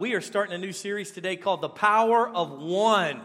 We 0.00 0.14
are 0.14 0.22
starting 0.22 0.54
a 0.54 0.58
new 0.58 0.72
series 0.72 1.10
today 1.10 1.36
called 1.36 1.60
The 1.60 1.68
Power 1.68 2.26
of 2.26 2.52
One. 2.52 3.20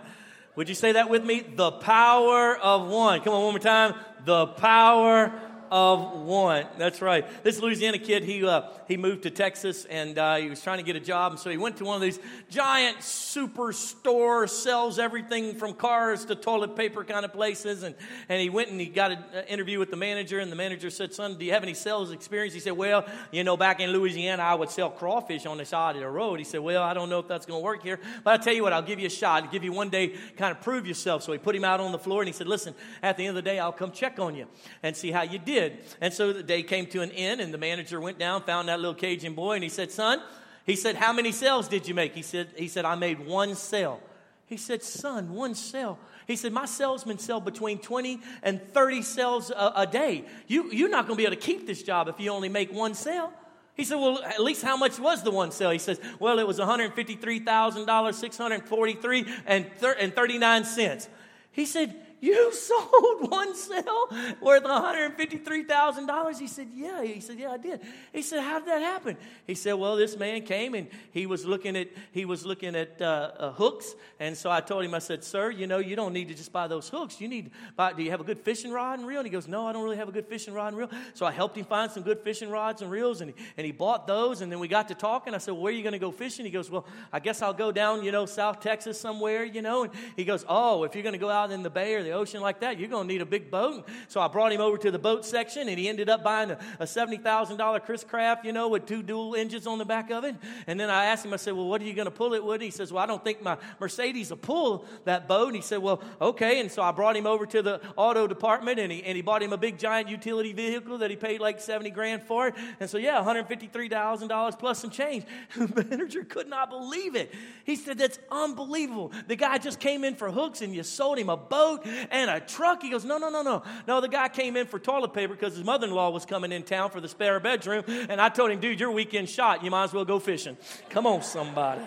Would 0.57 0.67
you 0.67 0.75
say 0.75 0.91
that 0.91 1.09
with 1.09 1.23
me? 1.23 1.39
The 1.39 1.71
Power 1.71 2.57
of 2.57 2.89
One. 2.89 3.21
Come 3.21 3.33
on, 3.33 3.43
one 3.43 3.53
more 3.53 3.59
time. 3.59 3.95
The 4.25 4.47
Power 4.47 5.31
of 5.71 6.21
one. 6.21 6.65
That's 6.77 7.01
right. 7.01 7.25
This 7.43 7.59
Louisiana 7.59 7.99
kid, 7.99 8.23
he, 8.23 8.45
uh, 8.45 8.63
he 8.87 8.97
moved 8.97 9.23
to 9.23 9.29
Texas 9.29 9.85
and 9.85 10.17
uh, 10.17 10.35
he 10.35 10.49
was 10.49 10.61
trying 10.61 10.77
to 10.77 10.83
get 10.83 10.95
a 10.95 10.99
job. 10.99 11.33
And 11.33 11.39
so 11.39 11.49
he 11.49 11.57
went 11.57 11.77
to 11.77 11.85
one 11.85 11.95
of 11.95 12.01
these 12.01 12.19
giant 12.49 12.99
superstore, 12.99 14.49
sells 14.49 14.99
everything 14.99 15.55
from 15.55 15.73
cars 15.73 16.25
to 16.25 16.35
toilet 16.35 16.75
paper 16.75 17.03
kind 17.03 17.25
of 17.25 17.33
places. 17.33 17.83
And, 17.83 17.95
and 18.29 18.41
he 18.41 18.49
went 18.49 18.69
and 18.69 18.79
he 18.79 18.87
got 18.87 19.11
an 19.11 19.45
interview 19.47 19.79
with 19.79 19.89
the 19.89 19.97
manager. 19.97 20.39
And 20.39 20.51
the 20.51 20.55
manager 20.55 20.89
said, 20.89 21.13
Son, 21.13 21.37
do 21.37 21.45
you 21.45 21.51
have 21.53 21.63
any 21.63 21.73
sales 21.73 22.11
experience? 22.11 22.53
He 22.53 22.59
said, 22.59 22.73
Well, 22.73 23.05
you 23.31 23.43
know, 23.43 23.57
back 23.57 23.79
in 23.79 23.91
Louisiana, 23.91 24.43
I 24.43 24.55
would 24.55 24.69
sell 24.69 24.89
crawfish 24.89 25.45
on 25.45 25.57
the 25.57 25.65
side 25.65 25.95
of 25.95 26.01
the 26.01 26.09
road. 26.09 26.39
He 26.39 26.45
said, 26.45 26.59
Well, 26.59 26.83
I 26.83 26.93
don't 26.93 27.09
know 27.09 27.19
if 27.19 27.27
that's 27.27 27.45
going 27.45 27.59
to 27.59 27.63
work 27.63 27.81
here. 27.83 27.99
But 28.23 28.31
I'll 28.31 28.43
tell 28.43 28.53
you 28.53 28.63
what, 28.63 28.73
I'll 28.73 28.81
give 28.81 28.99
you 28.99 29.07
a 29.07 29.09
shot. 29.09 29.43
I'll 29.43 29.51
give 29.51 29.63
you 29.63 29.71
one 29.71 29.89
day, 29.89 30.15
kind 30.37 30.55
of 30.55 30.61
prove 30.61 30.85
yourself. 30.85 31.23
So 31.23 31.31
he 31.31 31.37
put 31.37 31.55
him 31.55 31.63
out 31.63 31.79
on 31.79 31.91
the 31.91 31.99
floor 31.99 32.21
and 32.21 32.27
he 32.27 32.33
said, 32.33 32.47
Listen, 32.47 32.75
at 33.01 33.17
the 33.17 33.25
end 33.25 33.37
of 33.37 33.43
the 33.43 33.49
day, 33.49 33.59
I'll 33.59 33.71
come 33.71 33.91
check 33.91 34.19
on 34.19 34.35
you 34.35 34.47
and 34.83 34.95
see 34.95 35.11
how 35.11 35.23
you 35.23 35.39
did 35.39 35.54
did. 35.55 35.77
And 36.01 36.13
so 36.13 36.33
the 36.33 36.43
day 36.43 36.63
came 36.63 36.85
to 36.87 37.01
an 37.01 37.11
end, 37.11 37.41
and 37.41 37.53
the 37.53 37.57
manager 37.57 37.99
went 37.99 38.19
down, 38.19 38.43
found 38.43 38.67
that 38.67 38.79
little 38.79 38.93
Cajun 38.93 39.33
boy, 39.33 39.53
and 39.53 39.63
he 39.63 39.69
said, 39.69 39.91
Son, 39.91 40.21
he 40.65 40.75
said, 40.75 40.95
How 40.95 41.13
many 41.13 41.31
sales 41.31 41.67
did 41.67 41.87
you 41.87 41.93
make? 41.93 42.13
He 42.13 42.21
said, 42.21 42.49
he 42.55 42.67
said 42.67 42.85
I 42.85 42.95
made 42.95 43.25
one 43.25 43.55
sale. 43.55 44.01
He 44.47 44.57
said, 44.57 44.83
Son, 44.83 45.33
one 45.33 45.55
sale. 45.55 45.97
He 46.27 46.35
said, 46.35 46.51
My 46.51 46.65
salesmen 46.65 47.19
sell 47.19 47.39
between 47.39 47.79
20 47.79 48.19
and 48.43 48.61
30 48.61 49.01
sales 49.01 49.51
a, 49.51 49.73
a 49.77 49.87
day. 49.87 50.25
You, 50.47 50.71
you're 50.71 50.89
not 50.89 51.07
going 51.07 51.17
to 51.17 51.21
be 51.21 51.25
able 51.25 51.35
to 51.35 51.41
keep 51.41 51.65
this 51.65 51.81
job 51.81 52.07
if 52.07 52.19
you 52.19 52.31
only 52.31 52.49
make 52.49 52.71
one 52.71 52.93
sale. 52.93 53.31
He 53.75 53.83
said, 53.83 53.95
Well, 53.95 54.21
at 54.23 54.41
least 54.41 54.63
how 54.63 54.77
much 54.77 54.99
was 54.99 55.23
the 55.23 55.31
one 55.31 55.51
sale? 55.51 55.71
He 55.71 55.79
says, 55.79 55.99
Well, 56.19 56.39
it 56.39 56.47
was 56.47 56.59
$153,000, 56.59 58.13
643 58.13 59.25
and, 59.45 59.65
and 59.99 60.13
39 60.15 60.65
cents. 60.65 61.09
He 61.51 61.65
said, 61.65 61.95
you 62.21 62.53
sold 62.53 63.29
one 63.29 63.55
cell 63.55 64.07
worth 64.41 64.63
$153,000? 64.63 66.39
He 66.39 66.47
said, 66.47 66.67
Yeah. 66.73 67.03
He 67.03 67.19
said, 67.19 67.39
Yeah, 67.39 67.51
I 67.51 67.57
did. 67.57 67.81
He 68.13 68.21
said, 68.21 68.41
How 68.41 68.59
did 68.59 68.67
that 68.67 68.81
happen? 68.81 69.17
He 69.45 69.55
said, 69.55 69.73
Well, 69.73 69.95
this 69.95 70.17
man 70.17 70.43
came 70.43 70.73
and 70.73 70.87
he 71.11 71.25
was 71.25 71.45
looking 71.45 71.75
at 71.75 71.89
he 72.11 72.25
was 72.25 72.45
looking 72.45 72.75
at 72.75 73.01
uh, 73.01 73.31
uh, 73.37 73.51
hooks. 73.53 73.95
And 74.19 74.37
so 74.37 74.49
I 74.49 74.61
told 74.61 74.85
him, 74.85 74.93
I 74.93 74.99
said, 74.99 75.23
Sir, 75.23 75.51
you 75.51 75.67
know, 75.67 75.79
you 75.79 75.95
don't 75.95 76.13
need 76.13 76.27
to 76.29 76.33
just 76.33 76.51
buy 76.51 76.67
those 76.67 76.89
hooks. 76.89 77.19
You 77.19 77.27
need 77.27 77.51
buy, 77.75 77.93
do 77.93 78.03
you 78.03 78.11
have 78.11 78.21
a 78.21 78.25
good 78.25 78.39
fishing 78.39 78.71
rod 78.71 78.99
and 78.99 79.07
reel? 79.07 79.19
And 79.19 79.27
he 79.27 79.31
goes, 79.31 79.47
No, 79.47 79.67
I 79.67 79.73
don't 79.73 79.83
really 79.83 79.97
have 79.97 80.09
a 80.09 80.13
good 80.13 80.27
fishing 80.27 80.53
rod 80.53 80.69
and 80.69 80.77
reel. 80.77 80.89
So 81.13 81.25
I 81.25 81.31
helped 81.31 81.57
him 81.57 81.65
find 81.65 81.91
some 81.91 82.03
good 82.03 82.19
fishing 82.19 82.49
rods 82.49 82.81
and 82.81 82.89
reels 82.89 83.21
and 83.21 83.31
he, 83.31 83.43
and 83.57 83.65
he 83.65 83.71
bought 83.71 84.07
those. 84.07 84.41
And 84.41 84.51
then 84.51 84.59
we 84.59 84.67
got 84.67 84.87
to 84.87 84.95
talking. 84.95 85.33
I 85.33 85.37
said, 85.37 85.53
well, 85.53 85.63
Where 85.63 85.73
are 85.73 85.75
you 85.75 85.83
going 85.83 85.93
to 85.93 85.99
go 85.99 86.11
fishing? 86.11 86.45
He 86.45 86.51
goes, 86.51 86.69
Well, 86.69 86.85
I 87.11 87.19
guess 87.19 87.41
I'll 87.41 87.53
go 87.53 87.71
down, 87.71 88.03
you 88.03 88.11
know, 88.11 88.25
South 88.25 88.59
Texas 88.61 88.99
somewhere, 88.99 89.43
you 89.43 89.61
know. 89.61 89.83
And 89.83 89.93
he 90.15 90.25
goes, 90.25 90.45
Oh, 90.47 90.83
if 90.83 90.95
you're 90.95 91.03
going 91.03 91.13
to 91.13 91.19
go 91.19 91.29
out 91.29 91.51
in 91.51 91.63
the 91.63 91.69
bay 91.69 91.95
or 91.95 92.03
the 92.05 92.11
ocean 92.11 92.41
like 92.41 92.59
that, 92.61 92.79
you're 92.79 92.89
going 92.89 93.07
to 93.07 93.13
need 93.13 93.21
a 93.21 93.25
big 93.25 93.51
boat. 93.51 93.87
So 94.07 94.21
I 94.21 94.27
brought 94.27 94.51
him 94.51 94.61
over 94.61 94.77
to 94.77 94.91
the 94.91 94.99
boat 94.99 95.25
section, 95.25 95.67
and 95.67 95.77
he 95.77 95.89
ended 95.89 96.09
up 96.09 96.23
buying 96.23 96.51
a, 96.51 96.59
a 96.79 96.85
$70,000 96.85 97.83
Chris 97.83 98.03
Craft, 98.03 98.45
you 98.45 98.53
know, 98.53 98.69
with 98.69 98.85
two 98.85 99.03
dual 99.03 99.35
engines 99.35 99.67
on 99.67 99.77
the 99.77 99.85
back 99.85 100.11
of 100.11 100.23
it. 100.23 100.35
And 100.67 100.79
then 100.79 100.89
I 100.89 101.05
asked 101.05 101.25
him, 101.25 101.33
I 101.33 101.37
said, 101.37 101.53
Well, 101.53 101.67
what 101.67 101.81
are 101.81 101.85
you 101.85 101.93
going 101.93 102.05
to 102.05 102.11
pull 102.11 102.33
it 102.33 102.43
with? 102.43 102.61
He 102.61 102.71
says, 102.71 102.93
Well, 102.93 103.03
I 103.03 103.07
don't 103.07 103.23
think 103.23 103.41
my 103.41 103.57
Mercedes 103.79 104.29
will 104.29 104.37
pull 104.37 104.85
that 105.05 105.27
boat. 105.27 105.47
And 105.47 105.55
he 105.55 105.61
said, 105.61 105.79
Well, 105.79 106.01
okay. 106.21 106.59
And 106.59 106.71
so 106.71 106.81
I 106.81 106.91
brought 106.91 107.15
him 107.15 107.27
over 107.27 107.45
to 107.47 107.61
the 107.61 107.81
auto 107.95 108.27
department, 108.27 108.79
and 108.79 108.91
he, 108.91 109.03
and 109.03 109.15
he 109.15 109.21
bought 109.21 109.41
him 109.41 109.53
a 109.53 109.57
big 109.57 109.77
giant 109.77 110.09
utility 110.09 110.53
vehicle 110.53 110.99
that 110.99 111.09
he 111.09 111.15
paid 111.15 111.39
like 111.39 111.59
70 111.59 111.89
grand 111.91 112.23
for. 112.23 112.53
And 112.79 112.89
so, 112.89 112.97
yeah, 112.97 113.23
$153,000 113.23 114.59
plus 114.59 114.79
some 114.79 114.91
change. 114.91 115.25
the 115.57 115.83
manager 115.83 116.23
could 116.23 116.47
not 116.47 116.69
believe 116.69 117.15
it. 117.15 117.33
He 117.63 117.75
said, 117.75 117.97
That's 117.97 118.19
unbelievable. 118.31 119.11
The 119.27 119.35
guy 119.35 119.57
just 119.57 119.79
came 119.79 120.03
in 120.03 120.15
for 120.15 120.31
hooks, 120.31 120.61
and 120.61 120.75
you 120.75 120.83
sold 120.83 121.17
him 121.17 121.29
a 121.29 121.37
boat 121.37 121.85
and 122.11 122.29
a 122.29 122.39
truck. 122.39 122.81
He 122.81 122.89
goes, 122.89 123.05
No, 123.05 123.17
no, 123.17 123.29
no, 123.29 123.41
no. 123.41 123.63
No, 123.87 124.01
the 124.01 124.07
guy 124.07 124.29
came 124.29 124.55
in 124.55 124.67
for 124.67 124.79
toilet 124.79 125.13
paper 125.13 125.33
because 125.33 125.55
his 125.55 125.63
mother 125.63 125.87
in 125.87 125.93
law 125.93 126.09
was 126.09 126.25
coming 126.25 126.51
in 126.51 126.63
town 126.63 126.89
for 126.89 127.01
the 127.01 127.09
spare 127.09 127.39
bedroom. 127.39 127.83
And 127.87 128.19
I 128.21 128.29
told 128.29 128.51
him, 128.51 128.59
Dude, 128.59 128.79
your 128.79 128.91
weekend 128.91 129.29
shot. 129.29 129.63
You 129.63 129.71
might 129.71 129.85
as 129.85 129.93
well 129.93 130.05
go 130.05 130.19
fishing. 130.19 130.57
Come 130.89 131.05
on, 131.05 131.21
somebody. 131.21 131.81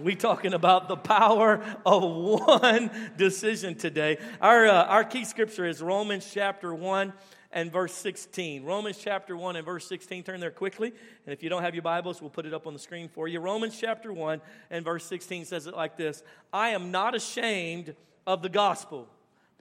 We 0.00 0.14
talking 0.14 0.54
about 0.54 0.86
the 0.86 0.96
power 0.96 1.60
of 1.84 2.02
one 2.04 2.90
decision 3.16 3.74
today. 3.74 4.18
Our, 4.40 4.66
uh, 4.66 4.84
our 4.84 5.02
key 5.02 5.24
scripture 5.24 5.66
is 5.66 5.82
Romans 5.82 6.28
chapter 6.32 6.72
1 6.72 7.12
and 7.50 7.72
verse 7.72 7.92
16. 7.92 8.64
Romans 8.64 8.96
chapter 8.96 9.36
1 9.36 9.56
and 9.56 9.66
verse 9.66 9.86
16. 9.86 10.22
Turn 10.22 10.40
there 10.40 10.50
quickly. 10.50 10.92
And 11.26 11.32
if 11.32 11.42
you 11.42 11.48
don't 11.48 11.62
have 11.62 11.74
your 11.74 11.82
Bibles, 11.82 12.20
we'll 12.20 12.30
put 12.30 12.46
it 12.46 12.54
up 12.54 12.66
on 12.66 12.72
the 12.72 12.78
screen 12.78 13.08
for 13.08 13.26
you. 13.26 13.40
Romans 13.40 13.76
chapter 13.78 14.12
1 14.12 14.40
and 14.70 14.84
verse 14.84 15.04
16 15.04 15.46
says 15.46 15.66
it 15.66 15.74
like 15.74 15.96
this 15.96 16.22
I 16.52 16.70
am 16.70 16.90
not 16.90 17.14
ashamed 17.14 17.94
of 18.26 18.42
the 18.42 18.48
gospel 18.48 19.08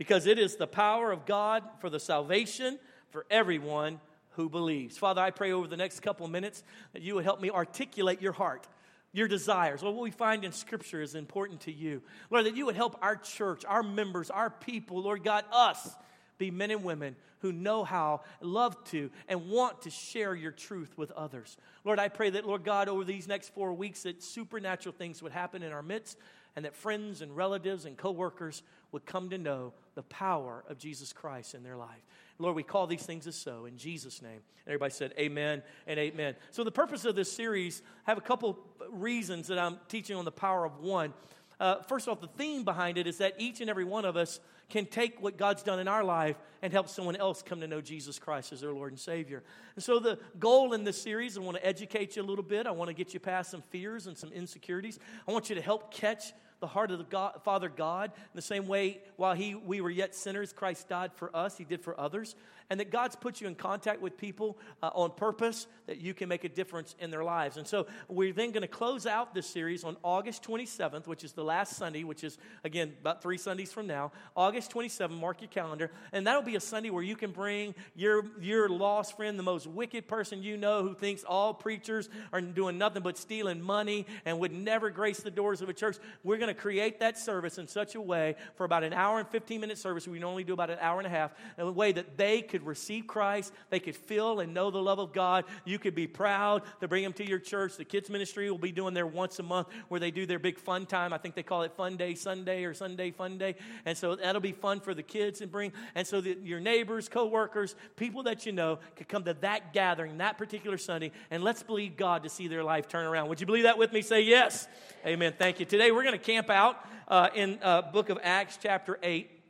because 0.01 0.25
it 0.25 0.39
is 0.39 0.55
the 0.55 0.65
power 0.65 1.11
of 1.11 1.27
God 1.27 1.61
for 1.77 1.87
the 1.87 1.99
salvation 1.99 2.79
for 3.11 3.23
everyone 3.29 3.99
who 4.31 4.49
believes. 4.49 4.97
Father, 4.97 5.21
I 5.21 5.29
pray 5.29 5.51
over 5.51 5.67
the 5.67 5.77
next 5.77 5.99
couple 5.99 6.25
of 6.25 6.31
minutes 6.31 6.63
that 6.93 7.03
you 7.03 7.13
would 7.13 7.23
help 7.23 7.39
me 7.39 7.51
articulate 7.51 8.19
your 8.19 8.31
heart, 8.31 8.67
your 9.13 9.27
desires. 9.27 9.83
What 9.83 9.95
we 9.95 10.09
find 10.09 10.43
in 10.43 10.53
Scripture 10.53 11.03
is 11.03 11.13
important 11.13 11.61
to 11.61 11.71
you. 11.71 12.01
Lord, 12.31 12.47
that 12.47 12.55
you 12.55 12.65
would 12.65 12.75
help 12.75 12.97
our 13.03 13.15
church, 13.15 13.63
our 13.63 13.83
members, 13.83 14.31
our 14.31 14.49
people, 14.49 15.03
Lord 15.03 15.23
God, 15.23 15.45
us 15.51 15.95
be 16.39 16.49
men 16.49 16.71
and 16.71 16.83
women 16.83 17.15
who 17.41 17.51
know 17.51 17.83
how, 17.83 18.21
love 18.41 18.83
to, 18.85 19.11
and 19.27 19.49
want 19.49 19.83
to 19.83 19.91
share 19.91 20.33
your 20.33 20.51
truth 20.51 20.97
with 20.97 21.11
others. 21.11 21.57
Lord, 21.83 21.99
I 21.99 22.07
pray 22.07 22.31
that, 22.31 22.47
Lord 22.47 22.63
God, 22.63 22.89
over 22.89 23.03
these 23.03 23.27
next 23.27 23.53
four 23.53 23.71
weeks, 23.71 24.01
that 24.01 24.23
supernatural 24.23 24.95
things 24.97 25.21
would 25.21 25.31
happen 25.31 25.61
in 25.61 25.71
our 25.71 25.83
midst 25.83 26.17
and 26.55 26.65
that 26.65 26.75
friends 26.75 27.21
and 27.21 27.35
relatives 27.35 27.85
and 27.85 27.97
coworkers 27.97 28.63
would 28.91 29.05
come 29.05 29.29
to 29.29 29.37
know 29.37 29.73
the 29.95 30.03
power 30.03 30.63
of 30.69 30.77
Jesus 30.77 31.13
Christ 31.13 31.55
in 31.55 31.63
their 31.63 31.77
life. 31.77 32.01
Lord, 32.39 32.55
we 32.55 32.63
call 32.63 32.87
these 32.87 33.03
things 33.03 33.27
as 33.27 33.35
so 33.35 33.65
in 33.65 33.77
Jesus' 33.77 34.21
name. 34.21 34.31
And 34.31 34.67
everybody 34.67 34.93
said 34.93 35.13
amen 35.17 35.61
and 35.87 35.99
amen. 35.99 36.35
So, 36.51 36.63
the 36.63 36.71
purpose 36.71 37.05
of 37.05 37.15
this 37.15 37.31
series, 37.31 37.81
have 38.03 38.17
a 38.17 38.21
couple 38.21 38.59
reasons 38.89 39.47
that 39.47 39.59
I'm 39.59 39.77
teaching 39.87 40.15
on 40.15 40.25
the 40.25 40.31
power 40.31 40.65
of 40.65 40.79
one. 40.79 41.13
Uh, 41.59 41.81
first 41.83 42.07
off, 42.07 42.19
the 42.19 42.27
theme 42.27 42.63
behind 42.63 42.97
it 42.97 43.05
is 43.05 43.19
that 43.19 43.35
each 43.37 43.61
and 43.61 43.69
every 43.69 43.85
one 43.85 44.03
of 44.03 44.17
us 44.17 44.39
can 44.69 44.85
take 44.85 45.21
what 45.21 45.37
God's 45.37 45.61
done 45.61 45.79
in 45.79 45.87
our 45.87 46.03
life 46.03 46.37
and 46.63 46.73
help 46.73 46.89
someone 46.89 47.15
else 47.15 47.43
come 47.43 47.59
to 47.59 47.67
know 47.67 47.81
Jesus 47.81 48.17
Christ 48.17 48.53
as 48.53 48.61
their 48.61 48.73
Lord 48.73 48.91
and 48.91 48.99
Savior. 48.99 49.43
And 49.75 49.83
so, 49.83 49.99
the 49.99 50.17
goal 50.39 50.73
in 50.73 50.83
this 50.83 50.99
series, 50.99 51.37
I 51.37 51.41
want 51.41 51.57
to 51.57 51.65
educate 51.65 52.15
you 52.15 52.23
a 52.23 52.25
little 52.25 52.43
bit. 52.43 52.65
I 52.65 52.71
want 52.71 52.87
to 52.87 52.95
get 52.95 53.13
you 53.13 53.19
past 53.19 53.51
some 53.51 53.61
fears 53.69 54.07
and 54.07 54.17
some 54.17 54.31
insecurities. 54.31 54.97
I 55.27 55.31
want 55.31 55.49
you 55.49 55.55
to 55.55 55.61
help 55.61 55.93
catch 55.93 56.33
the 56.61 56.67
heart 56.67 56.91
of 56.91 56.99
the 56.99 57.03
God, 57.03 57.41
Father 57.43 57.67
God 57.67 58.11
in 58.15 58.35
the 58.35 58.41
same 58.41 58.67
way 58.67 58.99
while 59.17 59.33
he, 59.33 59.55
we 59.55 59.81
were 59.81 59.89
yet 59.89 60.15
sinners, 60.15 60.53
Christ 60.53 60.87
died 60.87 61.11
for 61.13 61.35
us, 61.35 61.57
he 61.57 61.65
did 61.65 61.81
for 61.81 61.99
others 61.99 62.35
and 62.71 62.79
that 62.79 62.89
God's 62.89 63.17
put 63.17 63.41
you 63.41 63.47
in 63.47 63.55
contact 63.55 64.01
with 64.01 64.15
people 64.15 64.57
uh, 64.81 64.91
on 64.93 65.11
purpose 65.11 65.67
that 65.87 65.99
you 65.99 66.13
can 66.13 66.29
make 66.29 66.45
a 66.45 66.49
difference 66.49 66.95
in 66.99 67.11
their 67.11 67.21
lives. 67.21 67.57
And 67.57 67.67
so 67.67 67.85
we're 68.07 68.31
then 68.31 68.51
going 68.51 68.61
to 68.61 68.67
close 68.69 69.05
out 69.05 69.35
this 69.35 69.45
series 69.45 69.83
on 69.83 69.97
August 70.03 70.41
27th, 70.43 71.05
which 71.05 71.25
is 71.25 71.33
the 71.33 71.43
last 71.43 71.75
Sunday, 71.75 72.05
which 72.05 72.23
is, 72.23 72.37
again, 72.63 72.93
about 73.01 73.21
three 73.21 73.37
Sundays 73.37 73.73
from 73.73 73.87
now. 73.87 74.13
August 74.37 74.71
27th, 74.71 75.11
mark 75.11 75.41
your 75.41 75.49
calendar. 75.49 75.91
And 76.13 76.25
that'll 76.25 76.43
be 76.43 76.55
a 76.55 76.61
Sunday 76.61 76.89
where 76.91 77.03
you 77.03 77.17
can 77.17 77.31
bring 77.31 77.75
your, 77.93 78.23
your 78.39 78.69
lost 78.69 79.17
friend, 79.17 79.37
the 79.37 79.43
most 79.43 79.67
wicked 79.67 80.07
person 80.07 80.41
you 80.41 80.55
know 80.55 80.81
who 80.81 80.95
thinks 80.95 81.25
all 81.25 81.53
preachers 81.53 82.07
are 82.31 82.39
doing 82.39 82.77
nothing 82.77 83.03
but 83.03 83.17
stealing 83.17 83.61
money 83.61 84.05
and 84.23 84.39
would 84.39 84.53
never 84.53 84.89
grace 84.89 85.19
the 85.19 85.29
doors 85.29 85.61
of 85.61 85.67
a 85.67 85.73
church. 85.73 85.97
We're 86.23 86.37
going 86.37 86.47
to 86.47 86.61
create 86.61 87.01
that 87.01 87.17
service 87.17 87.57
in 87.57 87.67
such 87.67 87.95
a 87.95 88.01
way 88.01 88.37
for 88.55 88.63
about 88.63 88.85
an 88.85 88.93
hour 88.93 89.19
and 89.19 89.27
15 89.27 89.59
minute 89.59 89.77
service. 89.77 90.07
We 90.07 90.19
normally 90.19 90.45
do 90.45 90.53
about 90.53 90.69
an 90.69 90.77
hour 90.79 90.99
and 90.99 91.07
a 91.07 91.09
half, 91.09 91.33
in 91.57 91.65
a 91.65 91.71
way 91.73 91.91
that 91.91 92.15
they 92.15 92.41
could 92.41 92.60
could 92.61 92.67
receive 92.67 93.07
Christ, 93.07 93.51
they 93.69 93.79
could 93.79 93.95
feel 93.95 94.39
and 94.39 94.53
know 94.53 94.69
the 94.69 94.81
love 94.81 94.99
of 94.99 95.13
God. 95.13 95.45
You 95.65 95.79
could 95.79 95.95
be 95.95 96.05
proud 96.05 96.61
to 96.79 96.87
bring 96.87 97.03
them 97.03 97.13
to 97.13 97.27
your 97.27 97.39
church. 97.39 97.75
The 97.75 97.85
kids' 97.85 98.09
ministry 98.09 98.49
will 98.51 98.57
be 98.59 98.71
doing 98.71 98.93
their 98.93 99.07
once 99.07 99.39
a 99.39 99.43
month 99.43 99.67
where 99.87 99.99
they 99.99 100.11
do 100.11 100.25
their 100.25 100.39
big 100.39 100.59
fun 100.59 100.85
time. 100.85 101.11
I 101.11 101.17
think 101.17 101.33
they 101.33 101.43
call 101.43 101.63
it 101.63 101.73
Fun 101.73 101.97
Day 101.97 102.13
Sunday 102.13 102.63
or 102.63 102.73
Sunday 102.73 103.11
Fun 103.11 103.37
Day. 103.37 103.55
And 103.85 103.97
so 103.97 104.15
that'll 104.15 104.41
be 104.41 104.51
fun 104.51 104.79
for 104.79 104.93
the 104.93 105.01
kids 105.01 105.41
and 105.41 105.51
bring, 105.51 105.73
and 105.95 106.05
so 106.05 106.21
that 106.21 106.43
your 106.43 106.59
neighbors, 106.59 107.09
coworkers, 107.09 107.75
people 107.95 108.23
that 108.23 108.45
you 108.45 108.51
know 108.51 108.77
could 108.95 109.07
come 109.07 109.23
to 109.23 109.33
that 109.35 109.73
gathering 109.73 110.19
that 110.19 110.37
particular 110.37 110.77
Sunday. 110.77 111.11
And 111.31 111.43
let's 111.43 111.63
believe 111.63 111.97
God 111.97 112.23
to 112.23 112.29
see 112.29 112.47
their 112.47 112.63
life 112.63 112.87
turn 112.87 113.05
around. 113.05 113.29
Would 113.29 113.39
you 113.39 113.47
believe 113.47 113.63
that 113.63 113.77
with 113.77 113.91
me? 113.91 114.01
Say 114.01 114.21
yes. 114.21 114.67
Amen. 115.05 115.33
Thank 115.37 115.59
you. 115.59 115.65
Today 115.65 115.91
we're 115.91 116.03
going 116.03 116.17
to 116.17 116.23
camp 116.23 116.49
out 116.51 116.85
uh, 117.07 117.29
in 117.33 117.57
uh, 117.63 117.81
book 117.81 118.09
of 118.09 118.19
Acts 118.21 118.59
chapter 118.61 118.99
8. 119.01 119.40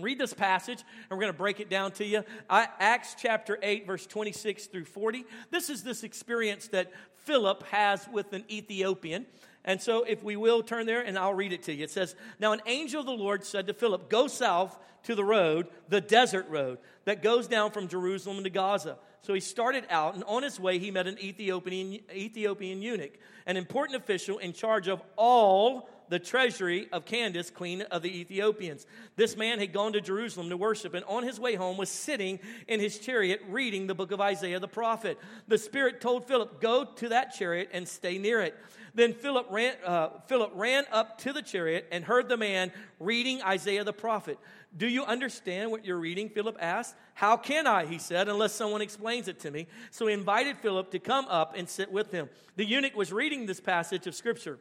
Read 0.00 0.18
this 0.18 0.32
passage, 0.32 0.78
and 0.78 1.10
we're 1.10 1.22
going 1.22 1.32
to 1.32 1.38
break 1.38 1.60
it 1.60 1.68
down 1.68 1.92
to 1.92 2.04
you. 2.04 2.24
Acts 2.48 3.14
chapter 3.18 3.58
8, 3.62 3.86
verse 3.86 4.06
26 4.06 4.66
through 4.66 4.86
40. 4.86 5.26
This 5.50 5.68
is 5.68 5.82
this 5.82 6.02
experience 6.02 6.68
that 6.68 6.90
Philip 7.24 7.62
has 7.64 8.08
with 8.10 8.32
an 8.32 8.44
Ethiopian. 8.50 9.26
And 9.66 9.82
so, 9.82 10.02
if 10.04 10.22
we 10.22 10.34
will 10.34 10.62
turn 10.62 10.86
there, 10.86 11.02
and 11.02 11.18
I'll 11.18 11.34
read 11.34 11.52
it 11.52 11.64
to 11.64 11.74
you. 11.74 11.84
It 11.84 11.90
says, 11.90 12.16
Now 12.40 12.52
an 12.52 12.62
angel 12.66 13.00
of 13.00 13.06
the 13.06 13.12
Lord 13.12 13.44
said 13.44 13.66
to 13.66 13.74
Philip, 13.74 14.08
Go 14.08 14.28
south 14.28 14.78
to 15.04 15.14
the 15.14 15.24
road, 15.24 15.68
the 15.90 16.00
desert 16.00 16.48
road, 16.48 16.78
that 17.04 17.22
goes 17.22 17.46
down 17.46 17.70
from 17.70 17.86
Jerusalem 17.86 18.42
to 18.44 18.50
Gaza. 18.50 18.96
So 19.20 19.34
he 19.34 19.40
started 19.40 19.84
out, 19.90 20.14
and 20.14 20.24
on 20.24 20.42
his 20.42 20.58
way, 20.58 20.78
he 20.78 20.90
met 20.90 21.06
an 21.06 21.18
Ethiopian, 21.18 22.00
Ethiopian 22.12 22.80
eunuch, 22.80 23.12
an 23.46 23.56
important 23.58 24.02
official 24.02 24.38
in 24.38 24.54
charge 24.54 24.88
of 24.88 25.02
all 25.16 25.88
the 26.12 26.18
treasury 26.18 26.88
of 26.92 27.06
Candace, 27.06 27.48
queen 27.48 27.80
of 27.80 28.02
the 28.02 28.20
Ethiopians. 28.20 28.86
This 29.16 29.34
man 29.34 29.58
had 29.58 29.72
gone 29.72 29.94
to 29.94 30.00
Jerusalem 30.02 30.50
to 30.50 30.58
worship, 30.58 30.92
and 30.92 31.06
on 31.06 31.22
his 31.22 31.40
way 31.40 31.54
home 31.54 31.78
was 31.78 31.88
sitting 31.88 32.38
in 32.68 32.80
his 32.80 32.98
chariot 32.98 33.40
reading 33.48 33.86
the 33.86 33.94
book 33.94 34.12
of 34.12 34.20
Isaiah 34.20 34.60
the 34.60 34.68
prophet. 34.68 35.18
The 35.48 35.56
Spirit 35.56 36.02
told 36.02 36.28
Philip, 36.28 36.60
Go 36.60 36.84
to 36.84 37.08
that 37.08 37.32
chariot 37.32 37.70
and 37.72 37.88
stay 37.88 38.18
near 38.18 38.42
it. 38.42 38.54
Then 38.94 39.14
Philip 39.14 39.46
ran, 39.48 39.74
uh, 39.86 40.10
Philip 40.26 40.52
ran 40.54 40.84
up 40.92 41.16
to 41.20 41.32
the 41.32 41.40
chariot 41.40 41.88
and 41.90 42.04
heard 42.04 42.28
the 42.28 42.36
man 42.36 42.72
reading 43.00 43.40
Isaiah 43.40 43.82
the 43.82 43.94
prophet. 43.94 44.38
Do 44.76 44.86
you 44.86 45.04
understand 45.04 45.70
what 45.70 45.86
you're 45.86 45.96
reading? 45.96 46.28
Philip 46.28 46.58
asked. 46.60 46.94
How 47.14 47.38
can 47.38 47.66
I, 47.66 47.86
he 47.86 47.96
said, 47.96 48.28
unless 48.28 48.52
someone 48.52 48.82
explains 48.82 49.28
it 49.28 49.40
to 49.40 49.50
me? 49.50 49.66
So 49.90 50.08
he 50.08 50.12
invited 50.12 50.58
Philip 50.58 50.90
to 50.90 50.98
come 50.98 51.24
up 51.28 51.54
and 51.56 51.66
sit 51.66 51.90
with 51.90 52.10
him. 52.10 52.28
The 52.56 52.66
eunuch 52.66 52.94
was 52.94 53.14
reading 53.14 53.46
this 53.46 53.60
passage 53.60 54.06
of 54.06 54.14
scripture. 54.14 54.58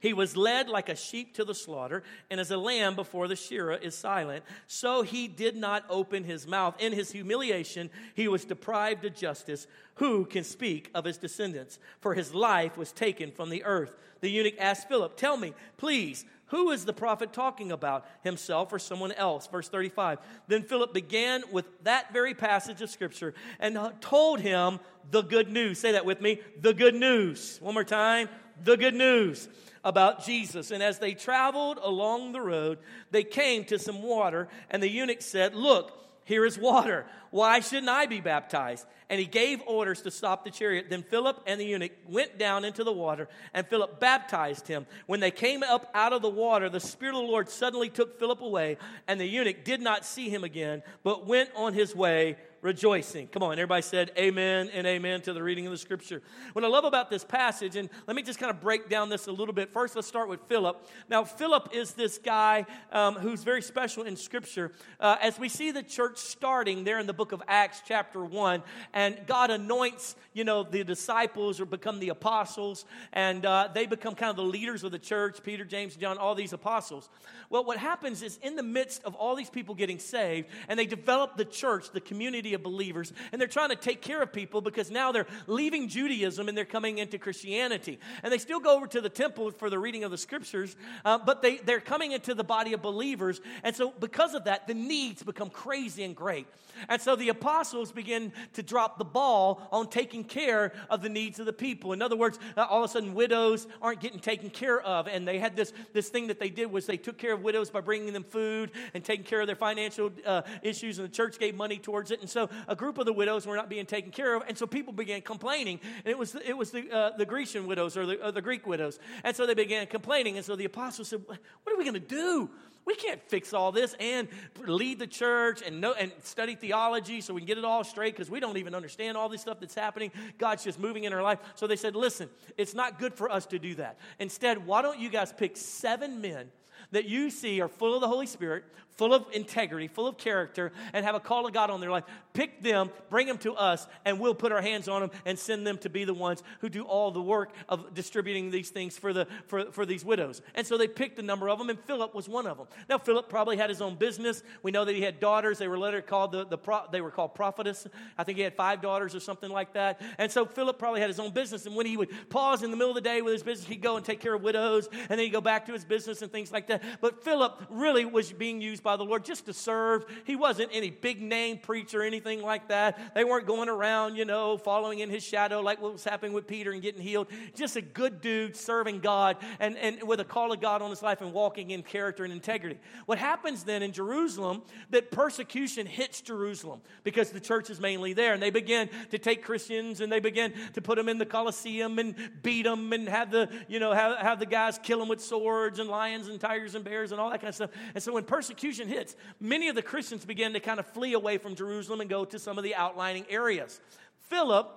He 0.00 0.12
was 0.12 0.36
led 0.36 0.68
like 0.68 0.88
a 0.88 0.96
sheep 0.96 1.34
to 1.34 1.44
the 1.44 1.54
slaughter, 1.54 2.02
and 2.30 2.40
as 2.40 2.50
a 2.50 2.56
lamb 2.56 2.94
before 2.94 3.28
the 3.28 3.36
shearer 3.36 3.74
is 3.74 3.94
silent, 3.94 4.44
so 4.66 5.02
he 5.02 5.28
did 5.28 5.56
not 5.56 5.84
open 5.88 6.24
his 6.24 6.46
mouth. 6.46 6.74
In 6.78 6.92
his 6.92 7.12
humiliation, 7.12 7.90
he 8.14 8.28
was 8.28 8.44
deprived 8.44 9.04
of 9.04 9.14
justice. 9.14 9.66
Who 9.96 10.24
can 10.24 10.44
speak 10.44 10.90
of 10.94 11.04
his 11.04 11.18
descendants? 11.18 11.78
For 12.00 12.14
his 12.14 12.34
life 12.34 12.76
was 12.76 12.92
taken 12.92 13.30
from 13.30 13.50
the 13.50 13.64
earth. 13.64 13.94
The 14.20 14.30
eunuch 14.30 14.54
asked 14.58 14.88
Philip, 14.88 15.16
Tell 15.16 15.36
me, 15.36 15.54
please, 15.76 16.24
who 16.50 16.70
is 16.72 16.84
the 16.84 16.92
prophet 16.92 17.32
talking 17.32 17.70
about, 17.70 18.06
himself 18.22 18.72
or 18.72 18.78
someone 18.78 19.12
else? 19.12 19.46
Verse 19.46 19.68
35. 19.68 20.18
Then 20.48 20.62
Philip 20.62 20.92
began 20.92 21.42
with 21.52 21.66
that 21.84 22.12
very 22.12 22.34
passage 22.34 22.82
of 22.82 22.90
scripture 22.90 23.34
and 23.60 23.78
told 24.00 24.40
him 24.40 24.80
the 25.10 25.22
good 25.22 25.50
news. 25.50 25.78
Say 25.78 25.92
that 25.92 26.04
with 26.04 26.20
me 26.20 26.40
the 26.60 26.74
good 26.74 26.94
news. 26.94 27.58
One 27.62 27.74
more 27.74 27.84
time 27.84 28.28
the 28.62 28.76
good 28.76 28.94
news 28.94 29.48
about 29.84 30.24
Jesus. 30.24 30.70
And 30.70 30.82
as 30.82 30.98
they 30.98 31.14
traveled 31.14 31.78
along 31.82 32.32
the 32.32 32.40
road, 32.40 32.78
they 33.10 33.24
came 33.24 33.64
to 33.64 33.78
some 33.78 34.02
water, 34.02 34.48
and 34.70 34.82
the 34.82 34.90
eunuch 34.90 35.22
said, 35.22 35.54
Look, 35.54 35.92
here 36.24 36.44
is 36.44 36.58
water. 36.58 37.06
Why 37.30 37.60
shouldn't 37.60 37.88
I 37.88 38.06
be 38.06 38.20
baptized? 38.20 38.86
And 39.08 39.18
he 39.18 39.26
gave 39.26 39.60
orders 39.66 40.02
to 40.02 40.10
stop 40.10 40.44
the 40.44 40.50
chariot. 40.50 40.86
Then 40.88 41.02
Philip 41.02 41.42
and 41.46 41.60
the 41.60 41.64
eunuch 41.64 41.92
went 42.06 42.38
down 42.38 42.64
into 42.64 42.84
the 42.84 42.92
water, 42.92 43.28
and 43.52 43.66
Philip 43.66 43.98
baptized 43.98 44.68
him. 44.68 44.86
When 45.06 45.18
they 45.18 45.32
came 45.32 45.64
up 45.64 45.90
out 45.94 46.12
of 46.12 46.22
the 46.22 46.30
water, 46.30 46.68
the 46.68 46.78
Spirit 46.78 47.16
of 47.16 47.22
the 47.22 47.28
Lord 47.28 47.48
suddenly 47.48 47.88
took 47.88 48.20
Philip 48.20 48.40
away, 48.40 48.78
and 49.08 49.20
the 49.20 49.26
eunuch 49.26 49.64
did 49.64 49.80
not 49.80 50.04
see 50.04 50.28
him 50.28 50.44
again, 50.44 50.84
but 51.02 51.26
went 51.26 51.50
on 51.56 51.72
his 51.74 51.94
way 51.96 52.36
rejoicing. 52.62 53.26
Come 53.28 53.42
on, 53.42 53.52
everybody 53.52 53.82
said 53.82 54.12
amen 54.18 54.70
and 54.72 54.86
amen 54.86 55.22
to 55.22 55.32
the 55.32 55.42
reading 55.42 55.66
of 55.66 55.72
the 55.72 55.78
scripture. 55.78 56.22
What 56.52 56.64
I 56.64 56.68
love 56.68 56.84
about 56.84 57.10
this 57.10 57.24
passage, 57.24 57.76
and 57.76 57.88
let 58.06 58.14
me 58.14 58.22
just 58.22 58.38
kind 58.38 58.50
of 58.50 58.60
break 58.60 58.88
down 58.88 59.08
this 59.08 59.26
a 59.26 59.32
little 59.32 59.54
bit. 59.54 59.72
First, 59.72 59.96
let's 59.96 60.06
start 60.06 60.28
with 60.28 60.40
Philip. 60.48 60.86
Now, 61.08 61.24
Philip 61.24 61.70
is 61.72 61.94
this 61.94 62.18
guy 62.18 62.66
um, 62.92 63.14
who's 63.14 63.42
very 63.42 63.62
special 63.62 64.02
in 64.02 64.16
scripture. 64.16 64.72
Uh, 64.98 65.16
as 65.22 65.38
we 65.38 65.48
see 65.48 65.70
the 65.70 65.82
church 65.82 66.18
starting 66.18 66.84
there 66.84 66.98
in 66.98 67.06
the 67.06 67.14
book 67.14 67.32
of 67.32 67.42
Acts, 67.48 67.82
chapter 67.86 68.24
1, 68.24 68.62
and 68.92 69.18
God 69.26 69.50
anoints, 69.50 70.16
you 70.34 70.44
know, 70.44 70.62
the 70.62 70.84
disciples 70.84 71.60
or 71.60 71.64
become 71.64 71.98
the 71.98 72.10
apostles, 72.10 72.84
and 73.12 73.46
uh, 73.46 73.68
they 73.74 73.86
become 73.86 74.14
kind 74.14 74.30
of 74.30 74.36
the 74.36 74.42
leaders 74.42 74.84
of 74.84 74.92
the 74.92 74.98
church 74.98 75.42
Peter, 75.42 75.64
James, 75.64 75.96
John, 75.96 76.18
all 76.18 76.34
these 76.34 76.52
apostles. 76.52 77.08
Well, 77.48 77.64
what 77.64 77.78
happens 77.78 78.22
is 78.22 78.38
in 78.42 78.56
the 78.56 78.62
midst 78.62 79.02
of 79.04 79.14
all 79.14 79.34
these 79.34 79.50
people 79.50 79.74
getting 79.74 79.98
saved, 79.98 80.48
and 80.68 80.78
they 80.78 80.86
develop 80.86 81.36
the 81.36 81.44
church, 81.44 81.90
the 81.90 82.00
community 82.00 82.49
of 82.54 82.62
believers, 82.62 83.12
and 83.32 83.40
they're 83.40 83.48
trying 83.48 83.70
to 83.70 83.76
take 83.76 84.00
care 84.00 84.22
of 84.22 84.32
people 84.32 84.60
because 84.60 84.90
now 84.90 85.10
they're 85.10 85.26
leaving 85.48 85.88
Judaism 85.88 86.48
and 86.48 86.56
they're 86.56 86.64
coming 86.64 86.98
into 86.98 87.18
Christianity. 87.18 87.98
And 88.22 88.32
they 88.32 88.38
still 88.38 88.60
go 88.60 88.76
over 88.76 88.86
to 88.86 89.00
the 89.00 89.08
temple 89.08 89.50
for 89.50 89.68
the 89.68 89.78
reading 89.78 90.04
of 90.04 90.10
the 90.10 90.18
scriptures, 90.18 90.76
uh, 91.04 91.18
but 91.18 91.42
they, 91.42 91.56
they're 91.56 91.80
coming 91.80 92.12
into 92.12 92.34
the 92.34 92.44
body 92.44 92.72
of 92.72 92.80
believers. 92.80 93.40
And 93.64 93.74
so, 93.74 93.92
because 93.98 94.34
of 94.34 94.44
that, 94.44 94.68
the 94.68 94.74
needs 94.74 95.22
become 95.24 95.50
crazy 95.50 96.04
and 96.04 96.14
great. 96.14 96.46
And 96.88 97.02
so 97.02 97.16
the 97.16 97.30
apostles 97.30 97.90
begin 97.90 98.32
to 98.54 98.62
drop 98.62 98.96
the 98.96 99.04
ball 99.04 99.68
on 99.72 99.90
taking 99.90 100.22
care 100.22 100.72
of 100.88 101.02
the 101.02 101.08
needs 101.08 101.40
of 101.40 101.46
the 101.46 101.52
people. 101.52 101.92
In 101.92 102.00
other 102.00 102.16
words, 102.16 102.38
uh, 102.56 102.64
all 102.70 102.84
of 102.84 102.90
a 102.90 102.92
sudden, 102.92 103.12
widows 103.12 103.66
aren't 103.82 104.00
getting 104.00 104.20
taken 104.20 104.50
care 104.50 104.80
of. 104.80 105.08
And 105.08 105.26
they 105.26 105.38
had 105.38 105.56
this, 105.56 105.72
this 105.92 106.08
thing 106.08 106.28
that 106.28 106.38
they 106.38 106.48
did 106.48 106.70
was 106.70 106.86
they 106.86 106.96
took 106.96 107.18
care 107.18 107.32
of 107.32 107.40
of 107.40 107.44
widows 107.44 107.70
by 107.70 107.80
bringing 107.80 108.12
them 108.12 108.22
food 108.22 108.70
and 108.94 109.04
taking 109.04 109.24
care 109.24 109.40
of 109.40 109.46
their 109.46 109.56
financial 109.56 110.12
uh, 110.26 110.42
issues, 110.62 110.98
and 110.98 111.08
the 111.08 111.12
church 111.12 111.38
gave 111.38 111.54
money 111.54 111.78
towards 111.78 112.10
it. 112.10 112.20
And 112.20 112.28
so 112.30 112.39
a 112.68 112.76
group 112.76 112.98
of 112.98 113.06
the 113.06 113.12
widows 113.12 113.46
were 113.46 113.56
not 113.56 113.68
being 113.68 113.86
taken 113.86 114.10
care 114.10 114.34
of, 114.34 114.42
and 114.48 114.56
so 114.56 114.66
people 114.66 114.92
began 114.92 115.22
complaining. 115.22 115.80
And 116.04 116.12
it 116.12 116.18
was, 116.18 116.34
it 116.34 116.56
was 116.56 116.70
the, 116.70 116.90
uh, 116.90 117.16
the 117.16 117.26
Grecian 117.26 117.66
widows 117.66 117.96
or 117.96 118.06
the, 118.06 118.26
or 118.26 118.32
the 118.32 118.42
Greek 118.42 118.66
widows. 118.66 118.98
And 119.24 119.34
so 119.34 119.46
they 119.46 119.54
began 119.54 119.86
complaining. 119.86 120.36
And 120.36 120.44
so 120.44 120.56
the 120.56 120.64
apostles 120.64 121.08
said, 121.08 121.22
What 121.26 121.38
are 121.72 121.76
we 121.76 121.84
going 121.84 121.94
to 121.94 122.00
do? 122.00 122.50
We 122.86 122.94
can't 122.94 123.22
fix 123.22 123.52
all 123.52 123.72
this 123.72 123.94
and 124.00 124.26
lead 124.64 124.98
the 124.98 125.06
church 125.06 125.62
and 125.64 125.80
know 125.80 125.92
and 125.92 126.12
study 126.22 126.54
theology 126.54 127.20
so 127.20 127.34
we 127.34 127.40
can 127.40 127.46
get 127.46 127.58
it 127.58 127.64
all 127.64 127.84
straight 127.84 128.14
because 128.14 128.30
we 128.30 128.40
don't 128.40 128.56
even 128.56 128.74
understand 128.74 129.16
all 129.16 129.28
this 129.28 129.42
stuff 129.42 129.60
that's 129.60 129.74
happening. 129.74 130.10
God's 130.38 130.64
just 130.64 130.80
moving 130.80 131.04
in 131.04 131.12
our 131.12 131.22
life. 131.22 131.38
So 131.54 131.66
they 131.66 131.76
said, 131.76 131.94
listen, 131.94 132.28
it's 132.56 132.74
not 132.74 132.98
good 132.98 133.14
for 133.14 133.30
us 133.30 133.46
to 133.46 133.58
do 133.58 133.74
that. 133.76 133.98
Instead, 134.18 134.66
why 134.66 134.82
don't 134.82 134.98
you 134.98 135.10
guys 135.10 135.32
pick 135.32 135.56
seven 135.56 136.20
men 136.20 136.50
that 136.92 137.04
you 137.04 137.30
see 137.30 137.60
are 137.60 137.68
full 137.68 137.94
of 137.94 138.00
the 138.00 138.08
Holy 138.08 138.26
Spirit, 138.26 138.64
full 139.00 139.14
of 139.14 139.24
integrity, 139.32 139.88
full 139.88 140.06
of 140.06 140.18
character, 140.18 140.72
and 140.92 141.06
have 141.06 141.14
a 141.14 141.20
call 141.20 141.46
of 141.46 141.54
God 141.54 141.70
on 141.70 141.80
their 141.80 141.90
life. 141.90 142.04
Pick 142.34 142.62
them, 142.62 142.90
bring 143.08 143.26
them 143.26 143.38
to 143.38 143.54
us, 143.54 143.86
and 144.04 144.20
we'll 144.20 144.34
put 144.34 144.52
our 144.52 144.60
hands 144.60 144.88
on 144.88 145.00
them 145.00 145.10
and 145.24 145.38
send 145.38 145.66
them 145.66 145.78
to 145.78 145.88
be 145.88 146.04
the 146.04 146.12
ones 146.12 146.42
who 146.60 146.68
do 146.68 146.82
all 146.82 147.10
the 147.10 147.22
work 147.22 147.50
of 147.66 147.94
distributing 147.94 148.50
these 148.50 148.68
things 148.68 148.98
for, 148.98 149.14
the, 149.14 149.26
for, 149.46 149.72
for 149.72 149.86
these 149.86 150.04
widows. 150.04 150.42
And 150.54 150.66
so 150.66 150.76
they 150.76 150.86
picked 150.86 151.18
a 151.18 151.22
number 151.22 151.48
of 151.48 151.58
them, 151.58 151.70
and 151.70 151.80
Philip 151.80 152.14
was 152.14 152.28
one 152.28 152.46
of 152.46 152.58
them. 152.58 152.66
Now, 152.90 152.98
Philip 152.98 153.30
probably 153.30 153.56
had 153.56 153.70
his 153.70 153.80
own 153.80 153.94
business. 153.94 154.42
We 154.62 154.70
know 154.70 154.84
that 154.84 154.94
he 154.94 155.00
had 155.00 155.18
daughters. 155.18 155.56
They 155.56 155.68
were 155.68 155.78
later 155.78 156.02
called 156.02 156.32
the, 156.32 156.44
the 156.44 156.58
pro, 156.58 156.82
they 156.92 157.00
were 157.00 157.10
called 157.10 157.34
prophetess. 157.34 157.86
I 158.18 158.24
think 158.24 158.36
he 158.36 158.44
had 158.44 158.54
five 158.54 158.82
daughters 158.82 159.14
or 159.14 159.20
something 159.20 159.50
like 159.50 159.72
that. 159.72 160.02
And 160.18 160.30
so 160.30 160.44
Philip 160.44 160.78
probably 160.78 161.00
had 161.00 161.08
his 161.08 161.20
own 161.20 161.30
business. 161.30 161.64
And 161.64 161.74
when 161.74 161.86
he 161.86 161.96
would 161.96 162.10
pause 162.28 162.62
in 162.62 162.70
the 162.70 162.76
middle 162.76 162.90
of 162.90 163.02
the 163.02 163.08
day 163.08 163.22
with 163.22 163.32
his 163.32 163.42
business, 163.42 163.66
he'd 163.66 163.80
go 163.80 163.96
and 163.96 164.04
take 164.04 164.20
care 164.20 164.34
of 164.34 164.42
widows, 164.42 164.90
and 164.92 165.08
then 165.08 165.20
he'd 165.20 165.30
go 165.30 165.40
back 165.40 165.64
to 165.64 165.72
his 165.72 165.86
business 165.86 166.20
and 166.20 166.30
things 166.30 166.52
like 166.52 166.66
that. 166.66 166.82
But 167.00 167.24
Philip 167.24 167.62
really 167.70 168.04
was 168.04 168.30
being 168.30 168.60
used 168.60 168.82
by 168.82 168.89
the 168.96 169.04
Lord 169.04 169.24
just 169.24 169.46
to 169.46 169.52
serve. 169.52 170.04
He 170.24 170.36
wasn't 170.36 170.70
any 170.72 170.90
big 170.90 171.20
name 171.20 171.58
preacher 171.58 172.00
or 172.00 172.04
anything 172.04 172.42
like 172.42 172.68
that. 172.68 173.14
They 173.14 173.24
weren't 173.24 173.46
going 173.46 173.68
around, 173.68 174.16
you 174.16 174.24
know, 174.24 174.56
following 174.56 175.00
in 175.00 175.10
his 175.10 175.22
shadow 175.22 175.60
like 175.60 175.80
what 175.80 175.92
was 175.92 176.04
happening 176.04 176.32
with 176.32 176.46
Peter 176.46 176.72
and 176.72 176.82
getting 176.82 177.02
healed. 177.02 177.28
Just 177.54 177.76
a 177.76 177.82
good 177.82 178.20
dude 178.20 178.56
serving 178.56 179.00
God 179.00 179.36
and, 179.58 179.76
and 179.76 180.02
with 180.02 180.20
a 180.20 180.24
call 180.24 180.52
of 180.52 180.60
God 180.60 180.82
on 180.82 180.90
his 180.90 181.02
life 181.02 181.20
and 181.20 181.32
walking 181.32 181.70
in 181.70 181.82
character 181.82 182.24
and 182.24 182.32
integrity. 182.32 182.78
What 183.06 183.18
happens 183.18 183.64
then 183.64 183.82
in 183.82 183.92
Jerusalem, 183.92 184.62
that 184.90 185.10
persecution 185.10 185.86
hits 185.86 186.20
Jerusalem 186.20 186.80
because 187.04 187.30
the 187.30 187.40
church 187.40 187.70
is 187.70 187.80
mainly 187.80 188.12
there. 188.12 188.34
And 188.34 188.42
they 188.42 188.50
begin 188.50 188.88
to 189.10 189.18
take 189.18 189.44
Christians 189.44 190.00
and 190.00 190.10
they 190.10 190.20
begin 190.20 190.52
to 190.74 190.80
put 190.80 190.96
them 190.96 191.08
in 191.08 191.18
the 191.18 191.26
Colosseum 191.26 191.98
and 191.98 192.14
beat 192.42 192.62
them 192.62 192.92
and 192.92 193.08
have 193.08 193.30
the, 193.30 193.48
you 193.68 193.80
know, 193.80 193.92
have, 193.92 194.18
have 194.18 194.38
the 194.38 194.46
guys 194.46 194.78
kill 194.82 194.98
them 194.98 195.08
with 195.08 195.20
swords 195.20 195.78
and 195.78 195.88
lions 195.88 196.28
and 196.28 196.40
tigers 196.40 196.74
and 196.74 196.84
bears 196.84 197.12
and 197.12 197.20
all 197.20 197.30
that 197.30 197.40
kind 197.40 197.48
of 197.48 197.54
stuff. 197.54 197.70
And 197.94 198.02
so 198.02 198.12
when 198.12 198.24
persecution 198.24 198.69
hits, 198.78 199.16
many 199.40 199.68
of 199.68 199.74
the 199.74 199.82
Christians 199.82 200.24
began 200.24 200.52
to 200.52 200.60
kind 200.60 200.80
of 200.80 200.86
flee 200.86 201.12
away 201.12 201.38
from 201.38 201.54
Jerusalem 201.54 202.00
and 202.00 202.10
go 202.10 202.24
to 202.24 202.38
some 202.38 202.58
of 202.58 202.64
the 202.64 202.74
outlining 202.74 203.26
areas. 203.28 203.80
Philip, 204.28 204.70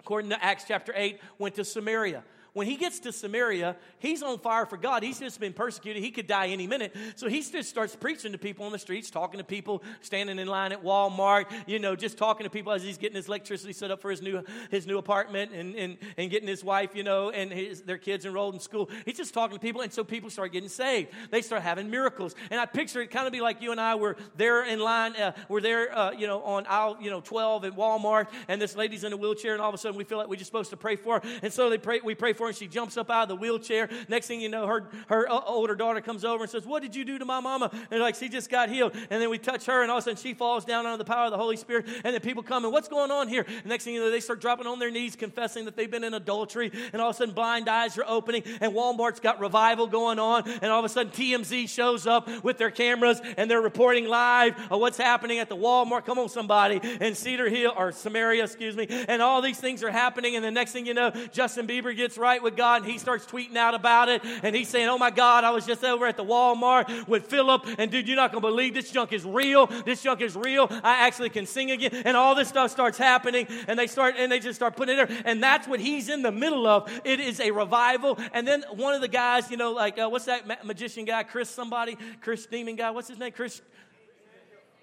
according 0.00 0.30
to 0.30 0.44
Acts 0.44 0.64
chapter 0.66 0.92
8, 0.94 1.20
went 1.38 1.54
to 1.56 1.64
Samaria. 1.64 2.24
When 2.52 2.66
he 2.66 2.76
gets 2.76 3.00
to 3.00 3.12
Samaria, 3.12 3.76
he's 3.98 4.22
on 4.22 4.38
fire 4.38 4.66
for 4.66 4.76
God. 4.76 5.02
He's 5.02 5.18
just 5.18 5.38
been 5.38 5.52
persecuted. 5.52 6.02
He 6.02 6.10
could 6.10 6.26
die 6.26 6.48
any 6.48 6.66
minute. 6.66 6.94
So 7.16 7.28
he 7.28 7.42
just 7.42 7.68
starts 7.68 7.94
preaching 7.94 8.32
to 8.32 8.38
people 8.38 8.64
on 8.64 8.72
the 8.72 8.78
streets, 8.78 9.10
talking 9.10 9.38
to 9.38 9.44
people 9.44 9.82
standing 10.00 10.38
in 10.38 10.48
line 10.48 10.72
at 10.72 10.82
Walmart, 10.82 11.46
you 11.66 11.78
know, 11.78 11.94
just 11.94 12.18
talking 12.18 12.44
to 12.44 12.50
people 12.50 12.72
as 12.72 12.82
he's 12.82 12.98
getting 12.98 13.16
his 13.16 13.28
electricity 13.28 13.72
set 13.72 13.90
up 13.90 14.00
for 14.00 14.10
his 14.10 14.22
new, 14.22 14.42
his 14.70 14.86
new 14.86 14.98
apartment 14.98 15.52
and, 15.52 15.74
and, 15.74 15.98
and 16.16 16.30
getting 16.30 16.48
his 16.48 16.64
wife, 16.64 16.94
you 16.94 17.02
know, 17.02 17.30
and 17.30 17.52
his, 17.52 17.82
their 17.82 17.98
kids 17.98 18.24
enrolled 18.24 18.54
in 18.54 18.60
school. 18.60 18.88
He's 19.04 19.16
just 19.16 19.34
talking 19.34 19.56
to 19.56 19.60
people. 19.60 19.82
And 19.82 19.92
so 19.92 20.02
people 20.02 20.30
start 20.30 20.52
getting 20.52 20.68
saved. 20.68 21.10
They 21.30 21.42
start 21.42 21.62
having 21.62 21.90
miracles. 21.90 22.34
And 22.50 22.60
I 22.60 22.66
picture 22.66 23.00
it 23.02 23.10
kind 23.10 23.26
of 23.26 23.32
be 23.32 23.40
like 23.40 23.60
you 23.62 23.72
and 23.72 23.80
I 23.80 23.94
were 23.94 24.16
there 24.36 24.64
in 24.64 24.78
line. 24.78 25.14
Uh, 25.16 25.32
we're 25.48 25.60
there, 25.60 25.96
uh, 25.96 26.12
you 26.12 26.26
know, 26.26 26.42
on 26.42 26.66
aisle, 26.66 26.96
you 27.00 27.10
know, 27.10 27.20
12 27.20 27.66
at 27.66 27.76
Walmart. 27.76 28.28
And 28.48 28.60
this 28.60 28.74
lady's 28.74 29.04
in 29.04 29.12
a 29.12 29.16
wheelchair. 29.16 29.52
And 29.52 29.62
all 29.62 29.68
of 29.68 29.74
a 29.74 29.78
sudden 29.78 29.98
we 29.98 30.04
feel 30.04 30.18
like 30.18 30.28
we're 30.28 30.36
just 30.36 30.48
supposed 30.48 30.70
to 30.70 30.76
pray 30.76 30.96
for 30.96 31.20
her. 31.20 31.28
And 31.42 31.52
so 31.52 31.70
they 31.70 31.78
pray, 31.78 32.00
we 32.02 32.14
pray 32.14 32.32
for 32.38 32.44
her, 32.44 32.48
and 32.48 32.56
she 32.56 32.66
jumps 32.66 32.96
up 32.96 33.10
out 33.10 33.24
of 33.24 33.28
the 33.28 33.36
wheelchair. 33.36 33.90
Next 34.08 34.26
thing 34.26 34.40
you 34.40 34.48
know, 34.48 34.66
her, 34.66 34.88
her 35.08 35.30
uh, 35.30 35.40
older 35.46 35.74
daughter 35.74 36.00
comes 36.00 36.24
over 36.24 36.44
and 36.44 36.50
says, 36.50 36.64
What 36.64 36.82
did 36.82 36.96
you 36.96 37.04
do 37.04 37.18
to 37.18 37.24
my 37.24 37.40
mama? 37.40 37.70
And 37.90 38.00
like, 38.00 38.14
She 38.14 38.28
just 38.28 38.48
got 38.48 38.70
healed. 38.70 38.94
And 39.10 39.20
then 39.20 39.28
we 39.28 39.38
touch 39.38 39.66
her, 39.66 39.82
and 39.82 39.90
all 39.90 39.98
of 39.98 40.02
a 40.02 40.04
sudden 40.04 40.16
she 40.16 40.32
falls 40.32 40.64
down 40.64 40.86
under 40.86 40.96
the 40.96 41.04
power 41.04 41.26
of 41.26 41.30
the 41.30 41.36
Holy 41.36 41.56
Spirit. 41.56 41.86
And 42.04 42.14
then 42.14 42.20
people 42.20 42.42
come, 42.42 42.64
and 42.64 42.72
what's 42.72 42.88
going 42.88 43.10
on 43.10 43.28
here? 43.28 43.44
And 43.46 43.66
next 43.66 43.84
thing 43.84 43.94
you 43.94 44.00
know, 44.00 44.10
they 44.10 44.20
start 44.20 44.40
dropping 44.40 44.66
on 44.66 44.78
their 44.78 44.90
knees, 44.90 45.16
confessing 45.16 45.64
that 45.66 45.76
they've 45.76 45.90
been 45.90 46.04
in 46.04 46.14
adultery. 46.14 46.70
And 46.92 47.02
all 47.02 47.10
of 47.10 47.16
a 47.16 47.18
sudden, 47.18 47.34
blind 47.34 47.68
eyes 47.68 47.98
are 47.98 48.04
opening, 48.06 48.44
and 48.60 48.72
Walmart's 48.72 49.20
got 49.20 49.40
revival 49.40 49.86
going 49.86 50.18
on. 50.18 50.48
And 50.48 50.66
all 50.66 50.78
of 50.78 50.84
a 50.84 50.88
sudden, 50.88 51.12
TMZ 51.12 51.68
shows 51.68 52.06
up 52.06 52.28
with 52.44 52.58
their 52.58 52.70
cameras, 52.70 53.20
and 53.36 53.50
they're 53.50 53.60
reporting 53.60 54.06
live 54.06 54.54
of 54.70 54.80
what's 54.80 54.98
happening 54.98 55.38
at 55.38 55.48
the 55.48 55.56
Walmart. 55.56 56.04
Come 56.04 56.18
on, 56.18 56.28
somebody. 56.28 56.80
In 57.00 57.14
Cedar 57.14 57.48
Hill, 57.48 57.72
or 57.76 57.92
Samaria, 57.92 58.44
excuse 58.44 58.76
me. 58.76 58.86
And 59.08 59.20
all 59.22 59.42
these 59.42 59.58
things 59.58 59.82
are 59.82 59.90
happening. 59.90 60.36
And 60.36 60.44
the 60.44 60.50
next 60.50 60.72
thing 60.72 60.86
you 60.86 60.94
know, 60.94 61.10
Justin 61.32 61.66
Bieber 61.66 61.96
gets 61.96 62.18
right 62.18 62.27
with 62.42 62.56
God, 62.56 62.82
and 62.82 62.90
he 62.90 62.98
starts 62.98 63.26
tweeting 63.26 63.56
out 63.56 63.74
about 63.74 64.08
it. 64.08 64.22
And 64.42 64.54
he's 64.54 64.68
saying, 64.68 64.88
Oh 64.88 64.98
my 64.98 65.10
God, 65.10 65.44
I 65.44 65.50
was 65.50 65.66
just 65.66 65.82
over 65.84 66.06
at 66.06 66.16
the 66.16 66.24
Walmart 66.24 67.08
with 67.08 67.26
Philip. 67.26 67.66
And 67.78 67.90
dude, 67.90 68.06
you're 68.06 68.16
not 68.16 68.32
going 68.32 68.42
to 68.42 68.48
believe 68.48 68.74
this 68.74 68.90
junk 68.90 69.12
is 69.12 69.24
real. 69.24 69.66
This 69.66 70.02
junk 70.02 70.20
is 70.20 70.36
real. 70.36 70.66
I 70.70 71.06
actually 71.06 71.30
can 71.30 71.46
sing 71.46 71.70
again. 71.70 71.90
And 72.04 72.16
all 72.16 72.34
this 72.34 72.48
stuff 72.48 72.70
starts 72.70 72.98
happening. 72.98 73.46
And 73.66 73.78
they 73.78 73.86
start, 73.86 74.16
and 74.18 74.30
they 74.30 74.38
just 74.38 74.56
start 74.56 74.76
putting 74.76 74.98
it 74.98 75.08
there. 75.08 75.22
And 75.24 75.42
that's 75.42 75.66
what 75.66 75.80
he's 75.80 76.08
in 76.08 76.22
the 76.22 76.32
middle 76.32 76.66
of. 76.66 76.90
It 77.04 77.20
is 77.20 77.40
a 77.40 77.50
revival. 77.50 78.18
And 78.32 78.46
then 78.46 78.64
one 78.72 78.94
of 78.94 79.00
the 79.00 79.08
guys, 79.08 79.50
you 79.50 79.56
know, 79.56 79.72
like, 79.72 79.98
uh, 79.98 80.08
what's 80.08 80.26
that 80.26 80.46
ma- 80.46 80.56
magician 80.64 81.04
guy? 81.04 81.22
Chris 81.22 81.48
somebody? 81.48 81.96
Chris 82.20 82.46
Demon 82.46 82.76
guy? 82.76 82.90
What's 82.90 83.08
his 83.08 83.18
name? 83.18 83.32
Chris. 83.32 83.62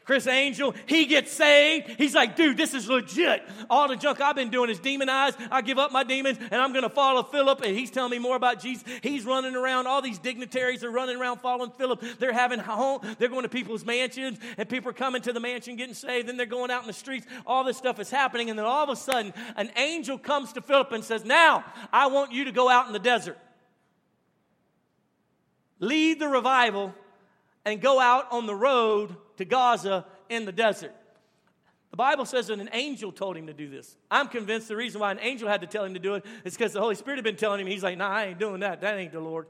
Criss 0.06 0.28
Angel, 0.28 0.76
he 0.86 1.08
gets 1.08 1.32
saved. 1.32 1.90
He's 1.98 2.14
like, 2.14 2.36
dude, 2.36 2.58
this 2.58 2.76
is 2.76 2.88
legit. 2.88 3.42
All 3.72 3.88
the 3.88 3.96
junk 3.96 4.22
I've 4.22 4.36
been 4.36 4.52
doing 4.52 4.70
is 4.70 4.80
demonized. 4.80 5.38
I 5.50 5.64
give 5.64 5.80
up 5.80 5.92
my 5.92 6.04
demons 6.04 6.38
and 6.40 6.62
I'm 6.62 6.74
going 6.74 6.84
to 6.84 6.92
follow 6.92 7.24
Philip. 7.24 7.62
And 7.64 7.76
he's 7.76 7.90
telling 7.90 8.12
me 8.12 8.20
more 8.20 8.36
about 8.36 8.62
Jesus. 8.62 8.84
He's 9.02 9.26
running 9.26 9.56
around. 9.56 9.88
All 9.88 10.04
these 10.04 10.20
dignitaries 10.20 10.84
are 10.84 10.92
running 10.92 11.18
around 11.18 11.40
following 11.40 11.72
Philip. 11.72 12.04
They're 12.20 12.34
having 12.34 12.60
home. 12.60 13.02
They're 13.18 13.30
going 13.30 13.44
to 13.44 13.50
people's 13.50 13.84
mansions 13.84 14.38
and 14.60 14.70
people 14.70 14.92
are 14.92 14.94
coming 14.94 15.24
to 15.24 15.34
the 15.34 15.40
mansion 15.40 15.76
getting 15.76 15.96
saved. 15.96 16.28
Then 16.28 16.38
they're 16.38 16.46
going 16.46 16.70
out 16.70 16.84
in 16.84 16.88
the 16.88 16.94
streets. 16.94 17.26
All 17.48 17.64
this 17.64 17.78
stuff 17.78 18.00
is 18.00 18.12
happening. 18.12 18.52
And 18.52 18.60
then 18.60 18.66
all 18.68 18.84
of 18.84 18.90
a 18.90 18.96
sudden, 18.96 19.34
an 19.56 19.72
angel 19.76 20.20
comes 20.20 20.54
to 20.54 20.62
Philip 20.62 20.92
and 20.92 21.04
says, 21.04 21.26
Now, 21.26 21.66
I 21.92 22.08
want 22.08 22.32
you 22.32 22.46
to 22.46 22.52
go 22.52 22.70
out 22.70 22.86
in 22.86 22.94
the 22.94 23.00
desert. 23.00 23.40
Lead 25.80 26.20
the 26.20 26.28
revival 26.28 26.94
and 27.66 27.82
go 27.82 28.00
out 28.00 28.32
on 28.32 28.46
the 28.46 28.56
road 28.56 29.16
to 29.38 29.46
Gaza 29.46 30.06
in 30.30 30.46
the 30.46 30.52
desert. 30.52 30.94
The 31.92 31.98
Bible 31.98 32.26
says 32.26 32.48
that 32.48 32.60
an 32.60 32.70
angel 32.74 33.12
told 33.12 33.38
him 33.38 33.48
to 33.48 33.54
do 33.54 33.70
this. 33.70 33.96
I'm 34.12 34.28
convinced 34.28 34.68
the 34.68 34.76
reason 34.76 35.00
why 35.00 35.12
an 35.12 35.20
angel 35.22 35.48
had 35.48 35.62
to 35.62 35.68
tell 35.68 35.86
him 35.86 35.94
to 35.94 36.00
do 36.00 36.16
it 36.16 36.26
is 36.44 36.54
because 36.54 36.74
the 36.74 36.82
Holy 36.82 36.96
Spirit 36.96 37.18
had 37.18 37.24
been 37.24 37.38
telling 37.38 37.62
him, 37.62 37.68
he's 37.68 37.84
like, 37.84 37.98
nah, 37.98 38.10
I 38.10 38.26
ain't 38.26 38.40
doing 38.40 38.60
that. 38.60 38.82
That 38.82 38.98
ain't 38.98 39.14
the 39.14 39.22
Lord. 39.22 39.48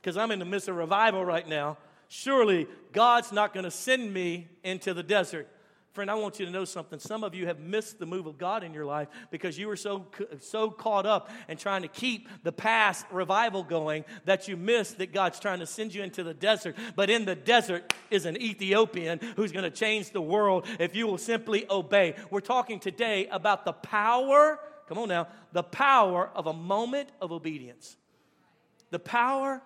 Because 0.00 0.16
I'm 0.16 0.30
in 0.30 0.38
the 0.38 0.44
midst 0.44 0.68
of 0.68 0.76
revival 0.76 1.24
right 1.24 1.48
now. 1.48 1.78
Surely 2.08 2.66
God's 2.92 3.32
not 3.32 3.54
going 3.54 3.64
to 3.64 3.70
send 3.70 4.12
me 4.12 4.48
into 4.62 4.92
the 4.92 5.02
desert 5.02 5.48
Friend, 5.98 6.12
I 6.12 6.14
want 6.14 6.38
you 6.38 6.46
to 6.46 6.52
know 6.52 6.64
something. 6.64 7.00
Some 7.00 7.24
of 7.24 7.34
you 7.34 7.48
have 7.48 7.58
missed 7.58 7.98
the 7.98 8.06
move 8.06 8.26
of 8.26 8.38
God 8.38 8.62
in 8.62 8.72
your 8.72 8.84
life 8.84 9.08
because 9.32 9.58
you 9.58 9.66
were 9.66 9.74
so, 9.74 10.06
so 10.38 10.70
caught 10.70 11.06
up 11.06 11.28
in 11.48 11.56
trying 11.56 11.82
to 11.82 11.88
keep 11.88 12.28
the 12.44 12.52
past 12.52 13.04
revival 13.10 13.64
going 13.64 14.04
that 14.24 14.46
you 14.46 14.56
missed 14.56 14.98
that 14.98 15.12
God's 15.12 15.40
trying 15.40 15.58
to 15.58 15.66
send 15.66 15.92
you 15.92 16.04
into 16.04 16.22
the 16.22 16.34
desert. 16.34 16.76
But 16.94 17.10
in 17.10 17.24
the 17.24 17.34
desert 17.34 17.92
is 18.12 18.26
an 18.26 18.40
Ethiopian 18.40 19.18
who's 19.34 19.50
going 19.50 19.64
to 19.64 19.72
change 19.72 20.12
the 20.12 20.20
world 20.20 20.68
if 20.78 20.94
you 20.94 21.08
will 21.08 21.18
simply 21.18 21.66
obey. 21.68 22.14
We're 22.30 22.42
talking 22.42 22.78
today 22.78 23.26
about 23.26 23.64
the 23.64 23.72
power, 23.72 24.60
come 24.88 24.98
on 24.98 25.08
now, 25.08 25.26
the 25.50 25.64
power 25.64 26.30
of 26.32 26.46
a 26.46 26.52
moment 26.52 27.08
of 27.20 27.32
obedience. 27.32 27.96
The 28.92 29.00
power 29.00 29.60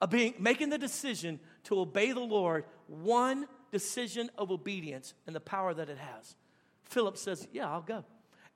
of 0.00 0.10
being, 0.10 0.34
making 0.38 0.68
the 0.68 0.78
decision 0.78 1.40
to 1.64 1.80
obey 1.80 2.12
the 2.12 2.20
Lord 2.20 2.64
one 2.86 3.48
decision 3.70 4.30
of 4.38 4.50
obedience 4.50 5.14
and 5.26 5.34
the 5.34 5.40
power 5.40 5.74
that 5.74 5.88
it 5.88 5.98
has. 5.98 6.34
Philip 6.84 7.16
says, 7.16 7.46
Yeah, 7.52 7.70
I'll 7.70 7.82
go. 7.82 8.04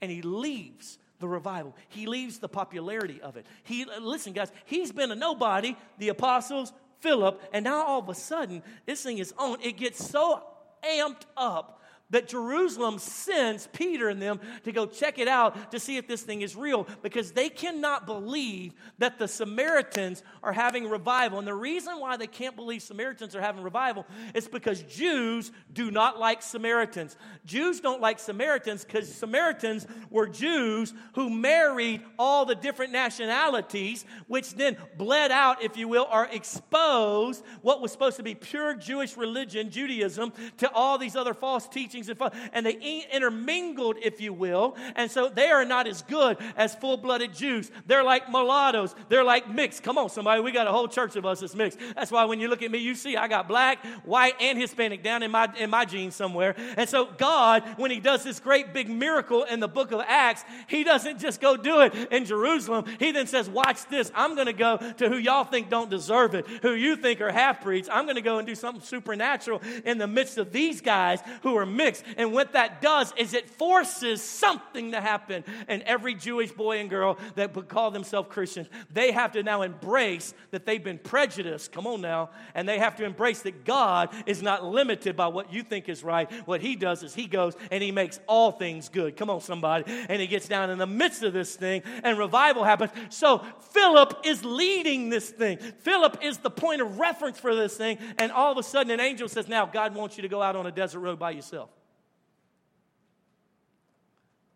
And 0.00 0.11
he 0.11 0.23
leaves 0.23 0.99
the 1.21 1.28
revival. 1.28 1.76
He 1.88 2.07
leaves 2.07 2.38
the 2.38 2.49
popularity 2.49 3.21
of 3.23 3.37
it. 3.37 3.47
He 3.62 3.87
listen, 4.00 4.33
guys, 4.33 4.50
he's 4.64 4.92
been 4.92 5.11
a 5.11 5.14
nobody, 5.14 5.76
the 5.99 6.09
apostles, 6.09 6.73
Philip, 7.00 7.40
and 7.52 7.64
now 7.64 7.85
all 7.85 8.00
of 8.00 8.09
a 8.09 8.14
sudden, 8.14 8.62
this 8.87 9.02
thing 9.02 9.19
is 9.19 9.33
on. 9.38 9.61
It 9.62 9.76
gets 9.76 10.04
so 10.04 10.42
amped 10.85 11.23
up 11.37 11.81
that 12.12 12.28
Jerusalem 12.28 12.99
sends 12.99 13.66
Peter 13.73 14.09
and 14.09 14.23
them 14.23 14.40
to 14.64 14.73
go 14.73 14.87
check 14.87 15.19
it 15.19 15.26
out 15.26 15.73
to 15.73 15.81
see 15.81 15.97
if 15.97 16.07
this 16.07 16.23
thing 16.23 16.42
is 16.42 16.54
real 16.54 16.87
because 17.02 17.33
they 17.33 17.49
cannot 17.49 18.07
believe 18.07 18.75
that 18.99 19.19
the 19.19 19.26
Samaritans 19.26 20.23
are 20.42 20.52
having 20.52 20.88
revival. 20.88 21.38
And 21.38 21.49
the 21.49 21.54
reason 21.54 21.99
why 21.99 22.16
they 22.16 22.26
can't 22.26 22.54
believe 22.54 22.83
Samaritans 22.83 23.35
are 23.35 23.40
having 23.40 23.62
revival 23.62 24.07
is 24.35 24.47
because 24.47 24.83
Jews 24.83 25.50
do 25.73 25.90
not 25.90 26.21
like 26.21 26.42
Samaritans. 26.42 27.16
Jews 27.45 27.81
don't 27.81 28.00
like 28.00 28.19
Samaritans 28.19 28.85
because 28.85 29.12
Samaritans 29.12 29.87
were 30.11 30.28
Jews 30.28 30.95
who 31.14 31.31
married 31.31 32.02
all 32.19 32.45
the 32.45 32.54
different 32.54 32.92
nationalities, 32.92 34.04
which 34.28 34.54
then 34.54 34.76
bled 34.97 35.31
out, 35.33 35.62
if 35.62 35.76
you 35.76 35.88
will, 35.88 36.07
or 36.12 36.26
exposed 36.26 37.42
what 37.62 37.81
was 37.81 37.90
supposed 37.90 38.19
to 38.19 38.23
be 38.23 38.35
pure 38.35 38.75
Jewish 38.75 39.16
religion, 39.16 39.71
Judaism, 39.71 40.33
to 40.59 40.71
all 40.73 40.99
these 40.99 41.16
other 41.16 41.35
false 41.35 41.66
teachings 41.66 42.01
and, 42.09 42.18
and 42.52 42.66
they 42.66 43.04
intermingled, 43.12 43.97
if 44.02 44.21
you 44.21 44.32
will. 44.32 44.76
And 44.97 45.11
so 45.11 45.28
they 45.28 45.50
are 45.50 45.64
not 45.64 45.87
as 45.87 46.02
good 46.02 46.37
as 46.56 46.75
full 46.75 46.97
blooded 46.97 47.35
Jews. 47.35 47.71
They're 47.87 48.04
like 48.04 48.28
mulattoes. 48.30 48.94
They're 49.09 49.25
like 49.25 49.49
mixed. 49.49 49.82
Come 49.82 49.99
on, 49.99 50.11
somebody. 50.11 50.40
We 50.40 50.52
got 50.52 50.66
a 50.66 50.73
whole 50.73 50.88
church 50.88 51.16
of 51.16 51.26
us 51.26 51.40
that's 51.40 51.54
mixed. 51.54 51.78
That's 51.94 52.11
why 52.11 52.25
when 52.25 52.40
you 52.40 52.49
look 52.49 52.62
at 52.62 52.71
me, 52.71 52.78
you 52.78 52.94
see 52.94 53.16
I 53.16 53.28
got 53.28 53.49
black, 53.49 53.85
white, 54.04 54.35
and 54.40 54.59
Hispanic 54.59 55.02
down 55.02 55.23
in 55.23 55.30
my, 55.30 55.52
in 55.59 55.71
my 55.71 55.85
genes 55.85 56.14
somewhere. 56.14 56.54
And 56.76 56.88
so 56.88 57.06
God, 57.06 57.62
when 57.76 57.90
He 57.90 58.00
does 58.00 58.25
this 58.25 58.40
great 58.40 58.73
big 58.73 58.88
miracle 58.88 59.44
in 59.44 59.61
the 59.61 59.68
book 59.68 59.92
of 59.92 60.00
Acts, 60.06 60.44
He 60.66 60.85
doesn't 60.85 61.18
just 61.18 61.40
go 61.40 61.56
do 61.56 61.80
it 61.80 61.94
in 62.11 62.25
Jerusalem. 62.25 62.85
He 62.99 63.12
then 63.12 63.26
says, 63.26 63.49
Watch 63.49 63.87
this. 63.88 64.11
I'm 64.14 64.35
going 64.35 64.47
to 64.47 64.52
go 64.52 64.78
to 64.99 65.09
who 65.09 65.16
y'all 65.16 65.44
think 65.44 65.68
don't 65.68 65.90
deserve 65.90 66.35
it, 66.35 66.47
who 66.62 66.73
you 66.73 66.97
think 66.97 67.21
are 67.21 67.30
half 67.30 67.62
breeds. 67.62 67.88
I'm 67.90 68.04
going 68.04 68.16
to 68.16 68.23
go 68.23 68.38
and 68.38 68.47
do 68.47 68.54
something 68.54 68.82
supernatural 68.82 69.61
in 69.85 69.99
the 69.99 70.06
midst 70.06 70.38
of 70.38 70.52
these 70.52 70.80
guys 70.80 71.21
who 71.42 71.56
are 71.56 71.66
mixed 71.66 71.82
and 72.17 72.33
what 72.33 72.53
that 72.53 72.81
does 72.81 73.12
is 73.17 73.35
it 73.35 73.49
forces 73.51 74.23
something 74.23 74.93
to 74.93 75.01
happen. 75.01 75.45
And 75.69 75.83
every 75.83 76.15
Jewish 76.15 76.53
boy 76.53 76.79
and 76.79 76.89
girl 76.91 77.19
that 77.35 77.55
would 77.57 77.69
call 77.69 77.91
themselves 77.91 78.29
Christians, 78.31 78.69
they 78.93 79.12
have 79.12 79.33
to 79.33 79.43
now 79.43 79.62
embrace 79.62 80.35
that 80.51 80.67
they've 80.67 80.83
been 80.83 80.99
prejudiced. 80.99 81.73
Come 81.73 81.87
on 81.87 82.01
now. 82.01 82.31
And 82.55 82.69
they 82.69 82.79
have 82.79 82.97
to 82.97 83.05
embrace 83.05 83.43
that 83.43 83.65
God 83.65 84.11
is 84.27 84.43
not 84.43 84.65
limited 84.65 85.17
by 85.17 85.29
what 85.29 85.53
you 85.53 85.62
think 85.62 85.89
is 85.89 86.05
right. 86.05 86.31
What 86.47 86.61
He 86.61 86.77
does 86.77 87.03
is 87.03 87.15
He 87.15 87.27
goes 87.27 87.55
and 87.71 87.83
He 87.83 87.93
makes 87.93 88.21
all 88.27 88.53
things 88.53 88.89
good. 88.89 89.17
Come 89.17 89.31
on, 89.31 89.41
somebody. 89.41 89.85
And 90.09 90.21
He 90.21 90.27
gets 90.27 90.49
down 90.49 90.71
in 90.71 90.79
the 90.79 90.87
midst 90.87 91.23
of 91.23 91.33
this 91.33 91.57
thing, 91.57 91.83
and 92.03 92.19
revival 92.19 92.65
happens. 92.65 92.93
So 93.11 93.45
Philip 93.73 94.21
is 94.25 94.45
leading 94.45 95.09
this 95.09 95.31
thing. 95.31 95.59
Philip 95.59 96.19
is 96.23 96.39
the 96.39 96.51
point 96.51 96.83
of 96.83 96.99
reference 96.99 97.39
for 97.39 97.55
this 97.55 97.77
thing. 97.77 97.99
And 98.19 98.31
all 98.33 98.53
of 98.53 98.59
a 98.59 98.62
sudden, 98.62 98.93
an 98.93 99.01
angel 99.01 99.29
says, 99.29 99.49
Now, 99.49 99.67
God 99.67 99.95
wants 99.95 100.17
you 100.17 100.23
to 100.23 100.29
go 100.29 100.43
out 100.43 100.57
on 100.57 100.67
a 100.67 100.73
desert 100.73 101.01
road 101.01 101.19
by 101.19 101.31
yourself 101.33 101.71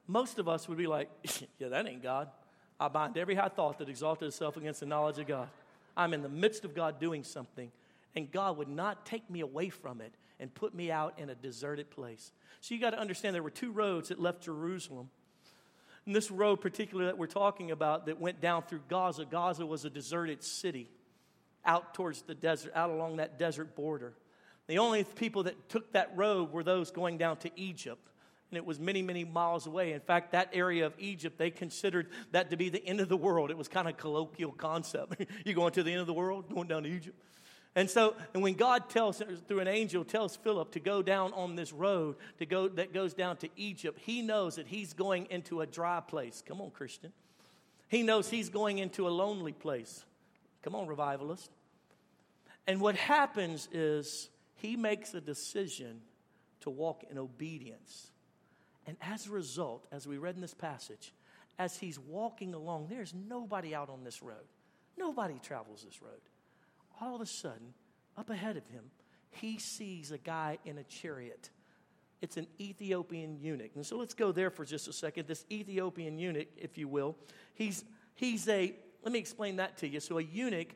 most 0.07 0.39
of 0.39 0.49
us 0.49 0.69
would 0.69 0.79
be 0.79 0.87
like, 0.87 1.11
yeah, 1.59 1.69
that 1.69 1.87
ain't 1.87 2.03
God. 2.03 2.29
I 2.79 2.89
bind 2.89 3.17
every 3.17 3.35
high 3.35 3.49
thought 3.49 3.79
that 3.79 3.89
exalted 3.89 4.29
itself 4.29 4.57
against 4.57 4.81
the 4.81 4.87
knowledge 4.87 5.19
of 5.19 5.27
God. 5.27 5.49
I'm 5.97 6.13
in 6.13 6.23
the 6.23 6.29
midst 6.29 6.65
of 6.65 6.75
God 6.75 7.01
doing 7.01 7.25
something, 7.25 7.71
and 8.15 8.31
God 8.31 8.59
would 8.59 8.69
not 8.69 9.07
take 9.07 9.29
me 9.31 9.41
away 9.41 9.71
from 9.71 10.01
it 10.01 10.13
and 10.39 10.55
put 10.55 10.75
me 10.75 10.91
out 10.91 11.15
in 11.19 11.31
a 11.31 11.35
deserted 11.35 11.91
place. 11.91 12.33
So 12.61 12.75
you 12.75 12.81
got 12.81 12.91
to 12.91 12.99
understand 12.99 13.35
there 13.35 13.43
were 13.43 13.51
two 13.51 13.73
roads 13.73 14.11
that 14.11 14.21
left 14.21 14.43
Jerusalem. 14.43 15.09
And 16.05 16.15
this 16.15 16.31
road, 16.31 16.61
particular 16.61 17.07
that 17.07 17.19
we're 17.19 17.27
talking 17.27 17.71
about, 17.71 18.07
that 18.07 18.21
went 18.21 18.41
down 18.41 18.63
through 18.63 18.83
Gaza, 18.89 19.25
Gaza 19.25 19.65
was 19.65 19.85
a 19.85 19.91
deserted 19.91 20.43
city 20.45 20.89
out 21.65 21.95
towards 21.95 22.23
the 22.23 22.35
desert, 22.35 22.73
out 22.75 22.91
along 22.91 23.17
that 23.17 23.39
desert 23.39 23.75
border. 23.75 24.13
The 24.69 24.79
only 24.79 25.05
people 25.05 25.45
that 25.45 25.69
took 25.69 25.93
that 25.93 26.13
road 26.15 26.53
were 26.53 26.63
those 26.63 26.91
going 26.91 27.19
down 27.19 27.39
to 27.39 27.51
Egypt 27.57 28.07
and 28.51 28.57
it 28.57 28.65
was 28.65 28.79
many, 28.79 29.03
many 29.03 29.25
miles 29.25 29.67
away. 29.67 29.93
In 29.93 30.01
fact, 30.01 30.33
that 30.33 30.51
area 30.53 30.87
of 30.87 30.95
Egypt, 30.99 31.37
they 31.37 31.51
considered 31.51 32.09
that 32.31 32.51
to 32.51 32.57
be 32.57 32.69
the 32.69 32.85
end 32.85 33.01
of 33.01 33.09
the 33.09 33.17
world. 33.17 33.51
It 33.51 33.59
was 33.59 33.69
kind 33.69 33.89
of 33.89 33.97
colloquial 33.97 34.53
concept. 34.53 35.21
You're 35.45 35.55
going 35.55 35.73
to 35.73 35.83
the 35.83 35.91
end 35.91 36.01
of 36.01 36.07
the 36.07 36.15
world, 36.15 36.53
going 36.53 36.69
down 36.69 36.85
to 36.85 36.89
Egypt. 36.89 37.21
And 37.75 37.91
so, 37.91 38.17
and 38.33 38.43
when 38.43 38.55
God 38.55 38.89
tells 38.89 39.21
through 39.47 39.61
an 39.61 39.69
angel 39.69 40.03
tells 40.03 40.35
Philip 40.37 40.73
to 40.73 40.81
go 40.81 41.03
down 41.03 41.33
on 41.35 41.57
this 41.57 41.73
road 41.73 42.17
to 42.39 42.47
go 42.47 42.69
that 42.69 42.95
goes 42.95 43.13
down 43.13 43.37
to 43.39 43.51
Egypt, 43.57 43.99
he 44.01 44.23
knows 44.23 44.57
that 44.57 44.67
he's 44.67 44.95
going 44.95 45.27
into 45.29 45.61
a 45.61 45.67
dry 45.67 46.01
place. 46.01 46.43
Come 46.47 46.63
on, 46.63 46.71
Christian. 46.71 47.13
He 47.89 48.03
knows 48.03 48.31
he's 48.31 48.49
going 48.49 48.79
into 48.79 49.07
a 49.07 49.11
lonely 49.11 49.53
place. 49.53 50.05
Come 50.63 50.75
on, 50.75 50.87
revivalist. 50.87 51.51
And 52.67 52.81
what 52.81 52.97
happens 52.97 53.69
is 53.73 54.31
he 54.55 54.77
makes 54.77 55.13
a 55.15 55.21
decision 55.21 56.01
to 56.61 56.71
walk 56.71 57.05
in 57.11 57.19
obedience 57.19 58.11
and 58.87 58.97
as 59.01 59.27
a 59.27 59.31
result, 59.31 59.87
as 59.91 60.07
we 60.07 60.19
read 60.19 60.37
in 60.37 60.41
this 60.41 60.55
passage, 60.55 61.13
as 61.59 61.77
he's 61.77 61.99
walking 61.99 62.55
along, 62.55 62.87
there's 62.89 63.15
nobody 63.15 63.75
out 63.75 63.89
on 63.89 64.05
this 64.05 64.23
road. 64.23 64.47
Nobody 64.97 65.39
travels 65.43 65.85
this 65.85 66.03
road. 66.03 66.21
All 67.01 67.15
of 67.15 67.21
a 67.21 67.27
sudden, 67.27 67.75
up 68.17 68.31
ahead 68.31 68.57
of 68.57 68.67
him, 68.69 68.85
he 69.31 69.59
sees 69.59 70.13
a 70.13 70.19
guy 70.19 70.59
in 70.65 70.79
a 70.79 70.85
chariot. 70.85 71.51
It's 72.23 72.37
an 72.37 72.47
Ethiopian 72.61 73.39
eunuch. 73.41 73.73
And 73.75 73.85
so 73.85 73.99
let's 73.99 74.15
go 74.15 74.33
there 74.33 74.51
for 74.51 74.65
just 74.65 74.89
a 74.89 74.93
second. 74.93 75.27
This 75.27 75.45
Ethiopian 75.51 76.19
eunuch, 76.19 76.49
if 76.57 76.79
you 76.79 76.89
will, 76.89 77.17
he's, 77.55 77.85
he's 78.15 78.49
a, 78.49 78.75
let 79.03 79.13
me 79.13 79.19
explain 79.19 79.57
that 79.57 79.77
to 79.79 79.89
you. 79.89 80.01
So 80.01 80.19
a 80.19 80.23
eunuch 80.23 80.75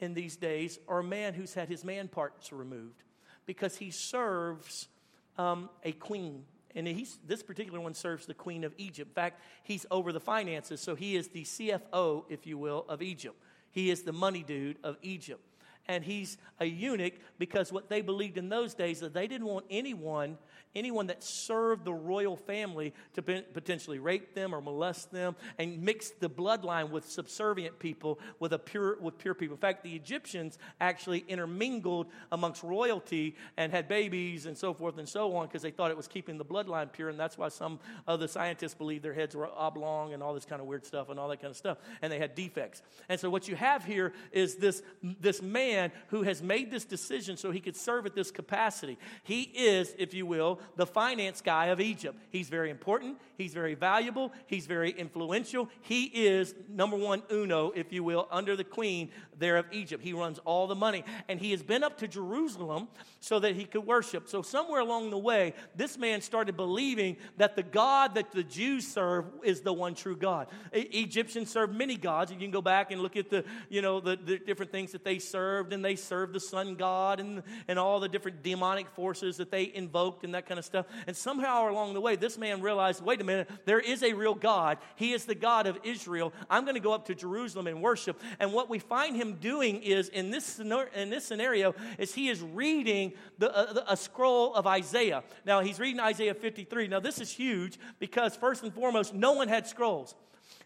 in 0.00 0.14
these 0.14 0.36
days 0.36 0.78
are 0.88 1.00
a 1.00 1.04
man 1.04 1.34
who's 1.34 1.54
had 1.54 1.68
his 1.68 1.84
man 1.84 2.08
parts 2.08 2.52
removed 2.52 3.02
because 3.44 3.76
he 3.76 3.90
serves 3.90 4.88
um, 5.36 5.68
a 5.84 5.92
queen. 5.92 6.44
And 6.74 6.86
he's, 6.86 7.18
this 7.26 7.42
particular 7.42 7.80
one 7.80 7.94
serves 7.94 8.26
the 8.26 8.34
queen 8.34 8.64
of 8.64 8.74
Egypt. 8.76 9.10
In 9.10 9.14
fact, 9.14 9.40
he's 9.62 9.86
over 9.90 10.12
the 10.12 10.20
finances, 10.20 10.80
so 10.80 10.94
he 10.94 11.16
is 11.16 11.28
the 11.28 11.44
CFO, 11.44 12.24
if 12.28 12.46
you 12.46 12.58
will, 12.58 12.84
of 12.88 13.02
Egypt. 13.02 13.36
He 13.70 13.90
is 13.90 14.02
the 14.02 14.12
money 14.12 14.42
dude 14.42 14.76
of 14.82 14.96
Egypt. 15.02 15.42
And 15.88 16.04
he's 16.04 16.36
a 16.60 16.66
eunuch 16.66 17.14
because 17.38 17.72
what 17.72 17.88
they 17.88 18.02
believed 18.02 18.36
in 18.36 18.48
those 18.48 18.74
days 18.74 19.00
that 19.00 19.14
they 19.14 19.26
didn't 19.26 19.46
want 19.46 19.64
anyone 19.70 20.38
anyone 20.74 21.06
that 21.06 21.22
served 21.22 21.84
the 21.84 21.92
royal 21.92 22.36
family 22.36 22.92
to 23.14 23.22
potentially 23.22 23.98
rape 23.98 24.34
them 24.34 24.54
or 24.54 24.60
molest 24.60 25.10
them 25.10 25.34
and 25.58 25.82
mix 25.82 26.10
the 26.10 26.28
bloodline 26.28 26.90
with 26.90 27.08
subservient 27.08 27.78
people 27.78 28.18
with 28.38 28.52
a 28.52 28.58
pure 28.58 28.98
with 29.00 29.18
pure 29.18 29.34
people. 29.34 29.54
In 29.54 29.60
fact, 29.60 29.82
the 29.82 29.94
Egyptians 29.94 30.58
actually 30.80 31.24
intermingled 31.28 32.06
amongst 32.32 32.62
royalty 32.62 33.34
and 33.56 33.72
had 33.72 33.88
babies 33.88 34.46
and 34.46 34.56
so 34.56 34.72
forth 34.74 34.98
and 34.98 35.08
so 35.08 35.34
on 35.36 35.46
because 35.46 35.62
they 35.62 35.70
thought 35.70 35.90
it 35.90 35.96
was 35.96 36.08
keeping 36.08 36.38
the 36.38 36.44
bloodline 36.44 36.90
pure, 36.92 37.08
and 37.08 37.18
that's 37.18 37.38
why 37.38 37.48
some 37.48 37.78
of 38.06 38.20
the 38.20 38.28
scientists 38.28 38.74
believe 38.74 39.02
their 39.02 39.14
heads 39.14 39.34
were 39.34 39.48
oblong 39.56 40.12
and 40.12 40.22
all 40.22 40.34
this 40.34 40.44
kind 40.44 40.60
of 40.60 40.66
weird 40.66 40.84
stuff 40.84 41.08
and 41.08 41.18
all 41.18 41.28
that 41.28 41.40
kind 41.40 41.50
of 41.50 41.56
stuff, 41.56 41.78
and 42.02 42.12
they 42.12 42.18
had 42.18 42.34
defects. 42.34 42.82
And 43.08 43.18
so 43.18 43.30
what 43.30 43.48
you 43.48 43.56
have 43.56 43.84
here 43.84 44.12
is 44.32 44.56
this 44.56 44.82
this 45.02 45.42
man 45.42 45.77
who 46.08 46.22
has 46.22 46.42
made 46.42 46.70
this 46.70 46.84
decision 46.84 47.36
so 47.36 47.50
he 47.50 47.60
could 47.60 47.76
serve 47.76 48.06
at 48.06 48.14
this 48.14 48.30
capacity. 48.30 48.98
He 49.22 49.42
is, 49.42 49.94
if 49.98 50.14
you 50.14 50.26
will, 50.26 50.60
the 50.76 50.86
finance 50.86 51.40
guy 51.40 51.66
of 51.66 51.80
Egypt. 51.80 52.18
He's 52.30 52.48
very 52.48 52.70
important, 52.70 53.18
he's 53.36 53.54
very 53.54 53.74
valuable, 53.74 54.32
he's 54.46 54.66
very 54.66 54.90
influential. 54.90 55.68
He 55.80 56.04
is 56.04 56.54
number 56.68 56.96
one 56.96 57.22
uno, 57.30 57.70
if 57.70 57.92
you 57.92 58.02
will, 58.04 58.28
under 58.30 58.56
the 58.56 58.64
queen 58.64 59.10
there 59.38 59.56
of 59.56 59.66
Egypt. 59.72 60.02
He 60.02 60.12
runs 60.12 60.38
all 60.44 60.66
the 60.66 60.74
money. 60.74 61.04
And 61.28 61.40
he 61.40 61.50
has 61.52 61.62
been 61.62 61.84
up 61.84 61.98
to 61.98 62.08
Jerusalem 62.08 62.88
so 63.20 63.38
that 63.40 63.54
he 63.54 63.64
could 63.64 63.86
worship. 63.86 64.28
So, 64.28 64.42
somewhere 64.42 64.80
along 64.80 65.10
the 65.10 65.18
way, 65.18 65.54
this 65.76 65.98
man 65.98 66.20
started 66.20 66.56
believing 66.56 67.16
that 67.36 67.56
the 67.56 67.62
God 67.62 68.14
that 68.14 68.32
the 68.32 68.42
Jews 68.42 68.86
serve 68.86 69.26
is 69.42 69.60
the 69.60 69.72
one 69.72 69.94
true 69.94 70.16
God. 70.16 70.48
Egyptians 70.72 71.50
served 71.50 71.74
many 71.74 71.96
gods. 71.96 72.30
You 72.30 72.38
can 72.38 72.50
go 72.50 72.62
back 72.62 72.90
and 72.90 73.00
look 73.02 73.16
at 73.16 73.30
the, 73.30 73.44
you 73.68 73.82
know, 73.82 74.00
the, 74.00 74.16
the 74.16 74.38
different 74.38 74.72
things 74.72 74.92
that 74.92 75.04
they 75.04 75.18
served, 75.18 75.72
and 75.72 75.84
they 75.84 75.96
served 75.96 76.32
the 76.32 76.40
sun 76.40 76.74
god 76.74 77.20
and, 77.20 77.42
and 77.66 77.78
all 77.78 78.00
the 78.00 78.08
different 78.08 78.42
demonic 78.42 78.88
forces 78.90 79.36
that 79.36 79.50
they 79.50 79.70
invoked 79.74 80.24
and 80.24 80.34
that 80.34 80.46
kind 80.46 80.58
of 80.58 80.64
stuff. 80.64 80.86
And 81.06 81.16
somehow 81.16 81.70
along 81.70 81.94
the 81.94 82.00
way, 82.00 82.16
this 82.16 82.38
man 82.38 82.62
realized 82.62 83.02
wait 83.02 83.20
a 83.20 83.24
minute, 83.24 83.50
there 83.64 83.80
is 83.80 84.02
a 84.02 84.12
real 84.12 84.34
God. 84.34 84.78
He 84.96 85.12
is 85.12 85.24
the 85.24 85.34
God 85.34 85.66
of 85.66 85.78
Israel. 85.84 86.32
I'm 86.48 86.64
going 86.64 86.74
to 86.74 86.80
go 86.80 86.92
up 86.92 87.06
to 87.06 87.14
Jerusalem 87.14 87.66
and 87.66 87.82
worship. 87.82 88.20
And 88.38 88.52
what 88.52 88.70
we 88.70 88.78
find 88.78 89.16
him 89.16 89.27
doing 89.34 89.82
is 89.82 90.08
in 90.08 90.30
this, 90.30 90.58
in 90.58 91.10
this 91.10 91.24
scenario 91.24 91.74
is 91.98 92.14
he 92.14 92.28
is 92.28 92.40
reading 92.40 93.12
the, 93.38 93.54
uh, 93.54 93.84
a 93.88 93.96
scroll 93.96 94.54
of 94.54 94.66
Isaiah. 94.66 95.22
Now, 95.44 95.60
he's 95.60 95.78
reading 95.78 96.00
Isaiah 96.00 96.34
53. 96.34 96.88
Now, 96.88 97.00
this 97.00 97.20
is 97.20 97.30
huge 97.30 97.78
because, 97.98 98.36
first 98.36 98.62
and 98.62 98.72
foremost, 98.72 99.14
no 99.14 99.32
one 99.32 99.48
had 99.48 99.66
scrolls, 99.66 100.14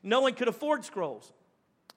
no 0.02 0.20
one 0.20 0.34
could 0.34 0.48
afford 0.48 0.84
scrolls 0.84 1.32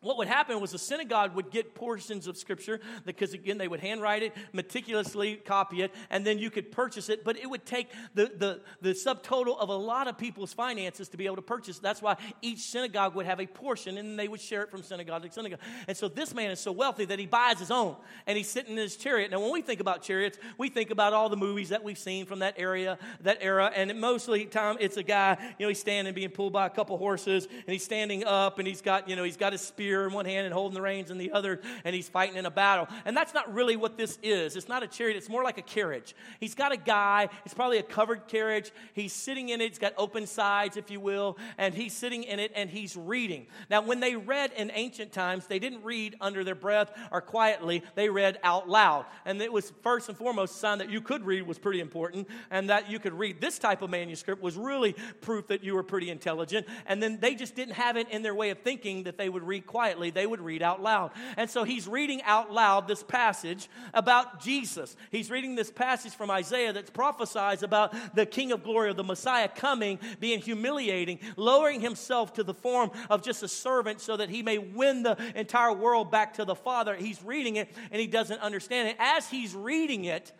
what 0.05 0.17
would 0.17 0.27
happen 0.27 0.59
was 0.61 0.71
the 0.71 0.77
synagogue 0.77 1.33
would 1.35 1.49
get 1.49 1.73
portions 1.73 2.27
of 2.27 2.37
scripture 2.37 2.79
because 3.05 3.33
again 3.33 3.57
they 3.57 3.67
would 3.67 3.79
handwrite 3.79 4.21
it 4.21 4.33
meticulously 4.53 5.35
copy 5.37 5.81
it 5.81 5.91
and 6.11 6.23
then 6.23 6.37
you 6.37 6.51
could 6.51 6.71
purchase 6.71 7.09
it. 7.09 7.23
But 7.23 7.37
it 7.37 7.49
would 7.49 7.65
take 7.65 7.89
the, 8.13 8.31
the, 8.37 8.61
the 8.81 8.91
subtotal 8.91 9.57
of 9.57 9.69
a 9.69 9.75
lot 9.75 10.07
of 10.07 10.15
people's 10.15 10.53
finances 10.53 11.09
to 11.09 11.17
be 11.17 11.25
able 11.25 11.37
to 11.37 11.41
purchase. 11.41 11.79
That's 11.79 12.03
why 12.03 12.17
each 12.43 12.59
synagogue 12.59 13.15
would 13.15 13.25
have 13.25 13.39
a 13.39 13.47
portion 13.47 13.97
and 13.97 14.19
they 14.19 14.27
would 14.27 14.39
share 14.39 14.61
it 14.61 14.69
from 14.69 14.83
synagogue 14.83 15.23
to 15.23 15.31
synagogue. 15.31 15.59
And 15.87 15.97
so 15.97 16.07
this 16.07 16.35
man 16.35 16.51
is 16.51 16.59
so 16.59 16.71
wealthy 16.71 17.05
that 17.05 17.17
he 17.17 17.25
buys 17.25 17.57
his 17.57 17.71
own 17.71 17.95
and 18.27 18.37
he's 18.37 18.49
sitting 18.49 18.73
in 18.73 18.77
his 18.77 18.95
chariot. 18.97 19.31
Now 19.31 19.41
when 19.41 19.51
we 19.51 19.63
think 19.63 19.79
about 19.79 20.03
chariots 20.03 20.37
we 20.59 20.69
think 20.69 20.91
about 20.91 21.13
all 21.13 21.29
the 21.29 21.37
movies 21.37 21.69
that 21.69 21.83
we've 21.83 21.97
seen 21.97 22.27
from 22.27 22.39
that 22.39 22.53
area 22.57 22.99
that 23.21 23.39
era 23.41 23.71
and 23.75 23.99
mostly 23.99 24.45
time 24.45 24.77
it's 24.79 24.97
a 24.97 25.03
guy 25.03 25.35
you 25.57 25.65
know 25.65 25.69
he's 25.69 25.79
standing 25.79 26.13
being 26.13 26.29
pulled 26.29 26.53
by 26.53 26.67
a 26.67 26.69
couple 26.69 26.95
horses 26.97 27.45
and 27.45 27.63
he's 27.67 27.83
standing 27.83 28.23
up 28.23 28.59
and 28.59 28.67
he's 28.67 28.81
got 28.81 29.09
you 29.09 29.15
know 29.15 29.23
he's 29.23 29.37
got 29.37 29.51
his 29.51 29.61
spear 29.61 29.94
spear 29.95 30.07
in 30.07 30.13
one 30.13 30.25
hand 30.25 30.45
and 30.45 30.53
holding 30.53 30.73
the 30.73 30.81
reins 30.81 31.09
in 31.09 31.17
the 31.17 31.31
other, 31.31 31.61
and 31.85 31.95
he's 31.95 32.09
fighting 32.09 32.35
in 32.35 32.45
a 32.45 32.51
battle. 32.51 32.87
And 33.05 33.15
that's 33.15 33.33
not 33.33 33.53
really 33.53 33.77
what 33.77 33.97
this 33.97 34.19
is. 34.21 34.57
It's 34.57 34.67
not 34.67 34.83
a 34.83 34.87
chariot, 34.87 35.15
it's 35.15 35.29
more 35.29 35.43
like 35.43 35.57
a 35.57 35.61
carriage. 35.61 36.13
He's 36.41 36.53
got 36.53 36.73
a 36.73 36.77
guy, 36.77 37.29
it's 37.45 37.53
probably 37.53 37.77
a 37.77 37.83
covered 37.83 38.27
carriage. 38.27 38.71
He's 38.93 39.13
sitting 39.13 39.49
in 39.49 39.61
it, 39.61 39.65
it's 39.65 39.79
got 39.79 39.93
open 39.97 40.27
sides, 40.27 40.75
if 40.75 40.91
you 40.91 40.99
will, 40.99 41.37
and 41.57 41.73
he's 41.73 41.93
sitting 41.93 42.23
in 42.23 42.39
it 42.39 42.51
and 42.55 42.69
he's 42.69 42.97
reading. 42.97 43.47
Now, 43.69 43.81
when 43.83 44.01
they 44.01 44.17
read 44.17 44.51
in 44.57 44.69
ancient 44.73 45.13
times, 45.13 45.47
they 45.47 45.59
didn't 45.59 45.83
read 45.83 46.15
under 46.19 46.43
their 46.43 46.55
breath 46.55 46.91
or 47.11 47.21
quietly, 47.21 47.81
they 47.95 48.09
read 48.09 48.37
out 48.43 48.67
loud. 48.67 49.05
And 49.23 49.41
it 49.41 49.53
was 49.53 49.71
first 49.81 50.09
and 50.09 50.17
foremost 50.17 50.55
a 50.55 50.57
sign 50.57 50.79
that 50.79 50.89
you 50.89 50.99
could 50.99 51.25
read 51.25 51.47
was 51.47 51.57
pretty 51.57 51.79
important, 51.79 52.27
and 52.51 52.69
that 52.69 52.91
you 52.91 52.99
could 52.99 53.13
read 53.13 53.39
this 53.39 53.59
type 53.59 53.81
of 53.81 53.89
manuscript 53.89 54.41
was 54.41 54.57
really 54.57 54.93
proof 55.21 55.47
that 55.47 55.63
you 55.63 55.73
were 55.73 55.83
pretty 55.83 56.09
intelligent. 56.09 56.67
And 56.85 57.01
then 57.01 57.19
they 57.21 57.33
just 57.35 57.55
didn't 57.55 57.75
have 57.75 57.95
it 57.95 58.09
in 58.09 58.21
their 58.21 58.35
way 58.35 58.49
of 58.49 58.59
thinking 58.59 59.03
that 59.03 59.17
they 59.17 59.29
would 59.29 59.43
read 59.43 59.65
quietly, 59.65 59.84
they 59.93 60.25
would 60.25 60.41
read 60.41 60.61
out 60.61 60.81
loud. 60.81 61.11
And 61.37 61.49
so 61.49 61.63
he's 61.63 61.87
reading 61.87 62.21
out 62.23 62.51
loud 62.51 62.87
this 62.87 63.03
passage 63.03 63.69
about 63.93 64.41
Jesus. 64.41 64.95
He's 65.11 65.29
reading 65.29 65.55
this 65.55 65.71
passage 65.71 66.13
from 66.13 66.31
Isaiah 66.31 66.73
that 66.73 66.93
prophesies 66.93 67.63
about 67.63 67.93
the 68.15 68.25
King 68.25 68.51
of 68.51 68.63
glory, 68.63 68.89
or 68.89 68.93
the 68.93 69.03
Messiah 69.03 69.47
coming, 69.47 69.99
being 70.19 70.39
humiliating, 70.39 71.19
lowering 71.37 71.81
himself 71.81 72.33
to 72.33 72.43
the 72.43 72.53
form 72.53 72.91
of 73.09 73.23
just 73.23 73.43
a 73.43 73.47
servant 73.47 74.01
so 74.01 74.17
that 74.17 74.29
he 74.29 74.41
may 74.41 74.57
win 74.57 75.03
the 75.03 75.17
entire 75.35 75.73
world 75.73 76.11
back 76.11 76.33
to 76.35 76.45
the 76.45 76.55
Father. 76.55 76.95
He's 76.95 77.21
reading 77.23 77.57
it 77.57 77.71
and 77.91 78.01
he 78.01 78.07
doesn't 78.07 78.41
understand 78.41 78.89
it. 78.89 78.95
As 78.99 79.29
he's 79.29 79.53
reading 79.53 80.05
it, 80.05 80.31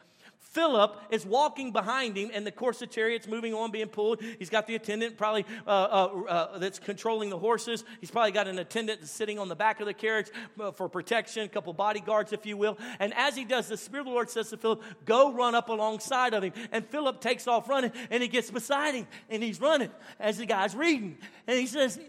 Philip 0.56 1.02
is 1.10 1.26
walking 1.26 1.74
behind 1.74 2.16
him, 2.16 2.32
and 2.34 2.48
the 2.48 2.52
course 2.52 2.82
of 2.82 2.90
chariot's 2.90 3.28
moving 3.28 3.54
on, 3.54 3.72
being 3.72 3.90
pulled. 3.90 4.22
He's 4.40 4.50
got 4.50 4.68
the 4.68 4.76
attendant 4.76 5.18
probably 5.18 5.46
uh, 5.68 5.70
uh, 5.70 6.24
uh, 6.30 6.58
that's 6.60 6.80
controlling 6.80 7.30
the 7.30 7.38
horses. 7.38 7.84
He's 8.00 8.10
probably 8.10 8.32
got 8.32 8.48
an 8.48 8.58
attendant 8.58 9.06
sitting 9.06 9.38
on 9.38 9.50
the 9.50 9.56
back 9.56 9.82
of 9.82 9.86
the 9.86 9.94
carriage 9.94 10.28
uh, 10.58 10.72
for 10.72 10.88
protection, 10.88 11.44
a 11.44 11.50
couple 11.50 11.74
bodyguards, 11.74 12.32
if 12.32 12.46
you 12.46 12.56
will. 12.56 12.78
And 13.00 13.14
as 13.16 13.36
he 13.36 13.44
does, 13.44 13.68
the 13.68 13.76
Spirit 13.76 14.04
of 14.04 14.06
the 14.06 14.12
Lord 14.14 14.30
says 14.30 14.50
to 14.52 14.58
Philip, 14.58 14.82
Go 15.04 15.34
run 15.34 15.56
up 15.56 15.68
alongside 15.68 16.34
of 16.34 16.42
him. 16.42 16.54
And 16.72 16.88
Philip 16.88 17.20
takes 17.20 17.48
off 17.50 17.68
running, 17.68 17.92
and 18.10 18.24
he 18.24 18.30
gets 18.30 18.50
beside 18.50 18.96
him, 18.96 19.08
and 19.30 19.44
he's 19.44 19.60
running 19.60 19.92
as 20.22 20.38
the 20.38 20.46
guy's 20.46 20.74
reading. 20.74 21.18
And 21.48 21.60
he 21.60 21.68
says, 21.68 22.00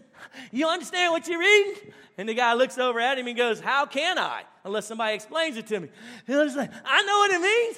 You 0.51 0.69
understand 0.69 1.11
what 1.11 1.27
you're 1.27 1.37
reading? 1.37 1.91
And 2.17 2.29
the 2.29 2.33
guy 2.33 2.53
looks 2.53 2.77
over 2.77 3.01
at 3.01 3.17
him 3.17 3.27
and 3.27 3.35
goes, 3.35 3.59
How 3.59 3.85
can 3.85 4.17
I? 4.17 4.43
Unless 4.67 4.87
somebody 4.87 5.15
explains 5.15 5.55
it 5.55 5.65
to 5.67 5.79
me. 5.79 5.89
He's 6.27 6.55
like, 6.55 6.71
I 6.85 7.03
know 7.03 7.17
what 7.19 7.31
it 7.31 7.41
means. 7.41 7.77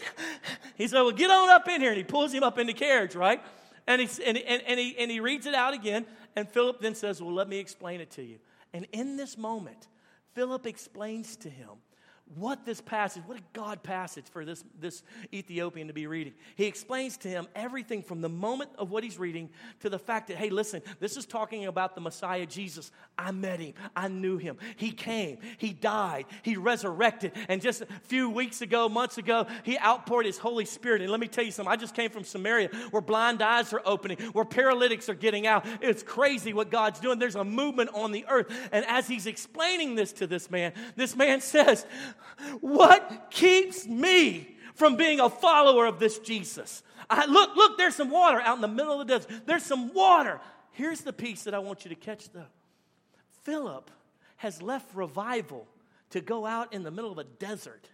He 0.75 0.88
said, 0.88 1.02
Well, 1.02 1.12
get 1.12 1.30
on 1.30 1.49
up 1.49 1.67
in 1.67 1.82
here. 1.82 1.91
And 1.91 1.97
he 1.97 2.04
pulls 2.04 2.34
him 2.34 2.41
up 2.41 2.58
in 2.58 2.65
the 2.65 2.73
carriage, 2.73 3.15
right? 3.15 3.41
And, 3.86 4.02
he, 4.02 4.23
and, 4.23 4.38
and, 4.38 4.63
and, 4.65 4.80
he, 4.80 4.97
and 4.97 5.12
he 5.12 5.19
reads 5.19 5.45
it 5.45 5.54
out 5.54 5.73
again. 5.75 6.06
And 6.36 6.49
Philip 6.49 6.82
then 6.82 6.95
says, 6.95 7.21
Well, 7.21 7.34
let 7.34 7.47
me 7.47 7.60
explain 7.60 8.02
it 8.02 8.10
to 8.12 8.23
you. 8.23 8.39
And 8.73 8.88
in 8.91 9.17
this 9.17 9.38
moment, 9.38 9.88
Philip 10.34 10.65
explains 10.65 11.36
to 11.38 11.49
him 11.49 11.69
what 12.35 12.65
this 12.65 12.79
passage, 12.79 13.23
what 13.25 13.37
a 13.37 13.43
God 13.53 13.81
passage 13.81 14.25
for 14.31 14.45
this, 14.45 14.63
this 14.79 15.03
Ethiopian 15.33 15.87
to 15.87 15.93
be 15.93 16.07
reading. 16.07 16.33
He 16.55 16.65
explains 16.65 17.17
to 17.17 17.27
him 17.27 17.47
everything 17.55 18.03
from 18.03 18.21
the 18.21 18.29
moment 18.29 18.69
of 18.77 18.91
what 18.91 19.03
he's 19.03 19.17
reading 19.17 19.49
to 19.79 19.89
the 19.89 19.97
fact 19.97 20.27
that, 20.27 20.37
hey, 20.37 20.49
listen, 20.49 20.81
this 20.99 21.17
is 21.17 21.25
talking 21.25 21.65
about 21.65 21.95
the 21.95 22.01
Messiah 22.01 22.45
Jesus. 22.45 22.91
I 23.17 23.31
met 23.31 23.59
him, 23.59 23.73
I 23.95 24.07
knew 24.07 24.37
him. 24.37 24.57
He 24.75 24.91
came, 24.91 25.39
he 25.57 25.73
died, 25.73 26.25
he 26.43 26.55
resurrected. 26.55 27.31
And 27.47 27.61
just 27.61 27.81
a 27.81 27.87
few 28.03 28.29
weeks 28.29 28.61
ago, 28.61 28.87
months 28.89 29.17
ago, 29.17 29.47
he 29.63 29.77
outpoured 29.79 30.25
his 30.25 30.37
Holy 30.37 30.65
Spirit. 30.65 31.01
And 31.01 31.09
let 31.09 31.19
me 31.19 31.27
tell 31.27 31.43
you 31.43 31.51
something, 31.51 31.71
I 31.71 31.77
just 31.77 31.95
came 31.95 32.11
from 32.11 32.23
Samaria 32.23 32.69
where 32.91 33.01
blind 33.01 33.41
eyes 33.41 33.73
are 33.73 33.81
opening, 33.85 34.17
where 34.33 34.45
paralytics 34.45 35.09
are 35.09 35.15
getting 35.15 35.47
out. 35.47 35.65
It's 35.81 36.03
crazy 36.03 36.53
what 36.53 36.69
God's 36.69 36.99
doing. 36.99 37.17
There's 37.17 37.35
a 37.35 37.43
movement 37.43 37.89
on 37.93 38.11
the 38.11 38.25
earth. 38.29 38.51
And 38.71 38.85
as 38.85 39.07
he's 39.07 39.25
explaining 39.25 39.95
this 39.95 40.13
to 40.13 40.27
this 40.27 40.51
man, 40.51 40.73
this 40.95 41.15
man 41.15 41.41
says, 41.49 41.85
what 42.62 43.27
keeps 43.29 43.88
me 43.88 44.55
from 44.75 44.95
being 44.95 45.19
a 45.19 45.29
follower 45.29 45.86
of 45.86 45.99
this 45.99 46.19
Jesus? 46.19 46.84
I, 47.10 47.25
look, 47.25 47.55
look, 47.55 47.77
there's 47.77 47.95
some 47.95 48.12
water 48.12 48.39
out 48.39 48.55
in 48.55 48.62
the 48.62 48.67
middle 48.67 49.01
of 49.01 49.08
the 49.08 49.19
desert. 49.19 49.45
There's 49.45 49.63
some 49.63 49.93
water. 49.93 50.39
Here's 50.71 51.01
the 51.01 51.13
piece 51.13 51.43
that 51.43 51.53
I 51.53 51.60
want 51.60 51.84
you 51.86 51.89
to 51.89 51.95
catch, 51.95 52.29
though. 52.32 52.45
Philip 53.43 53.89
has 54.38 54.62
left 54.62 54.93
revival 54.95 55.67
to 56.12 56.21
go 56.21 56.45
out 56.45 56.73
in 56.73 56.84
the 56.84 56.91
middle 56.91 57.12
of 57.12 57.17
a 57.17 57.23
desert 57.23 57.89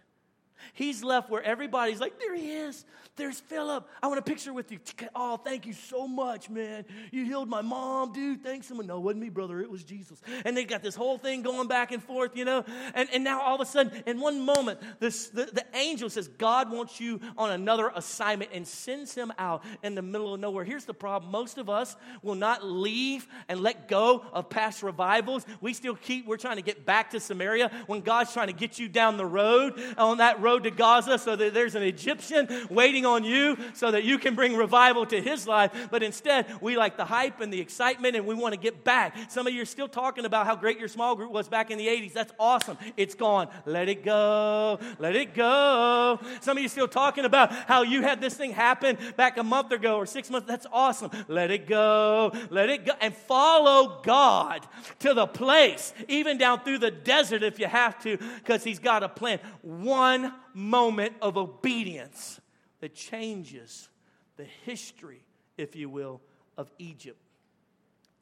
He's 0.72 1.02
left 1.02 1.30
where 1.30 1.42
everybody's 1.42 2.00
like, 2.00 2.18
there 2.18 2.34
he 2.34 2.52
is. 2.52 2.84
There's 3.16 3.40
Philip. 3.40 3.88
I 4.02 4.08
want 4.08 4.18
a 4.18 4.22
picture 4.22 4.52
with 4.52 4.70
you. 4.70 4.78
Oh, 5.14 5.38
thank 5.38 5.66
you 5.66 5.72
so 5.72 6.06
much, 6.06 6.50
man. 6.50 6.84
You 7.10 7.24
healed 7.24 7.48
my 7.48 7.62
mom, 7.62 8.12
dude. 8.12 8.42
Thanks. 8.42 8.66
Someone. 8.66 8.86
No, 8.86 8.98
it 8.98 9.00
wasn't 9.00 9.22
me, 9.22 9.30
brother. 9.30 9.60
It 9.60 9.70
was 9.70 9.84
Jesus. 9.84 10.20
And 10.44 10.54
they 10.54 10.64
got 10.64 10.82
this 10.82 10.94
whole 10.94 11.16
thing 11.16 11.40
going 11.40 11.66
back 11.66 11.92
and 11.92 12.02
forth, 12.02 12.36
you 12.36 12.44
know. 12.44 12.64
And, 12.94 13.08
and 13.14 13.24
now 13.24 13.40
all 13.40 13.54
of 13.54 13.60
a 13.62 13.64
sudden, 13.64 14.02
in 14.06 14.20
one 14.20 14.40
moment, 14.44 14.80
this, 15.00 15.28
the, 15.28 15.46
the 15.46 15.64
angel 15.74 16.10
says, 16.10 16.28
God 16.28 16.70
wants 16.70 17.00
you 17.00 17.20
on 17.38 17.52
another 17.52 17.90
assignment 17.94 18.50
and 18.52 18.66
sends 18.68 19.14
him 19.14 19.32
out 19.38 19.64
in 19.82 19.94
the 19.94 20.02
middle 20.02 20.34
of 20.34 20.40
nowhere. 20.40 20.64
Here's 20.64 20.84
the 20.84 20.94
problem 20.94 21.32
most 21.32 21.56
of 21.56 21.70
us 21.70 21.96
will 22.22 22.34
not 22.34 22.64
leave 22.64 23.26
and 23.48 23.60
let 23.60 23.88
go 23.88 24.24
of 24.32 24.50
past 24.50 24.82
revivals. 24.82 25.46
We 25.62 25.72
still 25.72 25.94
keep, 25.94 26.26
we're 26.26 26.36
trying 26.36 26.56
to 26.56 26.62
get 26.62 26.84
back 26.84 27.10
to 27.10 27.20
Samaria 27.20 27.70
when 27.86 28.02
God's 28.02 28.34
trying 28.34 28.48
to 28.48 28.52
get 28.52 28.78
you 28.78 28.88
down 28.88 29.16
the 29.16 29.26
road, 29.26 29.80
on 29.96 30.18
that 30.18 30.38
road 30.40 30.45
to 30.46 30.70
Gaza, 30.70 31.18
so 31.18 31.36
that 31.36 31.52
there's 31.52 31.74
an 31.74 31.82
Egyptian 31.82 32.48
waiting 32.70 33.04
on 33.04 33.24
you 33.24 33.56
so 33.74 33.90
that 33.90 34.04
you 34.04 34.18
can 34.18 34.34
bring 34.34 34.56
revival 34.56 35.04
to 35.06 35.20
his 35.20 35.46
life. 35.46 35.88
But 35.90 36.02
instead, 36.02 36.46
we 36.60 36.76
like 36.76 36.96
the 36.96 37.04
hype 37.04 37.40
and 37.40 37.52
the 37.52 37.60
excitement 37.60 38.16
and 38.16 38.26
we 38.26 38.34
want 38.34 38.54
to 38.54 38.60
get 38.60 38.84
back. 38.84 39.16
Some 39.28 39.46
of 39.46 39.52
you 39.52 39.62
are 39.62 39.66
still 39.66 39.88
talking 39.88 40.24
about 40.24 40.46
how 40.46 40.56
great 40.56 40.78
your 40.78 40.88
small 40.88 41.16
group 41.16 41.32
was 41.32 41.48
back 41.48 41.70
in 41.70 41.78
the 41.78 41.86
80s. 41.86 42.12
That's 42.12 42.32
awesome. 42.38 42.78
It's 42.96 43.14
gone. 43.14 43.48
Let 43.64 43.88
it 43.88 44.04
go. 44.04 44.78
Let 44.98 45.16
it 45.16 45.34
go. 45.34 46.20
Some 46.40 46.56
of 46.56 46.62
you 46.62 46.68
still 46.68 46.88
talking 46.88 47.24
about 47.24 47.52
how 47.52 47.82
you 47.82 48.02
had 48.02 48.20
this 48.20 48.34
thing 48.34 48.52
happen 48.52 48.96
back 49.16 49.36
a 49.38 49.42
month 49.42 49.72
ago 49.72 49.96
or 49.96 50.06
six 50.06 50.30
months. 50.30 50.46
That's 50.46 50.66
awesome. 50.72 51.10
Let 51.28 51.50
it 51.50 51.66
go. 51.66 52.32
Let 52.50 52.70
it 52.70 52.86
go. 52.86 52.92
And 53.00 53.14
follow 53.14 54.00
God 54.02 54.66
to 55.00 55.14
the 55.14 55.26
place, 55.26 55.92
even 56.08 56.38
down 56.38 56.60
through 56.60 56.78
the 56.78 56.90
desert 56.90 57.42
if 57.42 57.58
you 57.58 57.66
have 57.66 58.00
to, 58.02 58.16
because 58.16 58.64
He's 58.64 58.78
got 58.78 59.02
a 59.02 59.08
plan. 59.08 59.40
One 59.62 60.32
moment 60.54 61.14
of 61.22 61.36
obedience 61.36 62.40
that 62.80 62.94
changes 62.94 63.88
the 64.36 64.44
history, 64.64 65.22
if 65.56 65.76
you 65.76 65.88
will, 65.88 66.20
of 66.56 66.70
Egypt, 66.78 67.20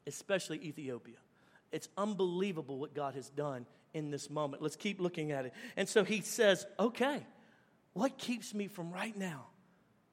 especially 0.07 0.57
Ethiopia. 0.63 1.17
It's 1.71 1.89
unbelievable 1.97 2.77
what 2.77 2.93
God 2.93 3.15
has 3.15 3.29
done 3.29 3.65
in 3.93 4.11
this 4.11 4.29
moment. 4.29 4.61
Let's 4.61 4.75
keep 4.75 4.99
looking 4.99 5.31
at 5.31 5.45
it. 5.45 5.53
And 5.75 5.87
so 5.87 6.03
he 6.03 6.21
says, 6.21 6.65
okay, 6.79 7.25
what 7.93 8.17
keeps 8.17 8.53
me 8.53 8.67
from 8.67 8.91
right 8.91 9.15
now 9.17 9.47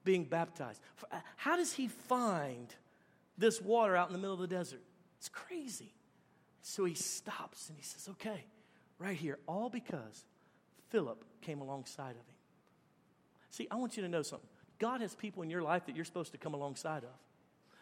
being 0.05 0.25
baptized? 0.25 0.81
Uh, 1.11 1.19
how 1.37 1.57
does 1.57 1.73
he 1.73 1.89
find 1.89 2.75
this 3.39 3.61
water 3.61 3.97
out 3.97 4.09
in 4.09 4.13
the 4.13 4.19
middle 4.19 4.35
of 4.35 4.41
the 4.41 4.47
desert? 4.47 4.83
It's 5.19 5.29
crazy. 5.29 5.95
So 6.63 6.85
he 6.85 6.95
stops 6.95 7.69
and 7.69 7.77
he 7.77 7.85
says, 7.85 8.09
okay, 8.11 8.45
right 8.99 9.17
here, 9.17 9.39
all 9.47 9.69
because 9.69 10.25
Philip 10.93 11.25
came 11.41 11.63
alongside 11.63 12.11
of 12.11 12.17
him. 12.17 12.37
See, 13.49 13.67
I 13.71 13.77
want 13.77 13.97
you 13.97 14.03
to 14.03 14.09
know 14.11 14.21
something. 14.21 14.49
God 14.79 15.01
has 15.01 15.15
people 15.15 15.43
in 15.43 15.49
your 15.49 15.63
life 15.63 15.87
that 15.87 15.97
you're 15.97 16.05
supposed 16.05 16.33
to 16.33 16.39
come 16.39 16.53
alongside 16.53 17.03
of. 17.03 17.11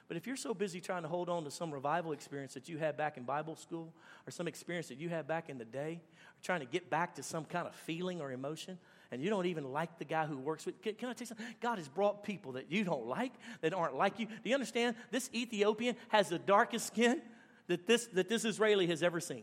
But 0.06 0.16
if 0.16 0.26
you're 0.26 0.36
so 0.36 0.54
busy 0.54 0.80
trying 0.80 1.02
to 1.02 1.08
hold 1.08 1.28
on 1.28 1.44
to 1.44 1.50
some 1.50 1.72
revival 1.72 2.12
experience 2.12 2.54
that 2.54 2.68
you 2.68 2.78
had 2.78 2.96
back 2.96 3.16
in 3.16 3.24
Bible 3.24 3.56
school 3.56 3.92
or 4.26 4.30
some 4.30 4.46
experience 4.46 4.88
that 4.88 4.98
you 4.98 5.08
had 5.08 5.26
back 5.26 5.50
in 5.50 5.58
the 5.58 5.64
day, 5.64 6.00
or 6.02 6.42
trying 6.42 6.60
to 6.60 6.66
get 6.66 6.88
back 6.88 7.16
to 7.16 7.22
some 7.22 7.44
kind 7.44 7.66
of 7.66 7.74
feeling 7.74 8.20
or 8.20 8.30
emotion, 8.32 8.78
and 9.10 9.22
you 9.22 9.28
don't 9.28 9.46
even 9.46 9.72
like 9.72 9.98
the 9.98 10.04
guy 10.04 10.26
who 10.26 10.36
works 10.38 10.64
with 10.66 10.80
can, 10.80 10.94
can 10.94 11.08
I 11.08 11.12
tell 11.12 11.22
you 11.22 11.26
something? 11.26 11.46
God 11.60 11.78
has 11.78 11.88
brought 11.88 12.22
people 12.22 12.52
that 12.52 12.70
you 12.70 12.84
don't 12.84 13.06
like, 13.06 13.32
that 13.60 13.74
aren't 13.74 13.96
like 13.96 14.20
you. 14.20 14.26
Do 14.26 14.50
you 14.50 14.54
understand? 14.54 14.94
This 15.10 15.30
Ethiopian 15.34 15.96
has 16.08 16.28
the 16.28 16.38
darkest 16.38 16.86
skin 16.88 17.22
that 17.66 17.86
this, 17.88 18.06
that 18.08 18.28
this 18.28 18.44
Israeli 18.44 18.86
has 18.88 19.02
ever 19.02 19.20
seen. 19.20 19.42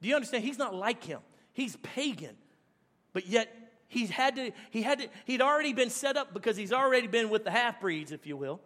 Do 0.00 0.08
you 0.08 0.14
understand? 0.16 0.44
He's 0.44 0.58
not 0.58 0.74
like 0.74 1.04
him. 1.04 1.20
He's 1.52 1.76
pagan. 1.76 2.36
But 3.14 3.26
yet 3.26 3.48
he 3.88 4.06
had 4.06 4.36
to, 4.36 4.50
he 4.70 4.82
had 4.82 4.98
to, 4.98 5.08
he'd 5.24 5.40
already 5.40 5.72
been 5.72 5.88
set 5.88 6.18
up 6.18 6.34
because 6.34 6.58
he's 6.58 6.72
already 6.72 7.06
been 7.06 7.30
with 7.30 7.44
the 7.44 7.50
half 7.50 7.80
breeds, 7.80 8.12
if 8.12 8.26
you 8.26 8.36
will. 8.36 8.60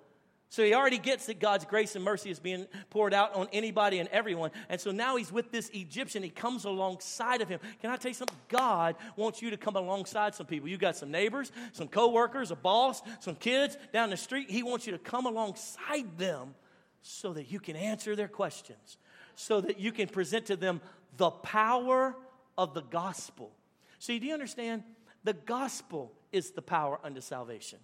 So 0.50 0.64
he 0.64 0.72
already 0.72 0.96
gets 0.96 1.26
that 1.26 1.40
God's 1.40 1.66
grace 1.66 1.94
and 1.94 2.02
mercy 2.02 2.30
is 2.30 2.38
being 2.38 2.66
poured 2.88 3.12
out 3.12 3.34
on 3.34 3.48
anybody 3.52 3.98
and 3.98 4.08
everyone. 4.08 4.50
And 4.70 4.80
so 4.80 4.90
now 4.90 5.16
he's 5.16 5.30
with 5.30 5.52
this 5.52 5.70
Egyptian. 5.74 6.22
He 6.22 6.30
comes 6.30 6.64
alongside 6.64 7.42
of 7.42 7.50
him. 7.50 7.60
Can 7.82 7.90
I 7.90 7.96
tell 7.96 8.08
you 8.08 8.14
something? 8.14 8.38
God 8.48 8.96
wants 9.16 9.42
you 9.42 9.50
to 9.50 9.58
come 9.58 9.76
alongside 9.76 10.34
some 10.34 10.46
people. 10.46 10.66
You 10.66 10.78
got 10.78 10.96
some 10.96 11.10
neighbors, 11.10 11.52
some 11.72 11.86
coworkers, 11.86 12.50
a 12.50 12.56
boss, 12.56 13.02
some 13.20 13.34
kids 13.34 13.76
down 13.92 14.08
the 14.08 14.16
street. 14.16 14.50
He 14.50 14.62
wants 14.62 14.86
you 14.86 14.92
to 14.92 14.98
come 14.98 15.26
alongside 15.26 16.16
them 16.16 16.54
so 17.02 17.34
that 17.34 17.52
you 17.52 17.60
can 17.60 17.76
answer 17.76 18.16
their 18.16 18.28
questions, 18.28 18.96
so 19.34 19.60
that 19.60 19.78
you 19.78 19.92
can 19.92 20.08
present 20.08 20.46
to 20.46 20.56
them 20.56 20.80
the 21.18 21.30
power 21.30 22.16
of 22.56 22.72
the 22.72 22.82
gospel. 22.82 23.52
See, 23.98 24.18
do 24.18 24.26
you 24.26 24.34
understand? 24.34 24.84
The 25.24 25.32
gospel 25.32 26.12
is 26.32 26.52
the 26.52 26.62
power 26.62 26.98
unto 27.02 27.20
salvation. 27.20 27.78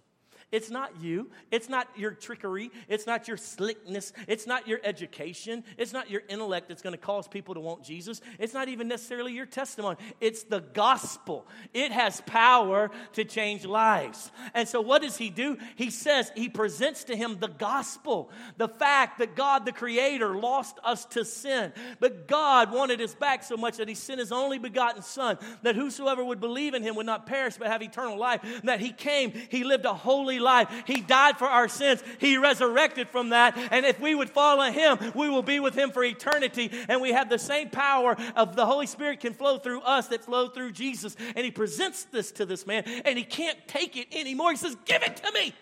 It's 0.51 0.69
not 0.69 1.01
you. 1.01 1.31
It's 1.51 1.69
not 1.69 1.87
your 1.97 2.11
trickery. 2.11 2.71
It's 2.87 3.07
not 3.07 3.27
your 3.27 3.35
slickness. 3.35 4.13
It's 4.27 4.45
not 4.45 4.67
your 4.67 4.79
education. 4.83 5.63
It's 5.77 5.91
not 5.91 6.09
your 6.09 6.21
intellect 6.29 6.69
that's 6.69 6.83
going 6.83 6.93
to 6.93 6.99
cause 6.99 7.27
people 7.27 7.55
to 7.55 7.59
want 7.59 7.83
Jesus. 7.83 8.21
It's 8.37 8.53
not 8.53 8.69
even 8.69 8.87
necessarily 8.87 9.33
your 9.33 9.47
testimony. 9.47 9.97
It's 10.21 10.43
the 10.43 10.61
gospel. 10.61 11.47
It 11.73 11.91
has 11.91 12.21
power 12.21 12.91
to 13.13 13.25
change 13.25 13.65
lives. 13.65 14.31
And 14.53 14.67
so, 14.67 14.81
what 14.81 15.01
does 15.01 15.17
he 15.17 15.31
do? 15.31 15.57
He 15.75 15.89
says, 15.89 16.31
he 16.35 16.47
presents 16.47 17.05
to 17.05 17.15
him 17.15 17.37
the 17.39 17.47
gospel, 17.47 18.29
the 18.57 18.69
fact 18.69 19.19
that 19.19 19.35
God, 19.35 19.65
the 19.65 19.71
Creator, 19.71 20.35
lost 20.35 20.77
us 20.83 21.05
to 21.05 21.25
sin. 21.25 21.73
But 21.99 22.27
God 22.27 22.71
wanted 22.71 23.01
us 23.01 23.15
back 23.15 23.43
so 23.43 23.57
much 23.57 23.77
that 23.77 23.89
he 23.89 23.95
sent 23.95 24.19
his 24.19 24.31
only 24.31 24.59
begotten 24.59 25.01
Son, 25.01 25.37
that 25.63 25.75
whosoever 25.75 26.23
would 26.23 26.39
believe 26.39 26.75
in 26.75 26.83
him 26.83 26.95
would 26.95 27.05
not 27.05 27.25
perish 27.25 27.57
but 27.57 27.67
have 27.67 27.81
eternal 27.81 28.17
life. 28.17 28.41
That 28.63 28.79
he 28.79 28.91
came, 28.91 29.33
he 29.49 29.63
lived 29.63 29.85
a 29.85 29.93
holy 29.93 30.34
life. 30.39 30.69
He 30.85 31.01
died 31.01 31.37
for 31.37 31.45
our 31.45 31.67
sins. 31.67 32.03
He 32.19 32.37
resurrected 32.37 33.09
from 33.09 33.29
that. 33.29 33.57
And 33.71 33.85
if 33.85 33.99
we 33.99 34.15
would 34.15 34.29
follow 34.29 34.71
him, 34.71 34.97
we 35.13 35.29
will 35.29 35.41
be 35.41 35.59
with 35.59 35.75
him 35.75 35.91
for 35.91 36.03
eternity. 36.03 36.71
And 36.87 37.01
we 37.01 37.11
have 37.11 37.29
the 37.29 37.39
same 37.39 37.69
power 37.69 38.15
of 38.35 38.55
the 38.55 38.65
Holy 38.65 38.87
Spirit 38.87 39.19
can 39.19 39.33
flow 39.33 39.57
through 39.57 39.81
us 39.81 40.07
that 40.07 40.23
flowed 40.23 40.53
through 40.53 40.71
Jesus. 40.71 41.15
And 41.35 41.45
he 41.45 41.51
presents 41.51 42.05
this 42.05 42.31
to 42.33 42.45
this 42.45 42.65
man, 42.65 42.83
and 43.05 43.17
he 43.17 43.23
can't 43.23 43.57
take 43.67 43.97
it 43.97 44.07
anymore. 44.13 44.51
He 44.51 44.57
says, 44.57 44.77
Give 44.85 45.01
it 45.03 45.17
to 45.17 45.31
me. 45.31 45.53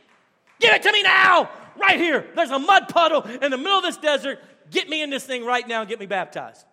Give 0.59 0.73
it 0.73 0.83
to 0.83 0.91
me 0.91 1.03
now. 1.03 1.49
Right 1.75 1.99
here. 1.99 2.25
There's 2.35 2.51
a 2.51 2.59
mud 2.59 2.89
puddle 2.89 3.23
in 3.23 3.51
the 3.51 3.57
middle 3.57 3.77
of 3.77 3.83
this 3.83 3.97
desert. 3.97 4.39
Get 4.69 4.89
me 4.89 5.01
in 5.01 5.09
this 5.09 5.25
thing 5.25 5.43
right 5.43 5.67
now 5.67 5.81
and 5.81 5.89
get 5.89 5.99
me 5.99 6.05
baptized. 6.05 6.65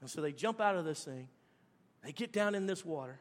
And 0.00 0.10
so 0.10 0.20
they 0.20 0.32
jump 0.32 0.60
out 0.60 0.76
of 0.76 0.84
this 0.84 1.04
thing. 1.04 1.28
They 2.04 2.12
get 2.12 2.32
down 2.32 2.54
in 2.54 2.66
this 2.66 2.84
water. 2.84 3.20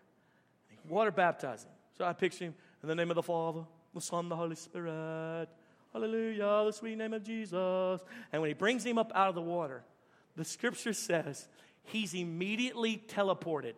Water 0.88 1.12
baptizing. 1.12 1.70
So 1.98 2.06
I 2.06 2.14
picture 2.14 2.46
him 2.46 2.56
in 2.82 2.90
the 2.90 2.96
name 2.96 3.12
of 3.12 3.16
the 3.16 3.24
Father, 3.24 3.62
the 3.94 4.02
Son, 4.02 4.30
the 4.30 4.36
Holy 4.36 4.56
Spirit. 4.56 5.48
Hallelujah, 5.94 6.64
the 6.66 6.72
sweet 6.72 6.98
name 6.98 7.14
of 7.14 7.24
Jesus. 7.24 8.02
And 8.32 8.42
when 8.42 8.50
he 8.50 8.54
brings 8.54 8.86
him 8.86 8.98
up 8.98 9.12
out 9.14 9.30
of 9.30 9.36
the 9.36 9.42
water, 9.42 9.84
the 10.36 10.46
scripture 10.46 10.94
says 10.94 11.48
he's 11.84 12.14
immediately 12.14 13.04
teleported 13.08 13.74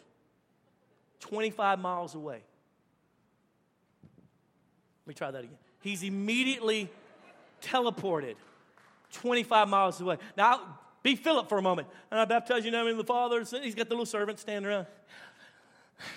25 1.21 1.80
miles 1.80 2.13
away. 2.13 2.43
Let 5.06 5.08
me 5.08 5.13
try 5.15 5.32
that 5.32 5.43
again. 5.43 5.58
He's 5.82 6.04
immediately 6.04 6.89
teleported 7.62 8.36
25 9.12 9.67
miles 9.67 9.99
away. 9.99 10.17
Now, 10.38 10.78
be 11.02 11.15
Philip 11.15 11.49
for 11.49 11.58
a 11.58 11.62
moment. 11.62 11.88
And 12.12 12.19
I 12.19 12.26
baptize 12.26 12.63
you 12.63 12.67
in 12.67 12.73
the 12.73 12.84
name 12.84 12.91
of 12.91 12.97
the 12.97 13.04
Father. 13.04 13.43
He's 13.62 13.76
got 13.76 13.89
the 13.89 13.95
little 13.95 14.06
servant 14.06 14.39
standing 14.39 14.69
around. 14.69 14.86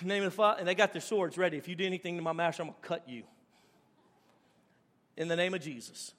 Name 0.03 0.23
of 0.23 0.31
the 0.31 0.35
Father. 0.35 0.59
And 0.59 0.67
they 0.67 0.75
got 0.75 0.93
their 0.93 1.01
swords 1.01 1.37
ready. 1.37 1.57
If 1.57 1.67
you 1.67 1.75
do 1.75 1.85
anything 1.85 2.15
to 2.15 2.21
my 2.21 2.33
master, 2.33 2.63
I'm 2.63 2.69
going 2.69 2.81
to 2.81 2.87
cut 2.87 3.09
you 3.09 3.23
in 5.17 5.27
the 5.27 5.35
name 5.35 5.53
of 5.53 5.61
Jesus. 5.61 6.13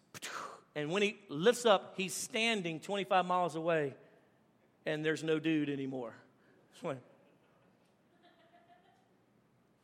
And 0.75 0.91
when 0.91 1.03
he 1.03 1.19
lifts 1.29 1.65
up, 1.65 1.95
he's 1.97 2.13
standing 2.13 2.81
25 2.81 3.25
miles 3.25 3.55
away, 3.55 3.95
and 4.85 5.05
there's 5.05 5.25
no 5.25 5.39
dude 5.39 5.71
anymore. 5.71 6.13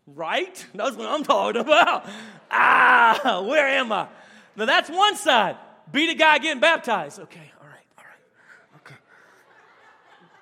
Right? 0.07 0.67
That's 0.75 0.97
what 0.97 1.09
I'm 1.09 1.25
talking 1.25 1.61
about. 1.61 2.07
Ah, 2.51 3.43
where 3.49 3.67
am 3.67 3.91
I? 3.91 4.07
Now 4.55 4.67
that's 4.67 4.91
one 4.91 5.17
side. 5.17 5.57
Be 5.91 6.07
the 6.07 6.15
guy 6.15 6.39
getting 6.39 6.61
baptized. 6.61 7.19
Okay, 7.21 7.53
all 7.61 7.67
right, 7.67 7.87
all 7.99 8.05
right. 8.05 8.21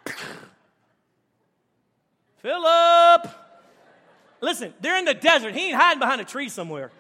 Okay. 0.09 0.17
Philip! 2.39 3.29
Listen, 4.41 4.75
they're 4.81 4.99
in 4.99 5.05
the 5.05 5.15
desert. 5.15 5.55
He 5.55 5.69
ain't 5.69 5.77
hiding 5.77 6.01
behind 6.01 6.21
a 6.21 6.25
tree 6.25 6.49
somewhere. 6.49 6.91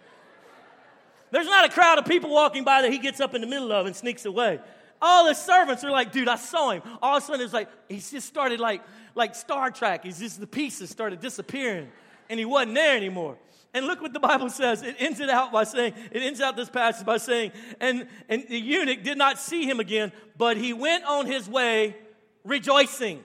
There's 1.33 1.47
not 1.47 1.64
a 1.64 1.71
crowd 1.71 1.99
of 1.99 2.05
people 2.05 2.31
walking 2.31 2.62
by 2.62 2.83
that 2.83 2.92
he 2.92 2.99
gets 2.99 3.18
up 3.18 3.35
in 3.35 3.40
the 3.40 3.47
middle 3.47 3.73
of 3.73 3.87
and 3.87 3.97
sneaks 3.97 4.27
away. 4.27 4.61
All 5.01 5.27
the 5.27 5.35
servants 5.35 5.83
are 5.83 5.90
like, 5.90 6.12
dude, 6.12 6.29
I 6.29 6.37
saw 6.37 6.71
him. 6.71 6.83
All 7.01 7.16
of 7.16 7.23
a 7.23 7.27
sudden, 7.27 7.40
it's 7.40 7.55
like, 7.55 7.68
he's 7.88 8.11
just 8.11 8.29
started 8.29 8.61
like, 8.61 8.83
like 9.14 9.35
Star 9.35 9.71
Trek. 9.71 10.05
He's 10.05 10.18
just, 10.18 10.38
the 10.38 10.47
pieces 10.47 10.90
started 10.90 11.21
disappearing, 11.21 11.90
and 12.29 12.38
he 12.38 12.45
wasn't 12.45 12.75
there 12.75 12.97
anymore. 12.97 13.38
And 13.75 13.87
look 13.87 14.03
what 14.03 14.12
the 14.12 14.21
Bible 14.21 14.51
says. 14.51 14.83
It 14.83 14.97
ends 14.99 15.21
it 15.21 15.31
out 15.31 15.51
by 15.51 15.64
saying, 15.64 15.95
it 16.12 16.23
ends 16.23 16.42
out 16.42 16.55
this 16.55 16.68
passage 16.68 17.07
by 17.07 17.16
saying, 17.16 17.53
and, 17.81 18.07
and 18.29 18.47
the 18.47 18.59
eunuch 18.59 19.03
did 19.03 19.16
not 19.16 19.38
see 19.38 19.64
him 19.64 19.81
again, 19.81 20.12
but 20.37 20.59
he 20.59 20.75
went 20.75 21.05
on 21.05 21.25
his 21.25 21.49
way 21.49 21.97
rejoicing. 22.45 23.25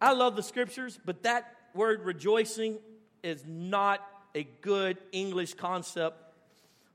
I 0.00 0.14
love 0.14 0.34
the 0.34 0.42
scriptures, 0.42 0.98
but 1.04 1.24
that 1.24 1.54
word 1.74 2.06
rejoicing 2.06 2.78
is 3.22 3.44
not 3.46 4.00
a 4.36 4.46
good 4.60 4.98
English 5.12 5.54
concept 5.54 6.22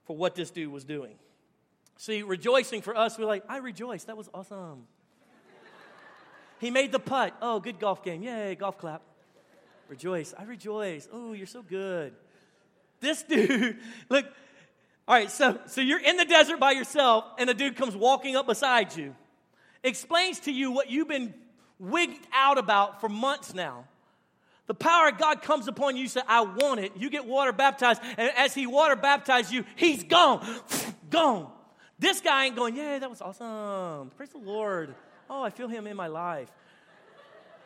for 0.05 0.15
what 0.15 0.35
this 0.35 0.51
dude 0.51 0.71
was 0.71 0.83
doing. 0.85 1.15
See, 1.97 2.21
rejoicing 2.21 2.81
for 2.81 2.95
us, 2.95 3.17
we're 3.17 3.25
like, 3.25 3.43
I 3.49 3.57
rejoice. 3.57 4.03
That 4.03 4.15
was 4.15 4.29
awesome. 4.33 4.85
he 6.59 6.69
made 6.69 6.91
the 6.91 6.99
putt. 6.99 7.35
Oh, 7.41 7.59
good 7.59 7.79
golf 7.79 8.03
game. 8.03 8.21
Yay, 8.21 8.55
golf 8.55 8.77
clap. 8.77 9.01
Rejoice. 9.89 10.33
I 10.37 10.43
rejoice. 10.43 11.07
Oh, 11.11 11.33
you're 11.33 11.47
so 11.47 11.63
good. 11.63 12.13
This 12.99 13.23
dude, 13.29 13.77
look, 14.09 14.25
all 15.07 15.15
right, 15.15 15.31
so, 15.31 15.59
so 15.65 15.81
you're 15.81 15.99
in 15.99 16.17
the 16.17 16.25
desert 16.25 16.59
by 16.59 16.71
yourself, 16.71 17.25
and 17.39 17.49
a 17.49 17.55
dude 17.55 17.75
comes 17.75 17.95
walking 17.95 18.35
up 18.35 18.45
beside 18.45 18.95
you, 18.95 19.15
explains 19.83 20.41
to 20.41 20.51
you 20.51 20.71
what 20.71 20.91
you've 20.91 21.07
been 21.07 21.33
wigged 21.79 22.19
out 22.31 22.59
about 22.59 23.01
for 23.01 23.09
months 23.09 23.55
now. 23.55 23.85
The 24.71 24.75
power 24.75 25.09
of 25.09 25.17
God 25.17 25.41
comes 25.41 25.67
upon 25.67 25.97
you, 25.97 26.03
you 26.03 26.07
say, 26.07 26.21
I 26.25 26.43
want 26.43 26.79
it. 26.79 26.93
You 26.95 27.09
get 27.09 27.25
water 27.25 27.51
baptized, 27.51 28.01
and 28.17 28.31
as 28.37 28.53
He 28.53 28.67
water 28.67 28.95
baptized 28.95 29.51
you, 29.51 29.65
He's 29.75 30.01
gone. 30.05 30.47
gone. 31.09 31.51
This 31.99 32.21
guy 32.21 32.45
ain't 32.45 32.55
going, 32.55 32.77
Yeah, 32.77 32.97
that 32.99 33.09
was 33.09 33.21
awesome. 33.21 34.11
Praise 34.15 34.29
the 34.29 34.37
Lord. 34.37 34.95
Oh, 35.29 35.43
I 35.43 35.49
feel 35.49 35.67
Him 35.67 35.87
in 35.87 35.97
my 35.97 36.07
life. 36.07 36.49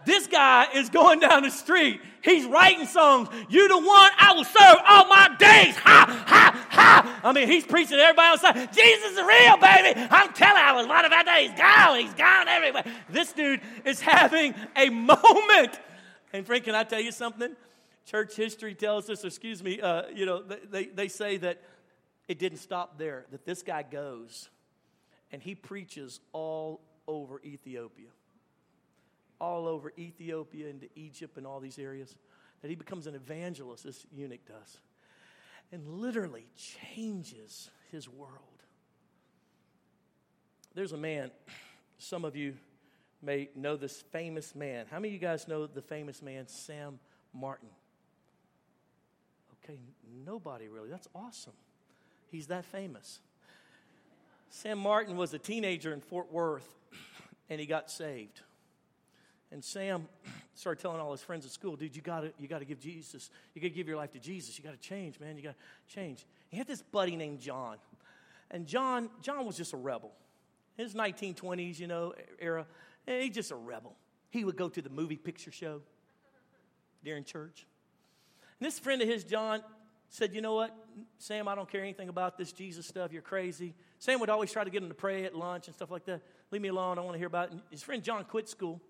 This 0.07 0.25
guy 0.25 0.65
is 0.73 0.89
going 0.89 1.19
down 1.19 1.43
the 1.43 1.51
street. 1.51 2.01
He's 2.23 2.43
writing 2.47 2.87
songs. 2.87 3.29
You 3.49 3.67
the 3.67 3.77
one 3.77 4.11
I 4.17 4.33
will 4.35 4.43
serve 4.43 4.77
all 4.87 5.05
my 5.05 5.27
days. 5.37 5.75
Ha, 5.75 6.23
ha, 6.25 6.67
ha. 6.71 7.19
I 7.23 7.33
mean, 7.33 7.47
he's 7.47 7.65
preaching 7.65 7.97
to 7.97 8.03
everybody 8.03 8.29
outside. 8.29 8.73
Jesus 8.73 9.11
is 9.11 9.17
real, 9.17 9.57
baby. 9.57 10.07
I'm 10.09 10.33
telling 10.33 10.57
you, 10.57 10.63
I 10.63 10.71
was 10.73 10.87
one 10.87 11.05
of 11.05 11.11
our 11.11 11.23
days. 11.23 11.51
Gone. 11.55 11.99
He's 11.99 12.13
gone 12.15 12.47
everywhere. 12.47 12.83
This 13.09 13.31
dude 13.31 13.61
is 13.83 14.01
having 14.01 14.55
a 14.75 14.89
moment. 14.89 15.79
And 16.33 16.45
friend, 16.45 16.63
can 16.63 16.75
I 16.75 16.83
tell 16.83 16.99
you 16.99 17.11
something? 17.11 17.55
Church 18.05 18.35
history 18.35 18.75
tells 18.75 19.09
us, 19.09 19.23
excuse 19.23 19.63
me, 19.63 19.81
uh, 19.81 20.03
you 20.13 20.25
know, 20.25 20.43
they, 20.43 20.85
they 20.85 21.07
say 21.07 21.37
that 21.37 21.61
it 22.27 22.39
didn't 22.39 22.59
stop 22.59 22.97
there, 22.97 23.25
that 23.31 23.45
this 23.45 23.63
guy 23.63 23.83
goes 23.83 24.49
and 25.31 25.41
he 25.41 25.55
preaches 25.55 26.19
all 26.33 26.81
over 27.07 27.41
Ethiopia 27.43 28.09
all 29.39 29.67
over 29.67 29.91
Ethiopia 29.97 30.67
into 30.67 30.87
Egypt 30.95 31.37
and 31.37 31.45
all 31.45 31.59
these 31.59 31.79
areas, 31.79 32.15
that 32.61 32.69
he 32.69 32.75
becomes 32.75 33.07
an 33.07 33.15
evangelist, 33.15 33.83
this 33.83 34.05
eunuch 34.11 34.45
does, 34.47 34.79
and 35.71 35.87
literally 35.87 36.45
changes 36.55 37.69
his 37.91 38.07
world. 38.09 38.41
There's 40.73 40.93
a 40.93 40.97
man, 40.97 41.31
some 41.97 42.25
of 42.25 42.35
you 42.35 42.55
may 43.25 43.49
know 43.55 43.75
this 43.75 44.03
famous 44.11 44.55
man. 44.55 44.85
How 44.89 44.97
many 44.97 45.09
of 45.09 45.13
you 45.13 45.19
guys 45.19 45.47
know 45.47 45.65
the 45.65 45.81
famous 45.81 46.21
man, 46.21 46.47
Sam 46.47 46.99
Martin? 47.33 47.69
Okay, 49.63 49.79
nobody 50.25 50.67
really. 50.67 50.89
That's 50.89 51.07
awesome. 51.15 51.53
He's 52.31 52.47
that 52.47 52.65
famous. 52.65 53.19
Sam 54.49 54.77
Martin 54.77 55.17
was 55.17 55.33
a 55.33 55.39
teenager 55.39 55.91
in 55.91 56.01
Fort 56.01 56.31
Worth, 56.31 56.67
and 57.49 57.59
he 57.59 57.65
got 57.65 57.89
saved. 57.89 58.41
And 59.51 59.63
Sam 59.63 60.07
started 60.55 60.81
telling 60.81 61.01
all 61.01 61.11
his 61.11 61.21
friends 61.21 61.45
at 61.45 61.51
school, 61.51 61.75
dude, 61.75 61.95
you 61.95 62.01
gotta, 62.01 62.31
you 62.39 62.47
gotta 62.47 62.65
give 62.65 62.79
Jesus, 62.79 63.29
you 63.53 63.61
gotta 63.61 63.73
give 63.73 63.87
your 63.87 63.97
life 63.97 64.11
to 64.11 64.19
Jesus. 64.19 64.57
You 64.57 64.63
gotta 64.63 64.77
change, 64.77 65.19
man. 65.19 65.35
You 65.35 65.43
gotta 65.43 65.55
change. 65.87 66.25
He 66.49 66.57
had 66.57 66.67
this 66.67 66.81
buddy 66.81 67.15
named 67.15 67.39
John. 67.39 67.77
And 68.51 68.67
John, 68.67 69.09
John 69.21 69.45
was 69.45 69.57
just 69.57 69.73
a 69.73 69.77
rebel. 69.77 70.11
His 70.77 70.93
1920s, 70.93 71.79
you 71.79 71.87
know, 71.87 72.13
era, 72.39 72.65
and 73.07 73.21
he's 73.21 73.33
just 73.33 73.51
a 73.51 73.55
rebel. 73.55 73.95
He 74.29 74.43
would 74.43 74.57
go 74.57 74.69
to 74.69 74.81
the 74.81 74.89
movie 74.89 75.17
picture 75.17 75.51
show 75.51 75.81
during 77.03 77.23
church. 77.23 77.65
And 78.59 78.65
this 78.65 78.79
friend 78.79 79.01
of 79.01 79.07
his, 79.07 79.23
John, 79.23 79.61
said, 80.09 80.33
You 80.33 80.41
know 80.41 80.55
what, 80.55 80.75
Sam, 81.19 81.47
I 81.47 81.55
don't 81.55 81.69
care 81.69 81.81
anything 81.81 82.09
about 82.09 82.37
this 82.37 82.51
Jesus 82.51 82.85
stuff. 82.85 83.11
You're 83.11 83.21
crazy. 83.21 83.73
Sam 83.99 84.19
would 84.19 84.29
always 84.29 84.51
try 84.51 84.63
to 84.63 84.69
get 84.69 84.81
him 84.81 84.89
to 84.89 84.95
pray 84.95 85.25
at 85.25 85.35
lunch 85.35 85.67
and 85.67 85.75
stuff 85.75 85.91
like 85.91 86.05
that. 86.05 86.21
Leave 86.51 86.61
me 86.61 86.69
alone. 86.69 86.97
I 86.97 87.01
want 87.01 87.13
to 87.13 87.17
hear 87.19 87.27
about 87.27 87.47
it. 87.47 87.51
And 87.53 87.61
his 87.69 87.83
friend 87.83 88.03
John 88.03 88.23
quit 88.23 88.49
school 88.49 88.81